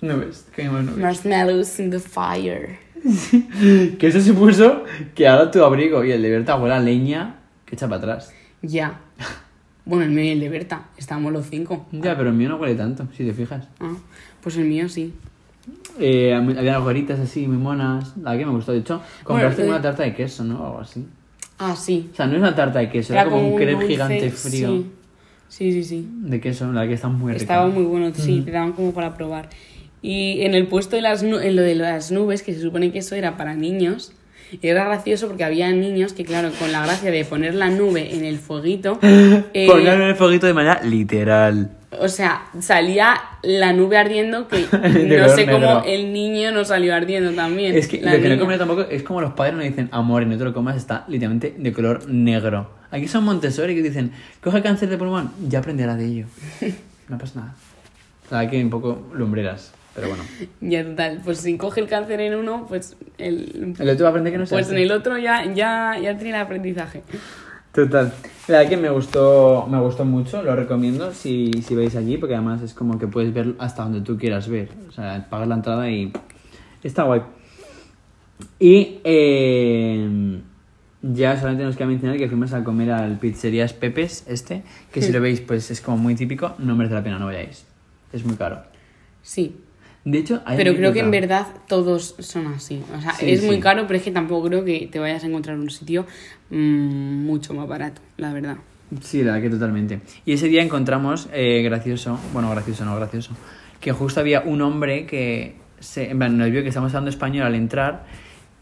Nubes, 0.00 0.46
comimos 0.54 0.84
nubes. 0.84 0.98
Marshmallows 0.98 1.78
in 1.78 1.90
the 1.90 2.00
fire. 2.00 2.78
Que 3.98 4.08
eso 4.08 4.20
supuso 4.20 4.84
que 5.14 5.28
ahora 5.28 5.50
tu 5.50 5.62
abrigo 5.62 6.04
y 6.04 6.10
el 6.10 6.22
de 6.22 6.30
Berta 6.30 6.56
huele 6.56 6.74
a 6.74 6.80
leña 6.80 7.36
que 7.64 7.76
echa 7.76 7.86
para 7.86 7.98
atrás. 7.98 8.32
Ya. 8.62 9.00
Bueno, 9.84 10.04
el 10.04 10.10
mío 10.10 10.24
y 10.24 10.30
el 10.30 10.40
de 10.40 10.48
Berta, 10.48 10.88
estábamos 10.96 11.32
los 11.32 11.46
cinco. 11.46 11.86
Ya, 11.92 12.16
pero 12.16 12.30
el 12.30 12.34
mío 12.34 12.48
no 12.48 12.56
huele 12.56 12.74
tanto, 12.74 13.06
si 13.16 13.24
te 13.24 13.32
fijas. 13.32 13.68
Ah, 13.78 13.94
pues 14.42 14.56
el 14.56 14.64
mío 14.64 14.88
sí. 14.88 15.14
Eh, 15.98 16.34
había 16.34 16.78
gorritas 16.78 17.18
así, 17.20 17.46
muy 17.46 17.56
monas. 17.56 18.14
La 18.22 18.36
que 18.36 18.44
me 18.44 18.52
gustó, 18.52 18.72
de 18.72 18.78
hecho, 18.78 19.00
compraste 19.24 19.62
Bueno, 19.62 19.72
una 19.72 19.80
eh, 19.80 19.82
tarta 19.82 20.02
de 20.02 20.14
queso, 20.14 20.44
¿no? 20.44 20.60
O 20.60 20.66
algo 20.66 20.80
así. 20.80 21.06
Ah, 21.58 21.74
sí. 21.74 22.10
O 22.12 22.16
sea, 22.16 22.26
no 22.26 22.34
es 22.34 22.38
una 22.38 22.54
tarta 22.54 22.78
de 22.78 22.90
queso, 22.90 23.14
era, 23.14 23.24
como, 23.24 23.48
un 23.48 23.56
crepe 23.56 23.72
dulce, 23.72 23.88
gigante 23.88 24.30
frío 24.30 24.84
Sí, 25.48 25.72
sí, 25.72 25.84
sí. 25.84 25.84
sí. 25.84 26.08
de 26.10 26.40
queso, 26.40 26.72
la 26.72 26.86
que 26.86 26.94
está 26.94 27.08
muy 27.08 27.32
rica. 27.32 27.42
Estaba 27.42 27.68
muy 27.68 27.84
bueno, 27.84 28.12
sí, 28.14 28.42
te 28.44 28.50
daban 28.50 28.72
como 28.72 28.92
para 28.92 29.14
probar. 29.14 29.48
Y 30.02 30.42
en 30.42 30.54
el 30.54 30.66
puesto 30.66 30.96
de 30.96 31.02
las 31.02 31.22
en 31.22 31.56
lo 31.56 31.62
de 31.62 31.74
las 31.74 32.10
nubes, 32.10 32.42
que 32.42 32.52
se 32.52 32.60
supone 32.60 32.92
que 32.92 32.98
eso 32.98 33.14
era 33.14 33.36
para 33.36 33.54
niños, 33.54 34.12
era 34.62 34.84
gracioso 34.84 35.28
porque 35.28 35.44
había 35.44 35.70
niños 35.72 36.12
que, 36.12 36.24
claro, 36.24 36.50
con 36.58 36.72
la 36.72 36.82
gracia 36.84 37.10
de 37.10 37.24
poner 37.24 37.54
la 37.54 37.70
nube 37.70 38.14
en 38.14 38.24
el 38.24 38.38
fueguito, 38.38 38.98
eh, 39.02 39.66
Ponerlo 39.68 40.04
en 40.04 40.10
el 40.10 40.16
fueguito 40.16 40.46
de 40.46 40.54
manera 40.54 40.82
literal. 40.82 41.70
O 42.00 42.08
sea, 42.08 42.46
salía 42.60 43.16
la 43.42 43.72
nube 43.72 43.96
ardiendo 43.96 44.48
que 44.48 44.60
no 45.18 45.28
sé 45.28 45.46
cómo 45.46 45.58
negro. 45.58 45.84
el 45.86 46.12
niño 46.12 46.52
no 46.52 46.64
salió 46.64 46.94
ardiendo 46.94 47.32
también. 47.32 47.76
Es 47.76 47.88
que 47.88 48.00
lo 48.00 48.10
que 48.20 48.28
no 48.28 48.38
comen 48.38 48.58
tampoco 48.58 48.82
es 48.82 49.02
como 49.02 49.20
los 49.20 49.32
padres 49.32 49.54
nos 49.54 49.64
dicen, 49.64 49.88
amor, 49.92 50.22
y 50.22 50.26
no 50.26 50.36
te 50.38 50.44
lo 50.44 50.52
comas, 50.52 50.76
está 50.76 51.04
literalmente 51.08 51.54
de 51.56 51.72
color 51.72 52.08
negro. 52.08 52.70
Aquí 52.90 53.08
son 53.08 53.24
Montessori 53.24 53.74
que 53.74 53.82
dicen, 53.82 54.12
coge 54.40 54.62
cáncer 54.62 54.88
de 54.88 54.96
pulmón, 54.98 55.32
ya 55.48 55.58
aprenderá 55.58 55.96
de 55.96 56.06
ello. 56.06 56.26
No 57.08 57.18
pasa 57.18 57.38
nada. 57.38 57.54
La 58.32 58.38
verdad 58.38 58.50
que 58.50 58.64
un 58.64 58.70
poco 58.70 59.06
lumbreras, 59.14 59.72
pero 59.94 60.08
bueno. 60.08 60.24
Ya, 60.60 60.82
total. 60.84 61.20
Pues 61.24 61.38
si 61.38 61.56
coge 61.56 61.80
el 61.80 61.86
cáncer 61.86 62.20
en 62.20 62.34
uno, 62.34 62.66
pues 62.68 62.96
el, 63.16 63.76
El 63.78 63.88
otro 63.90 64.02
va 64.02 64.08
a 64.08 64.10
aprender 64.10 64.32
que 64.32 64.38
no 64.40 64.46
se 64.46 64.56
pues 64.56 64.66
hace. 64.66 64.74
en 64.74 64.82
el 64.82 64.90
otro 64.90 65.16
ya, 65.16 65.44
ya, 65.54 65.96
ya 66.02 66.16
tiene 66.18 66.30
el 66.30 66.42
aprendizaje. 66.42 67.02
Total. 67.76 68.10
La 68.48 68.58
verdad 68.58 68.70
que 68.70 68.76
me 68.78 68.88
gustó, 68.88 69.66
me 69.70 69.78
gustó 69.78 70.06
mucho, 70.06 70.42
lo 70.42 70.56
recomiendo 70.56 71.12
si, 71.12 71.52
si 71.62 71.74
vais 71.74 71.94
allí, 71.94 72.16
porque 72.16 72.34
además 72.34 72.62
es 72.62 72.72
como 72.72 72.98
que 72.98 73.06
puedes 73.06 73.34
ver 73.34 73.54
hasta 73.58 73.82
donde 73.82 74.00
tú 74.00 74.16
quieras 74.16 74.48
ver. 74.48 74.70
O 74.88 74.92
sea, 74.92 75.26
pagas 75.28 75.46
la 75.46 75.56
entrada 75.56 75.90
y 75.90 76.10
está 76.82 77.02
guay. 77.02 77.20
Y 78.58 79.00
eh, 79.04 80.40
ya 81.02 81.36
solamente 81.38 81.64
nos 81.64 81.76
queda 81.76 81.88
mencionar 81.88 82.16
que 82.16 82.28
fuimos 82.28 82.54
a 82.54 82.64
comer 82.64 82.92
al 82.92 83.18
Pizzerías 83.18 83.74
Pepes, 83.74 84.24
este, 84.26 84.62
que 84.90 85.02
si 85.02 85.12
lo 85.12 85.20
veis, 85.20 85.42
pues 85.42 85.70
es 85.70 85.82
como 85.82 85.98
muy 85.98 86.14
típico, 86.14 86.54
no 86.58 86.76
merece 86.76 86.94
la 86.94 87.04
pena, 87.04 87.18
no 87.18 87.26
vayáis. 87.26 87.66
Es 88.10 88.24
muy 88.24 88.36
caro. 88.36 88.62
Sí. 89.20 89.54
De 90.06 90.18
hecho, 90.18 90.40
hay 90.44 90.56
Pero 90.56 90.76
creo 90.76 90.92
que 90.92 91.00
en 91.00 91.10
verdad 91.10 91.48
todos 91.66 92.14
son 92.20 92.46
así. 92.46 92.80
O 92.96 93.00
sea, 93.00 93.12
Sí, 93.14 93.28
es 93.28 93.42
muy 93.42 93.56
sí. 93.56 93.60
caro, 93.60 93.88
pero 93.88 93.98
es 93.98 94.04
que 94.04 94.12
tampoco 94.12 94.46
creo 94.46 94.64
que 94.64 94.88
te 94.90 95.00
vayas 95.00 95.24
a 95.24 95.26
encontrar 95.26 95.58
un 95.58 95.68
sitio 95.68 96.06
mm, 96.50 97.26
mucho 97.26 97.54
más 97.54 97.66
barato, 97.66 98.00
la 98.16 98.32
verdad. 98.32 98.56
Sí, 99.02 99.24
la 99.24 99.32
verdad 99.32 99.42
que 99.42 99.50
totalmente. 99.50 100.00
Y 100.24 100.34
ese 100.34 100.46
día 100.46 100.62
encontramos, 100.62 101.28
eh, 101.32 101.60
gracioso, 101.62 102.20
bueno, 102.32 102.48
gracioso, 102.52 102.84
no 102.84 102.94
gracioso, 102.94 103.32
que 103.80 103.90
justo 103.90 104.20
había 104.20 104.42
un 104.42 104.62
hombre 104.62 105.06
que 105.06 105.56
se, 105.80 106.08
en 106.12 106.18
plan, 106.18 106.38
nos 106.38 106.52
vio 106.52 106.62
que 106.62 106.68
estábamos 106.68 106.94
hablando 106.94 107.10
español 107.10 107.44
al 107.44 107.56
entrar 107.56 108.04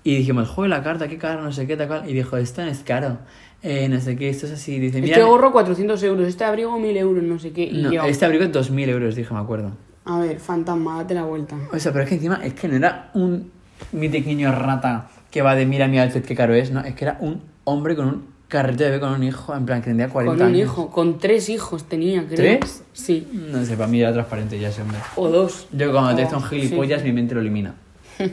y 0.03 0.17
dijimos, 0.17 0.49
joder, 0.49 0.71
la 0.71 0.83
carta, 0.83 1.09
qué 1.09 1.19
caro, 1.19 1.43
no 1.43 1.53
sé 1.53 1.67
qué, 1.67 1.77
tal 1.77 1.89
cual. 1.89 2.09
Y 2.09 2.15
dijo, 2.15 2.39
esto 2.39 2.63
no 2.63 2.69
es 2.71 2.79
caro, 2.79 3.19
eh, 3.63 3.87
no 3.91 4.01
sé 4.01 4.17
qué, 4.17 4.31
esto 4.31 4.47
es 4.47 4.53
así. 4.53 4.79
Dice, 4.79 5.03
mira, 5.03 5.17
Este 5.17 5.29
gorro 5.29 5.53
400 5.53 6.03
euros, 6.05 6.27
este 6.27 6.45
abrigo 6.45 6.79
1000 6.79 6.97
euros, 6.97 7.23
no 7.23 7.39
sé 7.39 7.53
qué. 7.53 7.65
Y 7.65 7.83
no, 7.83 7.93
yo, 7.93 8.05
este 8.05 8.25
abrigo 8.25 8.45
es 8.45 8.51
2.000 8.51 8.89
euros, 8.89 9.15
dije, 9.15 9.35
me 9.35 9.41
acuerdo. 9.41 9.73
A 10.07 10.19
ver, 10.19 10.38
fantasma, 10.40 10.97
date 10.99 11.14
la 11.14 11.25
vuelta. 11.25 11.57
O 11.73 11.79
sea, 11.79 11.93
pero 11.93 12.05
es 12.05 12.09
que 12.11 12.17
encima 12.17 12.40
es 12.45 12.55
que 12.55 12.69
no 12.69 12.77
era 12.77 13.11
un 13.14 13.51
mi 13.93 14.09
pequeño 14.09 14.53
rata 14.53 15.09
que 15.31 15.43
va 15.43 15.55
de 15.55 15.67
mira 15.67 15.88
mi 15.88 15.99
outfit 15.99 16.25
qué 16.25 16.35
caro 16.35 16.55
es, 16.55 16.71
no, 16.71 16.81
es 16.81 16.95
que 16.95 17.05
era 17.05 17.17
un 17.21 17.40
hombre 17.64 17.97
con 17.97 18.07
un 18.07 18.35
carrete 18.49 18.85
de 18.85 18.90
bebé 18.90 19.01
con 19.01 19.12
un 19.12 19.23
hijo, 19.25 19.55
en 19.55 19.67
plan 19.67 19.81
que 19.81 19.87
tendría 19.87 20.09
40 20.09 20.37
Con 20.38 20.47
un 20.47 20.55
años. 20.55 20.69
hijo, 20.69 20.90
con 20.90 21.19
tres 21.19 21.49
hijos 21.49 21.85
tenía, 21.88 22.25
creo. 22.27 22.59
¿Tres? 22.61 22.85
Sí. 22.93 23.27
No 23.33 23.64
sé, 23.64 23.77
para 23.77 23.88
mí 23.88 24.01
era 24.01 24.12
transparente 24.12 24.61
ya 24.61 24.69
ese 24.69 24.83
hombre. 24.83 24.99
O 25.17 25.29
dos. 25.29 25.67
Yo 25.73 25.90
cuando 25.90 26.14
te 26.14 26.23
O- 26.25 26.27
hizo 26.29 26.37
un 26.37 26.43
sí. 26.43 26.49
gilipollas 26.61 27.03
mi 27.03 27.12
mente 27.12 27.35
lo 27.35 27.40
elimina. 27.40 27.75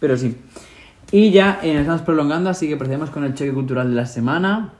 Pero 0.00 0.16
sí. 0.16 0.36
Y 1.12 1.30
ya 1.30 1.58
eh, 1.62 1.72
nos 1.72 1.80
estamos 1.82 2.02
prolongando, 2.02 2.50
así 2.50 2.68
que 2.68 2.76
procedemos 2.76 3.10
con 3.10 3.24
el 3.24 3.34
choque 3.34 3.52
cultural 3.52 3.88
de 3.90 3.96
la 3.96 4.06
semana. 4.06 4.72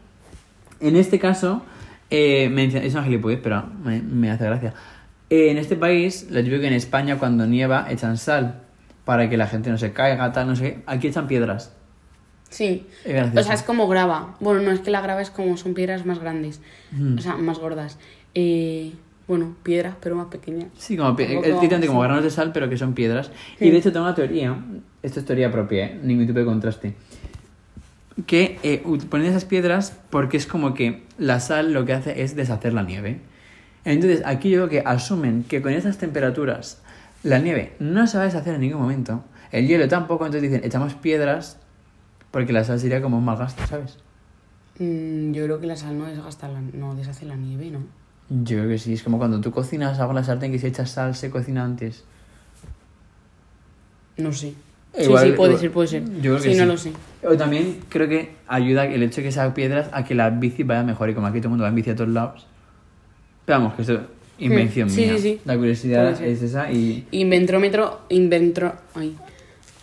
En 0.80 0.96
este 0.96 1.18
caso, 1.18 1.62
eh, 2.10 2.48
menciona- 2.50 2.84
es 2.86 2.92
una 2.94 3.04
gilipollez, 3.04 3.40
pero 3.42 3.64
me, 3.84 4.00
me 4.02 4.30
hace 4.30 4.44
gracia. 4.44 4.74
En 5.30 5.56
este 5.58 5.76
país, 5.76 6.26
lo 6.30 6.42
típico 6.42 6.60
que 6.60 6.66
en 6.66 6.72
España 6.72 7.18
cuando 7.18 7.46
nieva 7.46 7.86
echan 7.88 8.18
sal 8.18 8.62
para 9.04 9.30
que 9.30 9.36
la 9.36 9.46
gente 9.46 9.70
no 9.70 9.78
se 9.78 9.92
caiga, 9.92 10.32
tal, 10.32 10.48
no 10.48 10.56
sé 10.56 10.62
qué. 10.62 10.82
Aquí 10.86 11.06
echan 11.06 11.28
piedras. 11.28 11.72
Sí. 12.48 12.86
O 13.04 13.42
sea, 13.42 13.54
es 13.54 13.62
como 13.62 13.86
grava. 13.88 14.34
Bueno, 14.40 14.60
no 14.60 14.72
es 14.72 14.80
que 14.80 14.90
la 14.90 15.00
grava 15.00 15.22
es 15.22 15.30
como 15.30 15.56
son 15.56 15.74
piedras 15.74 16.04
más 16.04 16.18
grandes. 16.18 16.60
Mm. 16.90 17.18
O 17.18 17.20
sea, 17.20 17.36
más 17.36 17.58
gordas. 17.58 17.96
Eh, 18.34 18.92
bueno, 19.28 19.54
piedras, 19.62 19.94
pero 20.00 20.16
más 20.16 20.26
pequeñas. 20.26 20.66
Sí, 20.76 20.96
como, 20.96 21.10
como 21.10 21.60
sí. 21.60 21.68
granos 21.68 22.24
de 22.24 22.30
sal, 22.30 22.50
pero 22.52 22.68
que 22.68 22.76
son 22.76 22.94
piedras. 22.94 23.30
Sí. 23.58 23.66
Y 23.66 23.70
de 23.70 23.78
hecho 23.78 23.92
tengo 23.92 24.06
una 24.06 24.14
teoría, 24.16 24.56
esto 25.04 25.20
es 25.20 25.26
teoría 25.26 25.52
propia, 25.52 25.86
¿eh? 25.86 26.00
ningún 26.02 26.26
tipo 26.26 26.40
de 26.40 26.44
contraste, 26.44 26.94
que 28.26 28.58
eh, 28.64 28.82
ponen 29.08 29.28
esas 29.28 29.44
piedras 29.44 29.96
porque 30.10 30.36
es 30.36 30.46
como 30.46 30.74
que 30.74 31.04
la 31.16 31.38
sal 31.38 31.72
lo 31.72 31.84
que 31.84 31.92
hace 31.92 32.22
es 32.22 32.34
deshacer 32.34 32.72
la 32.72 32.82
nieve. 32.82 33.20
Entonces 33.84 34.22
aquí 34.26 34.50
yo 34.50 34.58
creo 34.66 34.68
que 34.68 34.88
asumen 34.88 35.44
que 35.44 35.62
con 35.62 35.72
esas 35.72 35.98
temperaturas 35.98 36.80
la 37.22 37.38
nieve 37.38 37.74
no 37.78 38.06
se 38.06 38.16
va 38.18 38.24
a 38.24 38.26
deshacer 38.26 38.54
en 38.54 38.60
ningún 38.62 38.80
momento, 38.80 39.22
el 39.52 39.66
hielo 39.66 39.88
tampoco, 39.88 40.26
entonces 40.26 40.50
dicen, 40.50 40.64
echamos 40.66 40.94
piedras 40.94 41.58
porque 42.30 42.52
la 42.52 42.62
sal 42.64 42.78
sería 42.78 43.02
como 43.02 43.18
un 43.18 43.24
mal 43.24 43.36
gasto, 43.36 43.66
¿sabes? 43.66 43.98
Mm, 44.78 45.32
yo 45.32 45.44
creo 45.44 45.60
que 45.60 45.66
la 45.66 45.76
sal 45.76 45.98
no 45.98 46.06
desgasta 46.06 46.48
la, 46.48 46.60
no 46.60 46.94
deshace 46.94 47.26
la 47.26 47.36
nieve, 47.36 47.70
¿no? 47.70 47.80
Yo 48.30 48.58
creo 48.58 48.68
que 48.68 48.78
sí, 48.78 48.92
es 48.92 49.02
como 49.02 49.18
cuando 49.18 49.40
tú 49.40 49.50
cocinas 49.50 49.98
algo 49.98 50.12
en 50.12 50.16
la 50.16 50.24
sartén 50.24 50.52
que 50.52 50.58
si 50.58 50.66
echas 50.68 50.90
sal 50.90 51.14
se 51.16 51.30
cocina 51.30 51.64
antes. 51.64 52.04
No 54.16 54.32
sé. 54.32 54.54
Igual- 54.98 55.24
sí, 55.24 55.30
sí, 55.30 55.36
puede 55.36 55.50
igual- 55.52 55.58
ser, 55.60 55.72
puede 55.72 55.88
ser. 55.88 56.04
Yo 56.20 56.32
creo 56.32 56.36
que 56.36 56.52
sí, 56.54 56.56
no 56.58 56.62
sí. 56.62 56.66
lo 56.66 56.76
sé. 56.78 56.92
O 57.26 57.36
también 57.36 57.80
creo 57.88 58.08
que 58.08 58.34
ayuda 58.48 58.86
el 58.86 59.02
hecho 59.02 59.16
de 59.20 59.24
que 59.24 59.32
sean 59.32 59.54
piedras 59.54 59.88
a 59.92 60.04
que 60.04 60.14
la 60.14 60.30
bici 60.30 60.62
vaya 60.62 60.82
mejor 60.82 61.10
y 61.10 61.14
como 61.14 61.26
aquí 61.26 61.38
todo 61.38 61.46
el 61.48 61.50
mundo 61.50 61.62
va 61.64 61.68
en 61.68 61.74
bici 61.74 61.90
a 61.90 61.96
todos 61.96 62.10
lados. 62.10 62.46
Vamos, 63.50 63.74
que 63.74 63.82
eso 63.82 63.94
es 63.94 64.00
invención 64.38 64.88
sí, 64.88 65.00
mía. 65.02 65.12
sí, 65.16 65.22
sí. 65.22 65.40
La 65.44 65.56
curiosidad 65.56 66.22
es 66.22 66.42
esa 66.42 66.70
y... 66.72 67.06
Inventómetro, 67.10 68.00
inventro, 68.08 68.74
ay. 68.94 69.14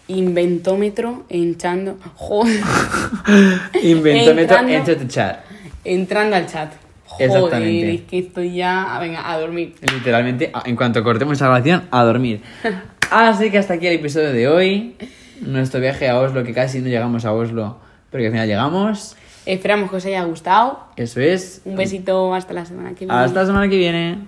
Inventómetro 0.09 1.26
entrando, 1.30 1.97
joder, 2.15 2.61
Inventómetro 3.84 4.57
Entrando- 4.57 5.07
chat. 5.09 5.39
entrando 5.84 6.36
al 6.38 6.47
chat. 6.47 6.72
Joder, 7.05 7.30
Exactamente. 7.30 7.93
es 7.93 8.01
que 8.01 8.20
estoy 8.20 8.55
ya. 8.55 8.97
Venga, 9.01 9.30
a 9.30 9.39
dormir. 9.39 9.76
Literalmente, 9.82 10.51
en 10.65 10.76
cuanto 10.76 11.03
cortemos 11.03 11.34
esta 11.34 11.45
grabación, 11.45 11.84
a 11.91 12.03
dormir. 12.03 12.41
Así 13.11 13.49
que 13.51 13.57
hasta 13.57 13.74
aquí 13.76 13.88
el 13.88 13.93
episodio 13.95 14.32
de 14.32 14.47
hoy. 14.47 14.95
Nuestro 15.41 15.80
viaje 15.80 16.09
a 16.09 16.20
Oslo, 16.20 16.43
que 16.43 16.53
casi 16.53 16.80
no 16.80 16.88
llegamos 16.88 17.24
a 17.26 17.32
Oslo, 17.34 17.78
pero 18.09 18.22
que 18.22 18.28
al 18.28 18.32
final 18.34 18.47
llegamos. 18.47 19.15
Esperamos 19.47 19.89
que 19.89 19.95
os 19.95 20.05
haya 20.05 20.23
gustado. 20.25 20.77
Eso 20.97 21.21
es. 21.21 21.61
Un 21.63 21.77
besito 21.77 22.33
hasta 22.33 22.53
la 22.53 22.65
semana 22.65 22.89
que 22.89 23.05
viene. 23.05 23.13
Hasta 23.13 23.39
la 23.39 23.45
semana 23.45 23.69
que 23.69 23.77
viene. 23.77 24.27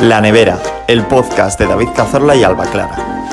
La 0.00 0.20
Nevera, 0.20 0.60
el 0.86 1.02
podcast 1.06 1.58
de 1.58 1.66
David 1.66 1.88
Cazorla 1.96 2.36
y 2.36 2.44
Alba 2.44 2.64
Clara. 2.66 3.23